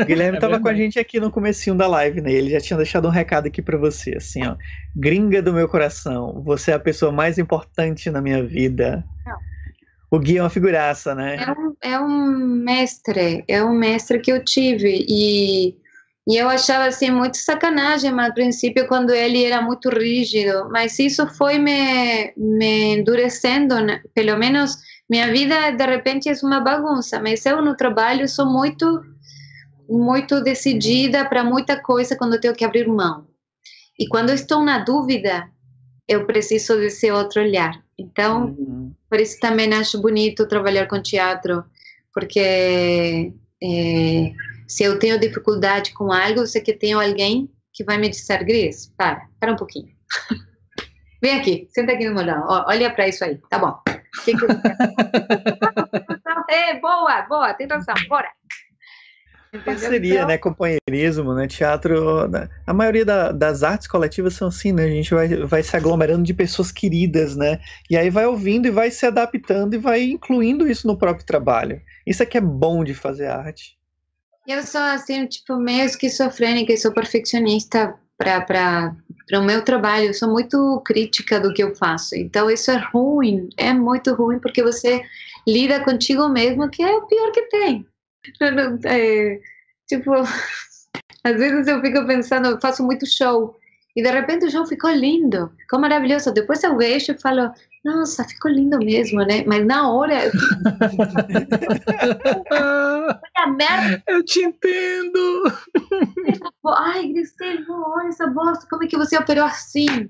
[0.00, 2.32] O Guilherme estava é com a gente aqui no comecinho da live, né?
[2.32, 4.56] Ele já tinha deixado um recado aqui para você, assim, ó.
[4.94, 9.04] Gringa do meu coração, você é a pessoa mais importante na minha vida.
[9.24, 9.36] Não.
[10.10, 11.36] O Gui é uma figuraça, né?
[11.36, 12.18] É um, é um
[12.62, 15.74] mestre, é um mestre que eu tive e,
[16.28, 21.26] e eu achava assim muito sacanagem mas, princípio quando ele era muito rígido, mas isso
[21.28, 24.02] foi me, me endurecendo, né?
[24.14, 24.76] pelo menos
[25.12, 29.04] minha vida de repente é uma bagunça, mas eu no trabalho sou muito
[29.86, 33.26] muito decidida para muita coisa quando tenho que abrir mão.
[33.98, 35.46] E quando estou na dúvida,
[36.08, 37.78] eu preciso desse outro olhar.
[37.98, 38.94] Então, uhum.
[39.10, 41.62] por isso também acho bonito trabalhar com teatro,
[42.14, 44.32] porque é,
[44.66, 48.42] se eu tenho dificuldade com algo, eu sei que tenho alguém que vai me dizer,
[48.44, 49.92] Gris, para, para um pouquinho.
[51.22, 53.78] Vem aqui, senta aqui no meu lado, olha para isso aí, tá bom.
[54.24, 54.44] Que que
[56.50, 58.28] é, boa, boa, tem razão, bora.
[59.64, 60.28] Parceria, então...
[60.28, 60.38] né?
[60.38, 61.46] Companheirismo, né?
[61.46, 62.26] Teatro.
[62.28, 62.48] Né?
[62.66, 64.84] A maioria da, das artes coletivas são assim, né?
[64.84, 67.60] A gente vai, vai se aglomerando de pessoas queridas, né?
[67.90, 71.82] E aí vai ouvindo e vai se adaptando e vai incluindo isso no próprio trabalho.
[72.06, 73.76] Isso é que é bom de fazer arte.
[74.48, 78.96] Eu sou assim, tipo, meio esquizofrênica e sou perfeccionista para
[79.32, 80.06] o meu trabalho.
[80.06, 82.14] Eu sou muito crítica do que eu faço.
[82.16, 85.02] Então isso é ruim, é muito ruim porque você
[85.46, 87.86] lida contigo mesmo, que é o pior que tem.
[88.84, 89.40] É,
[89.88, 90.12] tipo,
[91.24, 93.56] às vezes eu fico pensando, eu faço muito show
[93.94, 96.32] e de repente o show ficou lindo, ficou maravilhoso.
[96.32, 97.52] Depois eu vejo e falo,
[97.84, 99.44] nossa, ficou lindo mesmo, né?
[99.44, 100.26] Mas na hora.
[100.26, 100.32] Eu,
[102.50, 104.02] olha merda!
[104.06, 105.42] Eu te entendo!
[106.64, 110.08] Ai, Grisel, olha essa bosta, como é que você operou assim?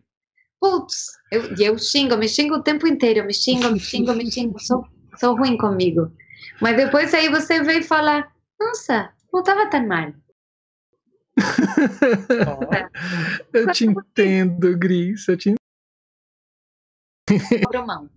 [0.61, 4.61] Putz, eu, eu xingo, me xingo o tempo inteiro, me xingo, me xingo, me xingo,
[4.61, 4.85] sou,
[5.17, 6.13] sou ruim comigo.
[6.61, 8.29] Mas depois aí você vem e fala,
[8.61, 10.13] nossa, não estava tão mal.
[13.55, 15.55] eu te entendo, Gris, eu te
[17.35, 18.11] entendo.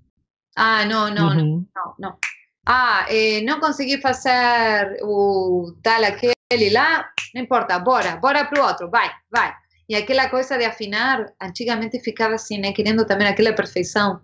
[0.56, 1.68] Ah, não, não, uhum.
[1.76, 2.18] não, não.
[2.66, 8.90] Ah, eh, não consegui fazer o tal aquele lá, não importa, bora, bora pro outro,
[8.90, 9.54] vai, vai.
[9.88, 14.22] E aquela coisa de afinar, antigamente ficava assim, né, querendo também aquela perfeição.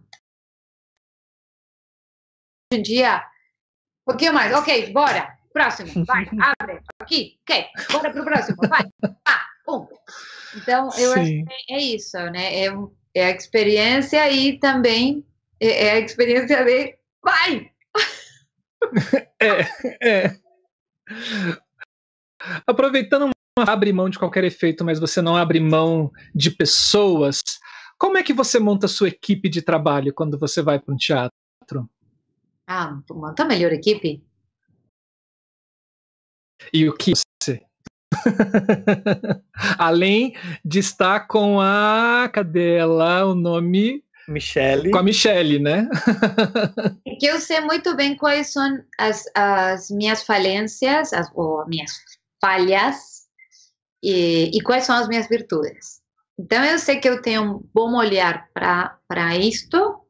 [2.74, 3.18] Hoje em dia,
[4.08, 6.26] um pouquinho mais, ok, bora, próximo, vai,
[6.60, 8.86] abre, aqui, ok, bora pro próximo, vai,
[9.28, 9.88] ah, um.
[10.56, 11.20] Então, eu Sim.
[11.20, 11.30] acho
[11.68, 12.70] que é isso, né, é,
[13.14, 15.26] é a experiência e também
[15.60, 17.72] é, é a experiência de vai!
[19.40, 20.38] É, é.
[22.66, 27.42] Aproveitando, abre mão de qualquer efeito, mas você não abre mão de pessoas.
[27.98, 30.98] Como é que você monta a sua equipe de trabalho quando você vai para um
[30.98, 31.90] teatro?
[32.68, 34.24] Ah, monta a melhor equipe.
[36.74, 37.31] E o que você?
[39.78, 42.30] Além de estar com a.
[42.34, 43.26] Cadê ela?
[43.26, 44.04] O nome.
[44.28, 44.92] Michelle.
[44.92, 45.90] Com a Michelle, né?
[47.20, 51.92] que eu sei muito bem quais são as, as minhas falências, as ou minhas
[52.40, 53.22] falhas,
[54.02, 56.02] e, e quais são as minhas virtudes.
[56.40, 60.02] Então, eu sei que eu tenho um bom olhar para isto,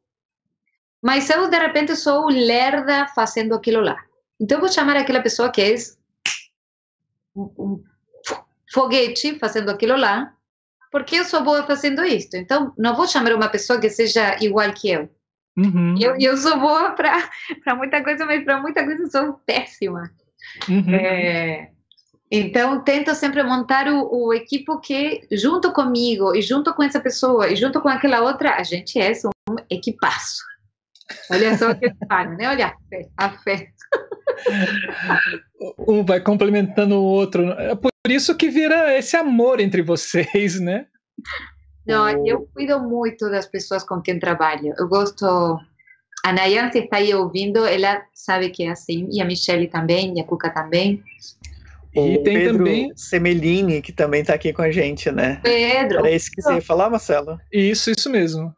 [1.02, 3.98] mas eu, de repente, sou lerda fazendo aquilo lá.
[4.40, 5.76] Então, eu vou chamar aquela pessoa que é
[7.36, 7.84] um, um
[8.74, 10.34] foguete fazendo aquilo lá,
[10.92, 12.36] porque eu sou boa fazendo isto.
[12.36, 15.10] Então, não vou chamar uma pessoa que seja igual que eu.
[15.58, 15.96] Uhum.
[16.00, 20.12] Eu, eu sou boa para muita coisa, mas para muita coisa sou péssima.
[20.68, 20.94] Uhum.
[20.94, 21.70] É,
[22.30, 27.50] então, tento sempre montar o, o equipo que, junto comigo, e junto com essa pessoa,
[27.50, 29.12] e junto com aquela outra, a gente é
[29.50, 30.42] um equipaço.
[31.30, 32.48] Olha só o que eu falo, né?
[32.48, 33.10] Olha a fé.
[33.18, 33.68] A fé.
[35.88, 37.52] um vai complementando o outro.
[37.52, 40.86] É por isso que vira esse amor entre vocês, né?
[41.86, 44.74] Não, eu cuido muito das pessoas com quem trabalho.
[44.78, 45.26] Eu gosto.
[46.24, 50.16] A Nayan, se está aí ouvindo, ela sabe que é assim, e a Michelle também,
[50.16, 51.04] e a Cuca também.
[51.94, 55.40] E o tem Pedro também Semelini, que também está aqui com a gente, né?
[55.44, 56.00] Pedro.
[56.00, 57.40] Era isso que você ia falar, Marcelo?
[57.52, 58.54] Isso, isso mesmo.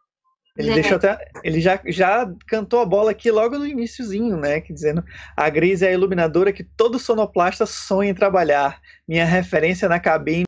[0.57, 0.73] Ele é.
[0.75, 1.17] deixou até.
[1.43, 4.61] Ele já, já cantou a bola aqui logo no iníciozinho, né?
[4.61, 5.03] Que dizendo
[5.35, 8.79] a Gris é a iluminadora que todo sonoplasta sonha em trabalhar.
[9.07, 10.45] Minha referência na cabine,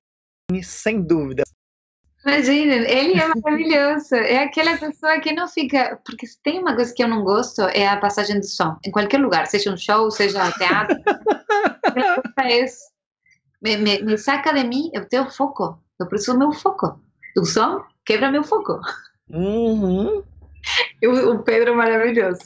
[0.64, 1.44] sem dúvida.
[2.23, 4.15] Imagina, ele é maravilhoso.
[4.15, 5.99] É aquela pessoa que não fica.
[6.06, 8.77] Porque se tem uma coisa que eu não gosto é a passagem de som.
[8.86, 10.98] Em qualquer lugar, seja um show, seja teatro.
[12.40, 12.65] é
[13.61, 15.80] me, me, me saca de mim, eu tenho foco.
[15.99, 16.99] Eu preciso do meu foco.
[17.38, 18.80] O som quebra meu foco.
[19.30, 20.23] Uhum.
[21.03, 22.41] O, Pedro é maravilhoso.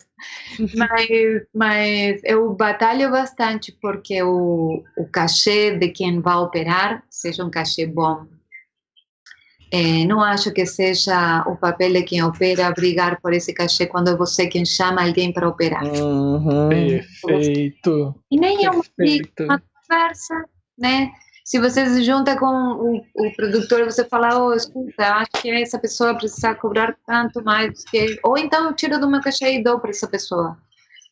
[0.76, 7.50] mas, mas eu batalho bastante porque o, o cachê de quem vai operar seja um
[7.50, 8.26] cachê bom.
[9.72, 14.10] É, não acho que seja o papel de quem opera brigar por esse cachê quando
[14.10, 15.84] é você quem chama alguém para operar.
[15.86, 16.70] Uhum.
[16.70, 18.16] Perfeito.
[18.32, 18.84] E nem é uma,
[19.42, 20.44] uma conversa,
[20.78, 21.12] né?
[21.50, 25.80] Se você se junta com o, o produtor, você fala, oh, escuta, acho que essa
[25.80, 28.20] pessoa precisa cobrar tanto mais, que...
[28.24, 30.56] ou então eu tiro do meu cachê e dou para essa pessoa.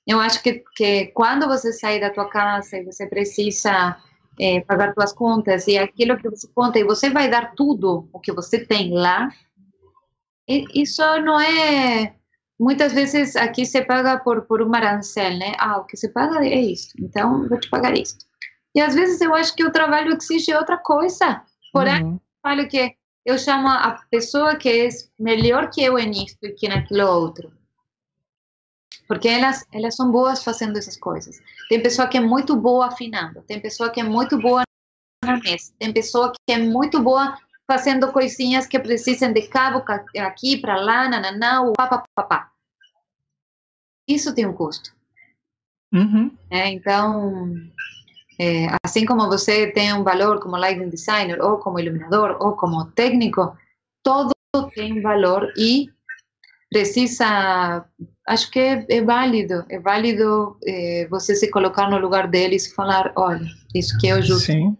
[0.05, 3.97] Eu acho que, que quando você sai da tua casa e você precisa
[4.39, 8.19] é, pagar suas contas e aquilo que você conta e você vai dar tudo o
[8.19, 9.31] que você tem lá,
[10.47, 12.13] isso não é
[12.59, 15.53] muitas vezes aqui se paga por por um arancel, né?
[15.57, 18.27] Ah, o que se paga é isso, então vou te pagar isso.
[18.77, 21.43] E às vezes eu acho que o trabalho exige outra coisa.
[21.73, 22.19] Porém, uhum.
[22.43, 22.95] falo que
[23.25, 24.87] eu chamo a pessoa que é
[25.17, 27.51] melhor que eu nisso e que naquilo outro.
[29.07, 31.41] Porque elas, elas são boas fazendo essas coisas.
[31.69, 34.61] Tem pessoa que é muito boa afinando, tem pessoa que é muito boa
[35.25, 37.35] na mesa, tem pessoa que é muito boa
[37.65, 39.83] fazendo coisinhas que precisam de cabo
[40.19, 42.51] aqui para lá, nananá, o papapá.
[44.07, 44.95] Isso tem um custo.
[45.91, 46.37] Uhum.
[46.51, 47.55] É, então,
[48.83, 53.55] assim como você tem um valor como lighting designer, ou como iluminador, ou como técnico,
[54.03, 54.31] todo
[54.73, 55.89] tem valor e
[56.69, 57.85] precisa.
[58.27, 62.75] Acho que é, é válido, é válido é, você se colocar no lugar deles e
[62.75, 64.51] falar: olha, isso que eu justo.
[64.51, 64.77] Sim.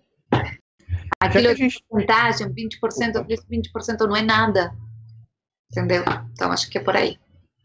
[1.20, 1.84] Aquilo é gente...
[1.92, 4.76] vantagem, 20%, 20% não é nada.
[5.72, 6.04] Entendeu?
[6.32, 7.18] Então acho que é por aí.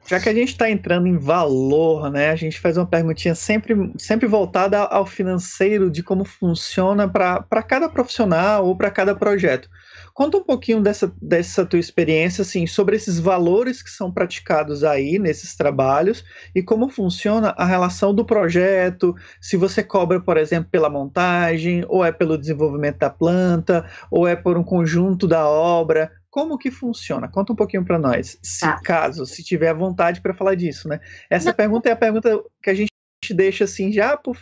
[0.05, 2.31] Já que a gente está entrando em valor, né?
[2.31, 7.89] A gente faz uma perguntinha sempre, sempre voltada ao financeiro de como funciona para cada
[7.89, 9.69] profissional ou para cada projeto.
[10.13, 15.19] Conta um pouquinho dessa, dessa tua experiência, assim, sobre esses valores que são praticados aí
[15.19, 16.25] nesses trabalhos
[16.55, 22.05] e como funciona a relação do projeto, se você cobra, por exemplo, pela montagem, ou
[22.05, 26.11] é pelo desenvolvimento da planta, ou é por um conjunto da obra.
[26.33, 27.29] Como que funciona?
[27.29, 28.81] Conta um pouquinho para nós, se tá.
[28.81, 30.99] caso, se tiver vontade para falar disso, né?
[31.29, 31.55] Essa Não.
[31.55, 32.89] pergunta é a pergunta que a gente
[33.35, 34.39] deixa assim já por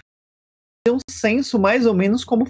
[0.86, 2.46] ter um senso mais ou menos como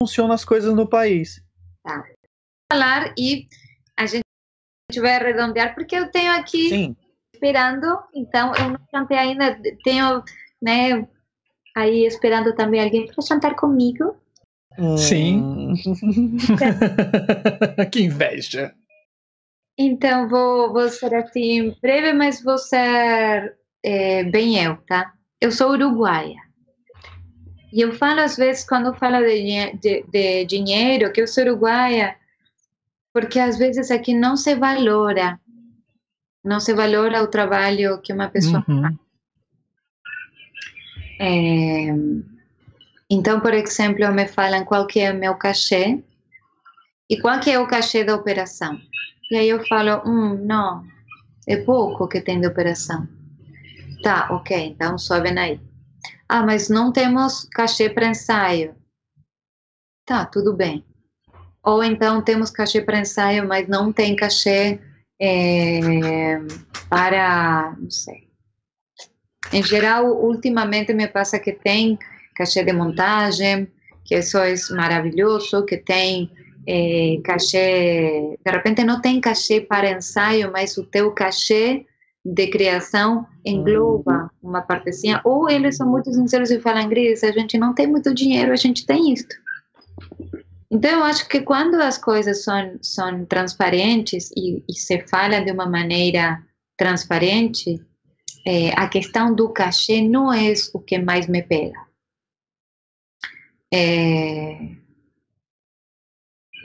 [0.00, 1.42] funcionam as coisas no país.
[1.84, 2.04] Tá
[2.72, 3.48] falar e
[3.96, 4.22] a gente
[5.00, 6.96] vai arredondear, porque eu tenho aqui Sim.
[7.34, 10.22] esperando, então eu não cantei ainda, tenho,
[10.62, 11.08] né,
[11.76, 14.16] aí esperando também alguém para cantar comigo.
[14.98, 15.74] Sim.
[17.90, 18.74] que inveja.
[19.78, 25.12] Então, vou, vou ser assim breve, mas vou ser é, bem eu, tá?
[25.40, 26.46] Eu sou uruguaia.
[27.72, 32.16] E eu falo às vezes, quando falo de, de, de dinheiro, que eu sou uruguaia,
[33.12, 35.38] porque às vezes aqui não se valora,
[36.44, 38.82] não se valora o trabalho que uma pessoa uhum.
[38.82, 38.94] faz.
[41.18, 41.94] É,
[43.10, 46.02] então, por exemplo, me falam qual que é o meu cachê
[47.08, 48.78] e qual que é o cachê da operação.
[49.30, 50.84] E aí eu falo, hum, não,
[51.48, 53.06] é pouco que tem de operação.
[54.02, 55.60] Tá, ok, então sobem aí.
[56.28, 58.74] Ah, mas não temos cachê para ensaio.
[60.04, 60.84] Tá, tudo bem
[61.66, 64.78] ou então temos cachê para ensaio, mas não tem cachê
[65.20, 66.38] é,
[66.88, 68.28] para, não sei.
[69.52, 71.98] Em geral, ultimamente me passa que tem
[72.36, 73.68] cachê de montagem,
[74.04, 76.30] que isso é maravilhoso, que tem
[76.66, 81.86] é, cachê, de repente não tem cachê para ensaio, mas o teu cachê
[82.24, 87.56] de criação engloba uma partezinha, ou eles são muito sinceros e falam, Gris, a gente
[87.56, 89.34] não tem muito dinheiro, a gente tem isto.
[90.68, 95.52] Então, eu acho que quando as coisas são, são transparentes e, e se fala de
[95.52, 96.42] uma maneira
[96.76, 97.80] transparente,
[98.44, 101.85] é, a questão do cachê não é o que mais me pega.
[103.72, 104.58] É,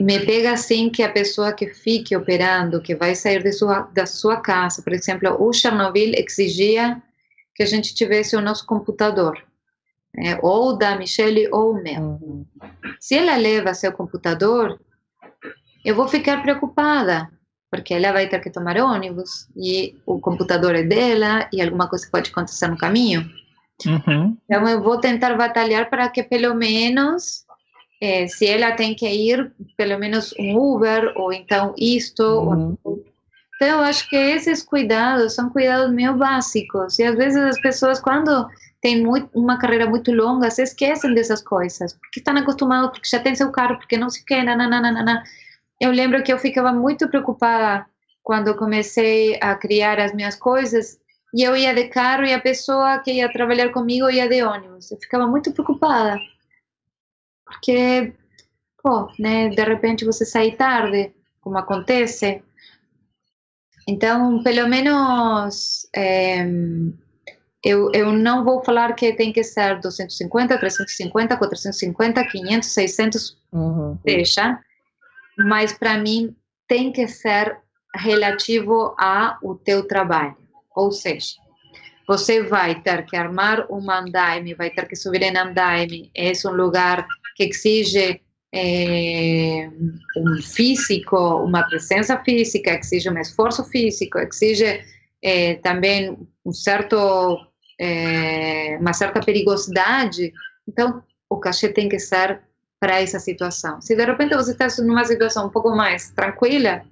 [0.00, 4.40] me pega assim que a pessoa que fique operando, que vai sair sua, da sua
[4.40, 7.02] casa, por exemplo, o Chernobyl exigia
[7.54, 9.42] que a gente tivesse o nosso computador
[10.16, 12.00] é, ou da Michelle ou o meu.
[12.00, 12.46] Uhum.
[13.00, 14.80] Se ela leva seu computador,
[15.84, 17.30] eu vou ficar preocupada,
[17.70, 22.08] porque ela vai ter que tomar ônibus e o computador é dela e alguma coisa
[22.10, 23.28] pode acontecer no caminho.
[23.86, 24.36] Uhum.
[24.44, 27.44] Então eu vou tentar batalhar para que pelo menos,
[28.00, 32.22] é, se ela tem que ir, pelo menos um Uber ou então isto.
[32.22, 32.78] Uhum.
[32.84, 33.04] Ou...
[33.56, 38.00] Então eu acho que esses cuidados são cuidados meio básicos e às vezes as pessoas
[38.00, 38.48] quando
[38.82, 43.20] tem muito, uma carreira muito longa, se esquecem dessas coisas, porque estão acostumados, porque já
[43.20, 45.22] tem seu carro, porque não se quer, nananana.
[45.80, 47.86] Eu lembro que eu ficava muito preocupada
[48.24, 50.98] quando comecei a criar as minhas coisas,
[51.34, 54.90] e eu ia de carro e a pessoa que ia trabalhar comigo ia de ônibus.
[54.90, 56.18] Eu ficava muito preocupada,
[57.44, 58.12] porque,
[58.82, 62.42] pô, né, de repente você sai tarde, como acontece.
[63.88, 65.88] Então, pelo menos...
[65.94, 66.46] É,
[67.64, 73.98] eu, eu não vou falar que tem que ser 250, 350, 450, 500, 600, uhum.
[74.04, 74.58] deixa,
[75.38, 76.34] mas para mim
[76.66, 77.56] tem que ser
[77.94, 80.36] relativo ao teu trabalho.
[80.76, 81.34] Ou seja,
[82.06, 86.52] você vai ter que armar um andaime, vai ter que subir em andaime, é um
[86.52, 88.20] lugar que exige
[88.54, 89.70] é,
[90.16, 94.84] um físico, uma presença física, exige um esforço físico, exige
[95.22, 97.38] é, também um certo
[97.78, 100.32] é, uma certa perigosidade,
[100.68, 102.42] então o cachê tem que ser
[102.78, 103.80] para essa situação.
[103.80, 106.84] Se de repente você está numa situação um pouco mais tranquila,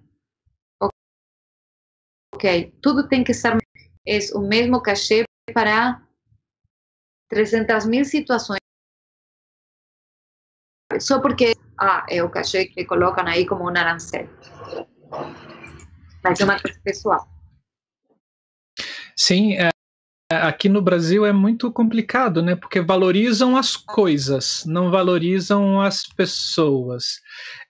[2.35, 3.60] ok, tudo tem que ser
[4.11, 5.25] é o mesmo cachê
[5.55, 6.03] para
[7.29, 8.59] 300 mil situações.
[10.99, 14.29] Só porque ah, é o cachê que colocam aí como um arancel.
[16.25, 17.29] Mas é uma coisa pessoal.
[19.17, 19.71] Sim, é,
[20.31, 22.57] aqui no Brasil é muito complicado, né?
[22.57, 27.21] Porque valorizam as coisas, não valorizam as pessoas.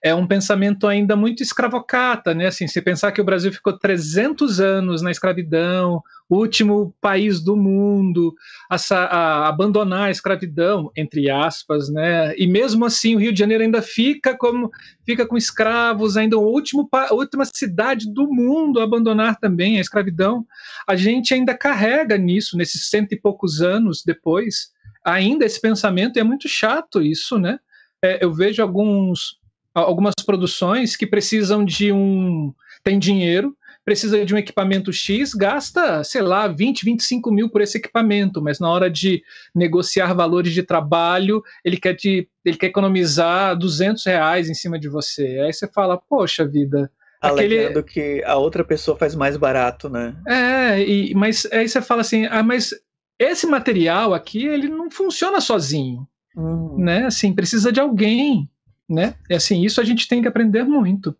[0.03, 2.47] É um pensamento ainda muito escravocata, né?
[2.47, 6.01] Assim, se pensar que o Brasil ficou 300 anos na escravidão,
[6.31, 8.33] o último país do mundo
[8.69, 12.33] a, a, abandonar a escravidão, entre aspas, né?
[12.37, 14.71] E mesmo assim o Rio de Janeiro ainda fica como
[15.05, 19.81] fica com escravos, ainda o último a última cidade do mundo a abandonar também a
[19.81, 20.45] escravidão.
[20.87, 24.69] A gente ainda carrega nisso nesses cento e poucos anos depois,
[25.03, 27.59] ainda esse pensamento é muito chato isso, né?
[28.01, 29.37] É, eu vejo alguns
[29.75, 32.53] algumas produções que precisam de um
[32.85, 33.53] tem dinheiro
[33.83, 38.59] precisa de um equipamento X, gasta, sei lá, 20, 25 mil por esse equipamento, mas
[38.59, 44.49] na hora de negociar valores de trabalho, ele quer, te, ele quer economizar 200 reais
[44.49, 45.39] em cima de você.
[45.39, 46.91] Aí você fala, poxa vida.
[47.19, 48.19] Alegando aquele...
[48.19, 50.15] que a outra pessoa faz mais barato, né?
[50.27, 52.73] É, e, mas aí você fala assim, ah, mas
[53.19, 56.75] esse material aqui, ele não funciona sozinho, hum.
[56.77, 57.05] né?
[57.05, 58.49] Assim, precisa de alguém
[58.89, 59.15] né?
[59.29, 61.15] É assim, isso a gente tem que aprender muito.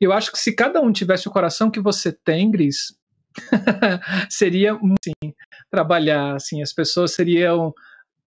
[0.00, 2.96] Eu acho que se cada um tivesse o coração que você tem, Gris,
[4.30, 5.34] seria assim,
[5.70, 7.74] trabalhar, assim, as pessoas seriam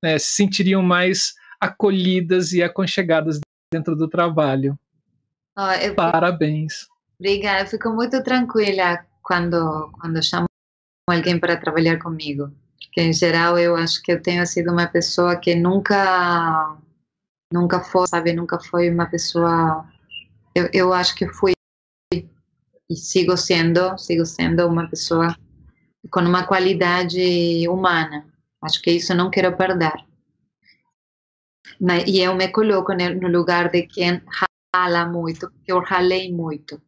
[0.03, 3.39] né, se sentiriam mais acolhidas e aconchegadas
[3.71, 4.77] dentro do trabalho.
[5.57, 6.87] Oh, eu, Parabéns.
[7.19, 10.47] Obrigada, eu fico muito tranquila quando quando chamo
[11.07, 12.51] alguém para trabalhar comigo.
[12.91, 16.75] Que em geral eu acho que eu tenho sido uma pessoa que nunca
[17.51, 19.85] nunca foi, sabe, nunca foi uma pessoa.
[20.55, 21.53] Eu, eu acho que fui
[22.13, 25.35] e sigo sendo, sigo sendo uma pessoa
[26.09, 28.25] com uma qualidade humana.
[28.61, 29.93] Acho que isso não quero perder.
[32.05, 34.21] E eu me coloco no lugar de quem
[34.73, 36.81] rala muito, porque eu ralei muito.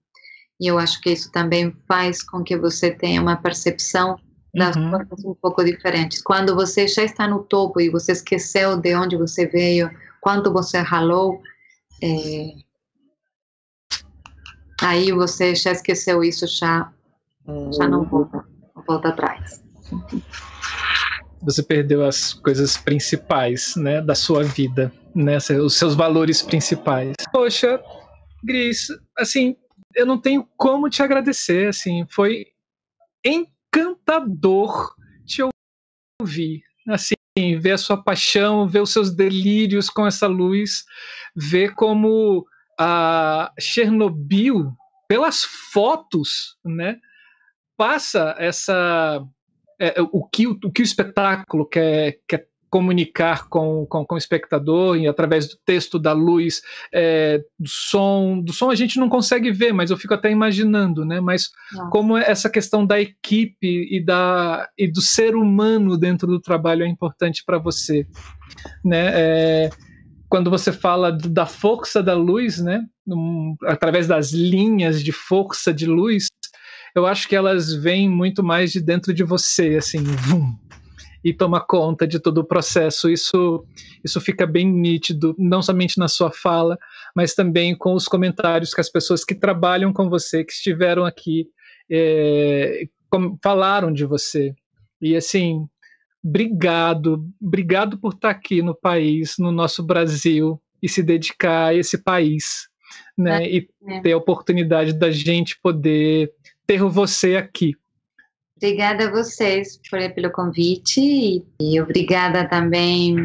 [0.60, 4.18] E eu acho que isso também faz com que você tenha uma percepção
[4.54, 4.92] das uhum.
[4.92, 6.22] coisas um pouco diferentes.
[6.22, 9.90] Quando você já está no topo e você esqueceu de onde você veio,
[10.24, 11.42] quanto você ralou,
[12.02, 12.56] é,
[14.82, 16.92] aí você já esqueceu isso, já,
[17.78, 18.46] já não volta,
[18.88, 19.62] volta atrás.
[21.42, 27.14] Você perdeu as coisas principais, né, da sua vida, né, os seus valores principais.
[27.34, 27.84] Poxa,
[28.42, 28.88] Gris,
[29.18, 29.58] assim,
[29.94, 32.48] eu não tenho como te agradecer, assim, foi
[33.26, 34.96] encantador
[35.26, 35.42] te
[36.22, 40.86] ouvir, assim, ver a sua paixão, ver os seus delírios com essa luz,
[41.36, 42.46] ver como
[42.80, 44.72] a Chernobyl,
[45.08, 46.98] pelas fotos, né,
[47.76, 49.24] passa essa
[49.80, 54.98] é, o, que, o que o espetáculo quer, quer comunicar com, com, com o espectador
[54.98, 58.42] e através do texto, da luz, é, do som.
[58.42, 61.22] Do som a gente não consegue ver, mas eu fico até imaginando, né?
[61.22, 61.90] Mas Nossa.
[61.92, 66.88] como essa questão da equipe e, da, e do ser humano dentro do trabalho é
[66.88, 68.08] importante para você,
[68.84, 69.12] né?
[69.14, 69.70] É,
[70.28, 72.84] quando você fala da força da luz, né?
[73.08, 76.26] Um, através das linhas de força de luz,
[76.96, 80.56] eu acho que elas vêm muito mais de dentro de você, assim, vum,
[81.24, 83.10] e toma conta de todo o processo.
[83.10, 83.66] Isso,
[84.04, 86.78] isso fica bem nítido, não somente na sua fala,
[87.16, 91.48] mas também com os comentários que as pessoas que trabalham com você, que estiveram aqui,
[91.90, 92.88] é,
[93.42, 94.54] falaram de você.
[95.02, 95.66] E assim,
[96.24, 101.98] obrigado, obrigado por estar aqui no país, no nosso Brasil, e se dedicar a esse
[102.04, 102.68] país,
[103.18, 103.46] né?
[103.46, 104.02] É, e é.
[104.02, 106.32] ter a oportunidade da gente poder
[106.68, 107.76] ter você aqui.
[108.64, 113.18] Obrigada a vocês por, pelo convite e obrigada também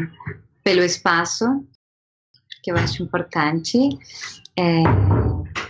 [0.64, 1.64] pelo espaço,
[2.60, 3.78] que eu acho importante.
[4.58, 4.82] É,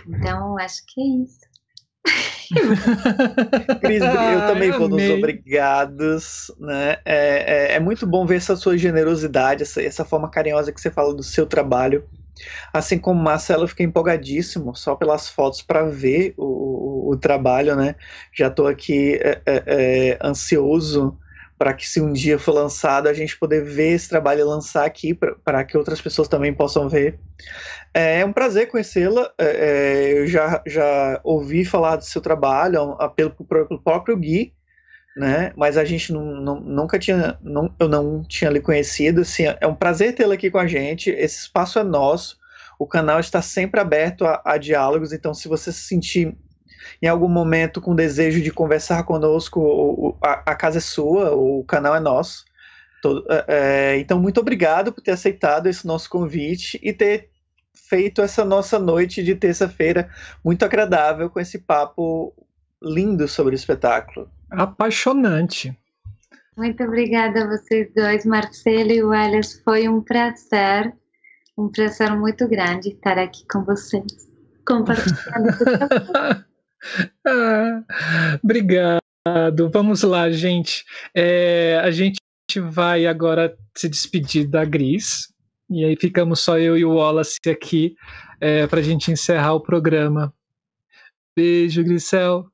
[0.07, 1.39] então, acho que é isso.
[3.79, 6.97] Cris, eu também vou nos obrigados, né?
[7.05, 10.89] É, é, é, muito bom ver essa sua generosidade, essa, essa forma carinhosa que você
[10.89, 12.03] fala do seu trabalho.
[12.73, 17.95] Assim como Marcelo, eu fiquei empolgadíssimo só pelas fotos para ver o, o, trabalho, né?
[18.33, 21.17] Já estou aqui é, é, é, ansioso
[21.57, 24.85] para que se um dia for lançado a gente poder ver esse trabalho e lançar
[24.85, 27.19] aqui para que outras pessoas também possam ver.
[27.93, 29.29] É, é um prazer conhecê-la.
[29.37, 34.53] É, é, eu já, já ouvi falar do seu trabalho pelo, pelo próprio Gui,
[35.19, 35.51] né?
[35.53, 39.21] Mas a gente não, não, nunca tinha, não, eu não tinha lhe conhecido.
[39.21, 41.09] Assim, é um prazer tê-la aqui com a gente.
[41.09, 42.37] Esse espaço é nosso.
[42.79, 45.11] O canal está sempre aberto a, a diálogos.
[45.11, 46.37] Então, se você se sentir
[47.01, 51.93] em algum momento com desejo de conversar conosco, a, a casa é sua, o canal
[51.93, 52.45] é nosso.
[53.01, 57.29] Todo, é, é, então, muito obrigado por ter aceitado esse nosso convite e ter
[57.73, 60.09] feito essa nossa noite de terça-feira
[60.45, 62.33] muito agradável com esse papo
[62.81, 65.77] lindo sobre o espetáculo apaixonante.
[66.57, 69.61] Muito obrigada a vocês dois, Marcelo e Wallace.
[69.63, 70.93] Foi um prazer,
[71.57, 74.29] um prazer muito grande estar aqui com vocês,
[74.67, 75.49] compartilhando.
[77.25, 77.83] ah,
[78.43, 78.99] obrigado,
[79.71, 80.83] Vamos lá, gente.
[81.15, 82.19] É, a gente
[82.57, 85.31] vai agora se despedir da Gris.
[85.69, 87.95] E aí ficamos só eu e o Wallace aqui
[88.41, 90.33] é, para a gente encerrar o programa.
[91.35, 92.51] Beijo, Grisel.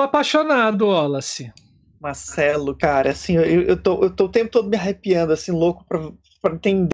[0.00, 1.52] Tô apaixonado, Wallace.
[2.00, 5.84] Marcelo, cara, assim, eu, eu, tô, eu tô o tempo todo me arrepiando, assim, louco
[5.86, 6.88] para entender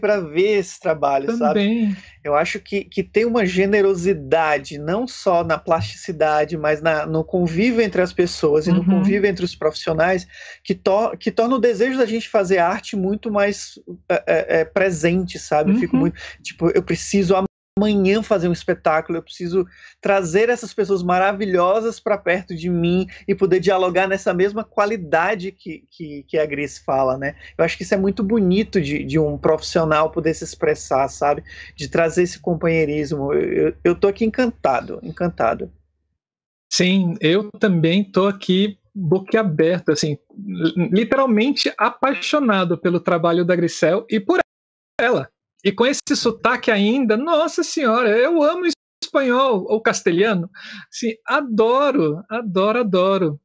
[0.00, 1.90] para ver esse trabalho, Também.
[1.90, 1.98] sabe?
[2.24, 7.82] Eu acho que, que tem uma generosidade, não só na plasticidade, mas na, no convívio
[7.82, 8.76] entre as pessoas e uhum.
[8.76, 10.26] no convívio entre os profissionais,
[10.64, 13.78] que, to, que torna o desejo da gente fazer arte muito mais
[14.08, 15.72] é, é, é presente, sabe?
[15.72, 15.76] Uhum.
[15.76, 16.00] Eu fico uhum.
[16.00, 17.36] muito, tipo, eu preciso
[17.78, 19.66] amanhã fazer um espetáculo, eu preciso
[20.00, 25.84] trazer essas pessoas maravilhosas para perto de mim e poder dialogar nessa mesma qualidade que,
[25.90, 27.36] que, que, a Gris fala, né?
[27.56, 31.44] Eu acho que isso é muito bonito de, de um profissional poder se expressar, sabe?
[31.74, 33.34] De trazer esse companheirismo.
[33.34, 35.70] Eu, eu tô aqui encantado, encantado.
[36.72, 40.16] Sim, eu também tô aqui boquiaberto, assim,
[40.90, 44.40] literalmente apaixonado pelo trabalho da Grisel e por
[44.98, 45.28] ela
[45.64, 48.66] e com esse sotaque ainda, nossa senhora, eu amo
[49.02, 50.50] espanhol ou castelhano.
[50.90, 53.40] Sim, adoro, adoro, adoro.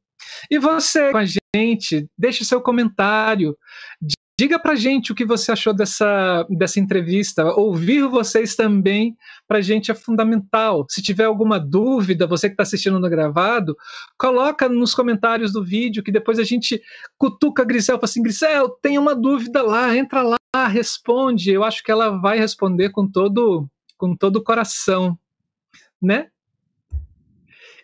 [0.50, 1.24] E você com a
[1.54, 3.56] gente, deixe seu comentário,
[4.42, 7.44] Diga pra gente o que você achou dessa, dessa entrevista.
[7.54, 9.14] Ouvir vocês também
[9.46, 10.84] pra gente é fundamental.
[10.88, 13.76] Se tiver alguma dúvida, você que está assistindo no gravado,
[14.18, 16.82] coloca nos comentários do vídeo que depois a gente
[17.16, 21.50] cutuca a Grisel, fala assim, Grisel, tem uma dúvida lá, entra lá, responde.
[21.50, 25.16] Eu acho que ela vai responder com todo com todo o coração,
[26.00, 26.26] né?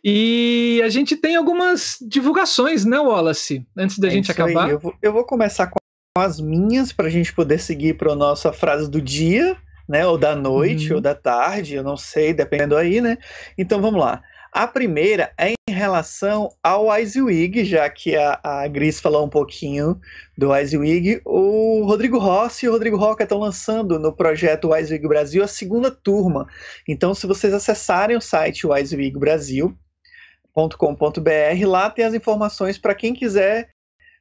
[0.02, 3.64] E a gente tem algumas divulgações, né, Wallace?
[3.76, 4.70] Antes da é gente acabar.
[4.70, 5.78] Eu vou, eu vou começar com
[6.18, 9.56] as minhas para a gente poder seguir para a nossa frase do dia,
[9.88, 10.06] né?
[10.06, 10.96] Ou da noite, uhum.
[10.96, 13.16] ou da tarde, eu não sei, dependendo aí, né?
[13.56, 14.22] Então vamos lá.
[14.58, 20.00] A primeira é em relação ao Eiswig, já que a, a Gris falou um pouquinho
[20.36, 21.20] do Eiswig.
[21.24, 25.92] O Rodrigo Rossi e o Rodrigo Roca estão lançando no projeto Eiswig Brasil a segunda
[25.92, 26.48] turma.
[26.88, 33.70] Então, se vocês acessarem o site eiswigbrasil.com.br, lá tem as informações para quem quiser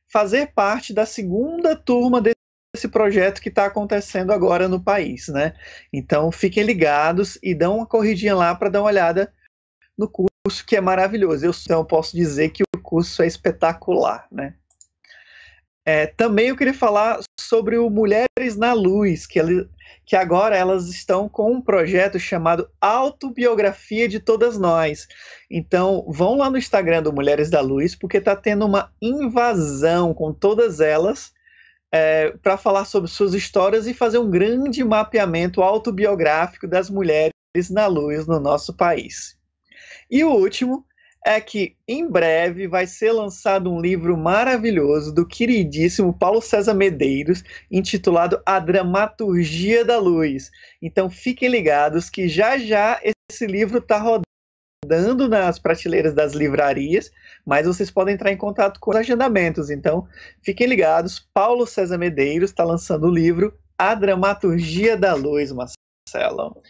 [0.08, 5.56] fazer parte da segunda turma desse projeto que está acontecendo agora no país, né?
[5.92, 9.34] Então fiquem ligados e dão uma corridinha lá para dar uma olhada
[9.98, 11.46] no curso que é maravilhoso.
[11.46, 14.54] Eu então, posso dizer que o curso é espetacular, né?
[15.86, 19.70] É, também eu queria falar sobre o Mulheres na Luz, que, ele,
[20.06, 25.08] que agora elas estão com um projeto chamado Autobiografia de Todas Nós.
[25.50, 30.34] Então, vão lá no Instagram do Mulheres da Luz, porque está tendo uma invasão com
[30.34, 31.32] todas elas
[31.90, 37.32] é, para falar sobre suas histórias e fazer um grande mapeamento autobiográfico das mulheres
[37.70, 39.37] na luz no nosso país.
[40.10, 40.86] E o último
[41.28, 47.44] é que em breve vai ser lançado um livro maravilhoso do queridíssimo Paulo César Medeiros,
[47.70, 50.50] intitulado A Dramaturgia da Luz.
[50.82, 53.00] Então fiquem ligados que já já
[53.30, 57.12] esse livro está rodando nas prateleiras das livrarias,
[57.46, 59.70] mas vocês podem entrar em contato com os agendamentos.
[59.70, 60.08] Então
[60.42, 66.62] fiquem ligados, Paulo César Medeiros está lançando o livro A Dramaturgia da Luz, Marcelo.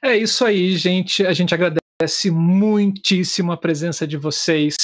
[0.00, 1.26] É isso aí, gente.
[1.26, 4.76] A gente agradece agradece muitíssimo a presença de vocês.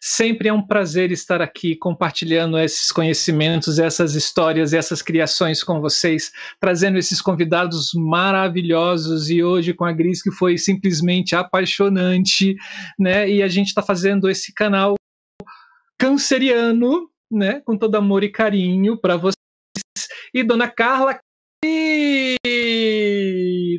[0.00, 6.30] Sempre é um prazer estar aqui compartilhando esses conhecimentos, essas histórias, essas criações com vocês,
[6.60, 12.54] trazendo esses convidados maravilhosos e hoje com a Gris que foi simplesmente apaixonante,
[12.96, 13.28] né?
[13.28, 14.94] E a gente está fazendo esse canal
[15.98, 17.60] canceriano, né?
[17.64, 19.34] Com todo amor e carinho para vocês.
[20.32, 21.18] E Dona Carla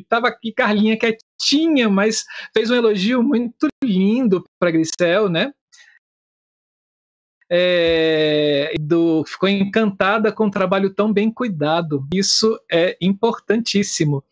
[0.02, 2.24] estava aqui Carlinha quietinha, mas
[2.54, 5.52] fez um elogio muito lindo para Grisel, né?
[7.54, 12.06] É, do, ficou encantada com o trabalho tão bem cuidado.
[12.14, 14.24] Isso é importantíssimo.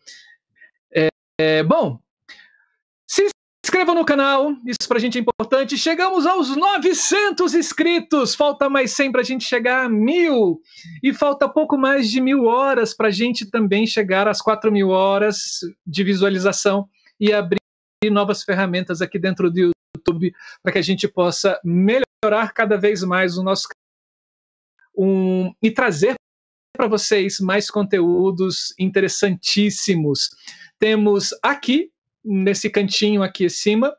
[0.91, 1.99] É, é, bom,
[3.07, 3.27] se
[3.63, 5.77] inscreva no canal, isso pra gente é importante.
[5.77, 10.59] Chegamos aos 900 inscritos, falta mais 100 pra gente chegar a mil.
[11.03, 15.59] E falta pouco mais de mil horas pra gente também chegar às 4 mil horas
[15.85, 16.89] de visualização
[17.19, 17.59] e abrir
[18.11, 20.33] novas ferramentas aqui dentro do YouTube
[20.63, 23.67] para que a gente possa melhorar cada vez mais o nosso
[24.97, 26.15] um, e trazer
[26.75, 30.29] para vocês mais conteúdos interessantíssimos.
[30.79, 31.90] Temos aqui
[32.23, 33.95] nesse cantinho aqui em cima,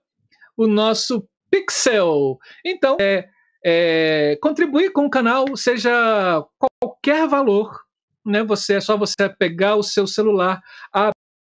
[0.56, 2.38] o nosso Pixel.
[2.64, 3.28] Então, é,
[3.64, 6.44] é, contribuir com o canal, seja
[6.80, 7.80] qualquer valor,
[8.24, 8.42] né?
[8.44, 10.60] Você é só você pegar o seu celular,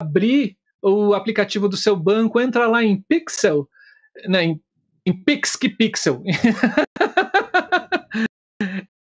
[0.00, 3.68] abrir o aplicativo do seu banco, entra lá em Pixel,
[4.26, 4.60] né, em,
[5.04, 6.22] em Pix que Pixel.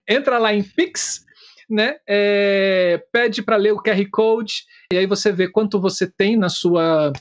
[0.07, 1.25] entra lá em Pix,
[1.69, 1.97] né?
[2.07, 6.49] É, pede para ler o QR Code e aí você vê quanto você tem na
[6.49, 7.11] sua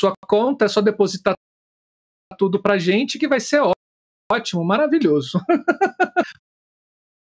[0.00, 1.34] sua conta, é só depositar
[2.38, 3.62] tudo para gente que vai ser
[4.32, 5.38] ótimo, maravilhoso.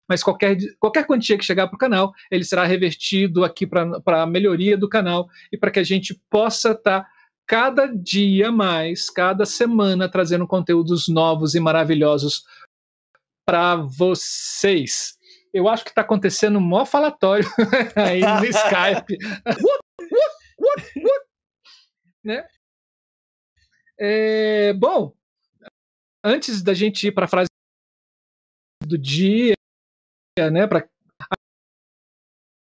[0.10, 4.28] Mas qualquer, qualquer quantia que chegar para o canal, ele será revertido aqui para a
[4.28, 7.10] melhoria do canal e para que a gente possa estar tá
[7.48, 12.44] cada dia mais, cada semana, trazendo conteúdos novos e maravilhosos
[13.46, 15.18] para vocês.
[15.54, 17.48] Eu acho que está acontecendo um maior falatório
[17.96, 19.18] aí no Skype.
[22.24, 22.48] né?
[24.00, 25.14] É, bom,
[26.24, 27.50] antes da gente ir para a frase
[28.84, 29.54] do dia,
[30.52, 30.88] né, para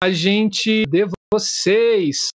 [0.03, 2.29] a gente de vocês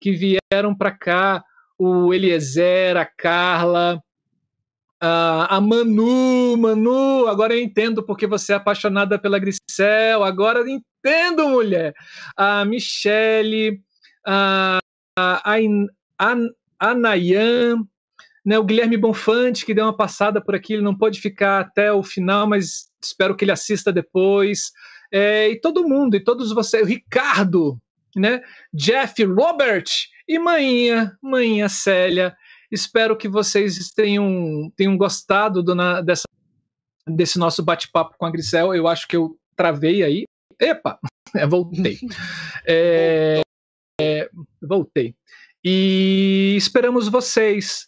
[0.00, 1.44] que vieram para cá,
[1.78, 4.02] o Eliezer, a Carla,
[5.00, 10.68] a, a Manu, Manu, agora eu entendo porque você é apaixonada pela Grisel, agora eu
[10.68, 11.94] entendo, mulher.
[12.36, 13.80] A Michele,
[14.26, 14.78] a,
[15.18, 15.56] a,
[16.18, 16.34] a,
[16.78, 17.84] a Nayan,
[18.44, 21.92] né, o Guilherme Bonfante, que deu uma passada por aqui, ele não pode ficar até
[21.92, 24.72] o final, mas espero que ele assista depois.
[25.12, 27.78] É, e todo mundo, e todos vocês, o Ricardo,
[28.16, 28.42] né,
[28.72, 29.84] Jeff, Robert
[30.26, 32.36] e Mainha, Mainha Célia.
[32.70, 36.24] Espero que vocês tenham, tenham gostado do, na, dessa,
[37.06, 38.74] desse nosso bate-papo com a Grisel.
[38.74, 40.24] Eu acho que eu travei aí.
[40.60, 40.98] Epa!
[41.36, 41.98] É, voltei.
[42.66, 43.42] É,
[44.00, 44.30] é,
[44.62, 45.14] voltei.
[45.64, 47.86] E esperamos vocês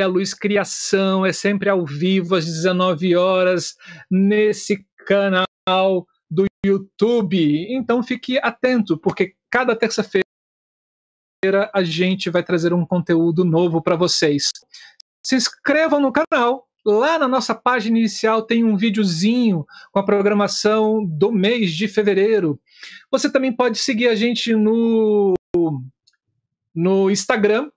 [0.00, 3.74] a Luz Criação é sempre ao vivo às 19 horas
[4.10, 7.66] nesse canal do YouTube.
[7.68, 10.22] Então fique atento, porque cada terça-feira
[11.74, 14.50] a gente vai trazer um conteúdo novo para vocês.
[15.22, 16.66] Se inscrevam no canal.
[16.84, 22.60] Lá na nossa página inicial tem um videozinho com a programação do mês de fevereiro.
[23.08, 25.34] Você também pode seguir a gente no,
[26.74, 27.70] no Instagram,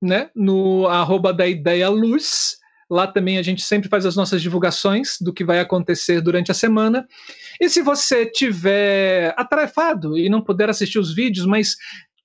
[0.00, 2.56] né, no arroba da Ideia Luz.
[2.90, 6.54] Lá também a gente sempre faz as nossas divulgações do que vai acontecer durante a
[6.54, 7.06] semana.
[7.60, 11.76] E se você tiver atarefado e não puder assistir os vídeos, mas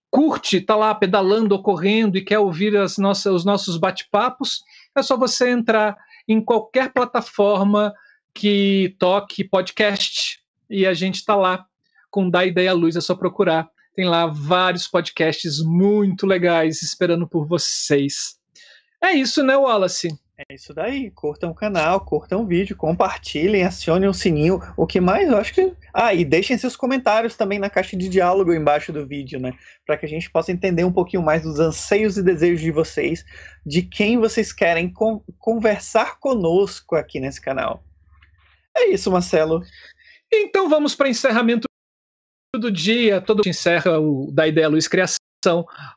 [0.10, 4.62] curte, tá lá pedalando ou correndo e quer ouvir as nossas, os nossos bate-papos,
[4.96, 5.98] é só você entrar
[6.28, 7.94] em qualquer plataforma
[8.34, 10.40] que toque podcast
[10.70, 11.66] e a gente está lá
[12.10, 17.46] com Da Ideia Luz, é só procurar tem lá vários podcasts muito legais esperando por
[17.48, 18.38] vocês.
[19.02, 20.08] É isso, né, Wallace?
[20.36, 21.12] É isso daí.
[21.12, 24.60] Curtam o canal, curtam o vídeo, compartilhem, acionem o sininho.
[24.76, 25.30] O que mais?
[25.30, 25.74] Eu acho que.
[25.94, 29.54] Ah, e deixem seus comentários também na caixa de diálogo embaixo do vídeo, né?
[29.86, 33.24] Para que a gente possa entender um pouquinho mais dos anseios e desejos de vocês,
[33.64, 37.84] de quem vocês querem con conversar conosco aqui nesse canal.
[38.76, 39.62] É isso, Marcelo.
[40.32, 41.68] Então vamos para encerramento
[42.60, 45.18] do dia, todo encerra o da Ideia Luz Criação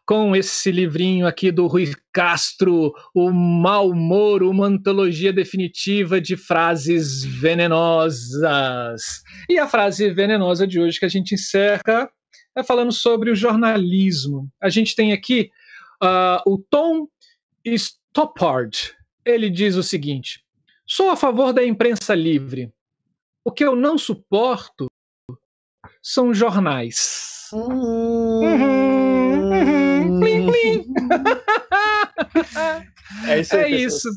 [0.05, 7.25] com esse livrinho aqui do Rui Castro, O Mal Humor, uma antologia definitiva de frases
[7.25, 9.23] venenosas.
[9.49, 12.11] E a frase venenosa de hoje que a gente encerra
[12.57, 14.49] é falando sobre o jornalismo.
[14.61, 15.51] A gente tem aqui
[16.03, 17.07] uh, o Tom
[17.65, 18.95] Stoppard.
[19.25, 20.43] Ele diz o seguinte:
[20.87, 22.73] sou a favor da imprensa livre.
[23.45, 24.89] O que eu não suporto
[26.07, 27.49] são jornais.
[27.53, 28.41] Uhum,
[29.51, 30.85] uhum, plim, plim.
[33.27, 33.57] É isso.
[33.57, 34.09] Aí, é isso.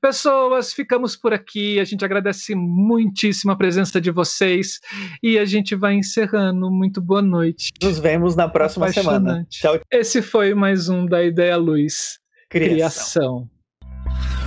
[0.00, 1.78] Pessoas, ficamos por aqui.
[1.78, 4.80] A gente agradece muitíssimo a presença de vocês
[5.22, 6.70] e a gente vai encerrando.
[6.70, 7.70] Muito boa noite.
[7.80, 9.46] Nos vemos na próxima semana.
[9.48, 9.78] Tchau.
[9.92, 12.18] Esse foi mais um da Ideia Luz.
[12.50, 13.48] Criação.
[14.08, 14.37] Criação.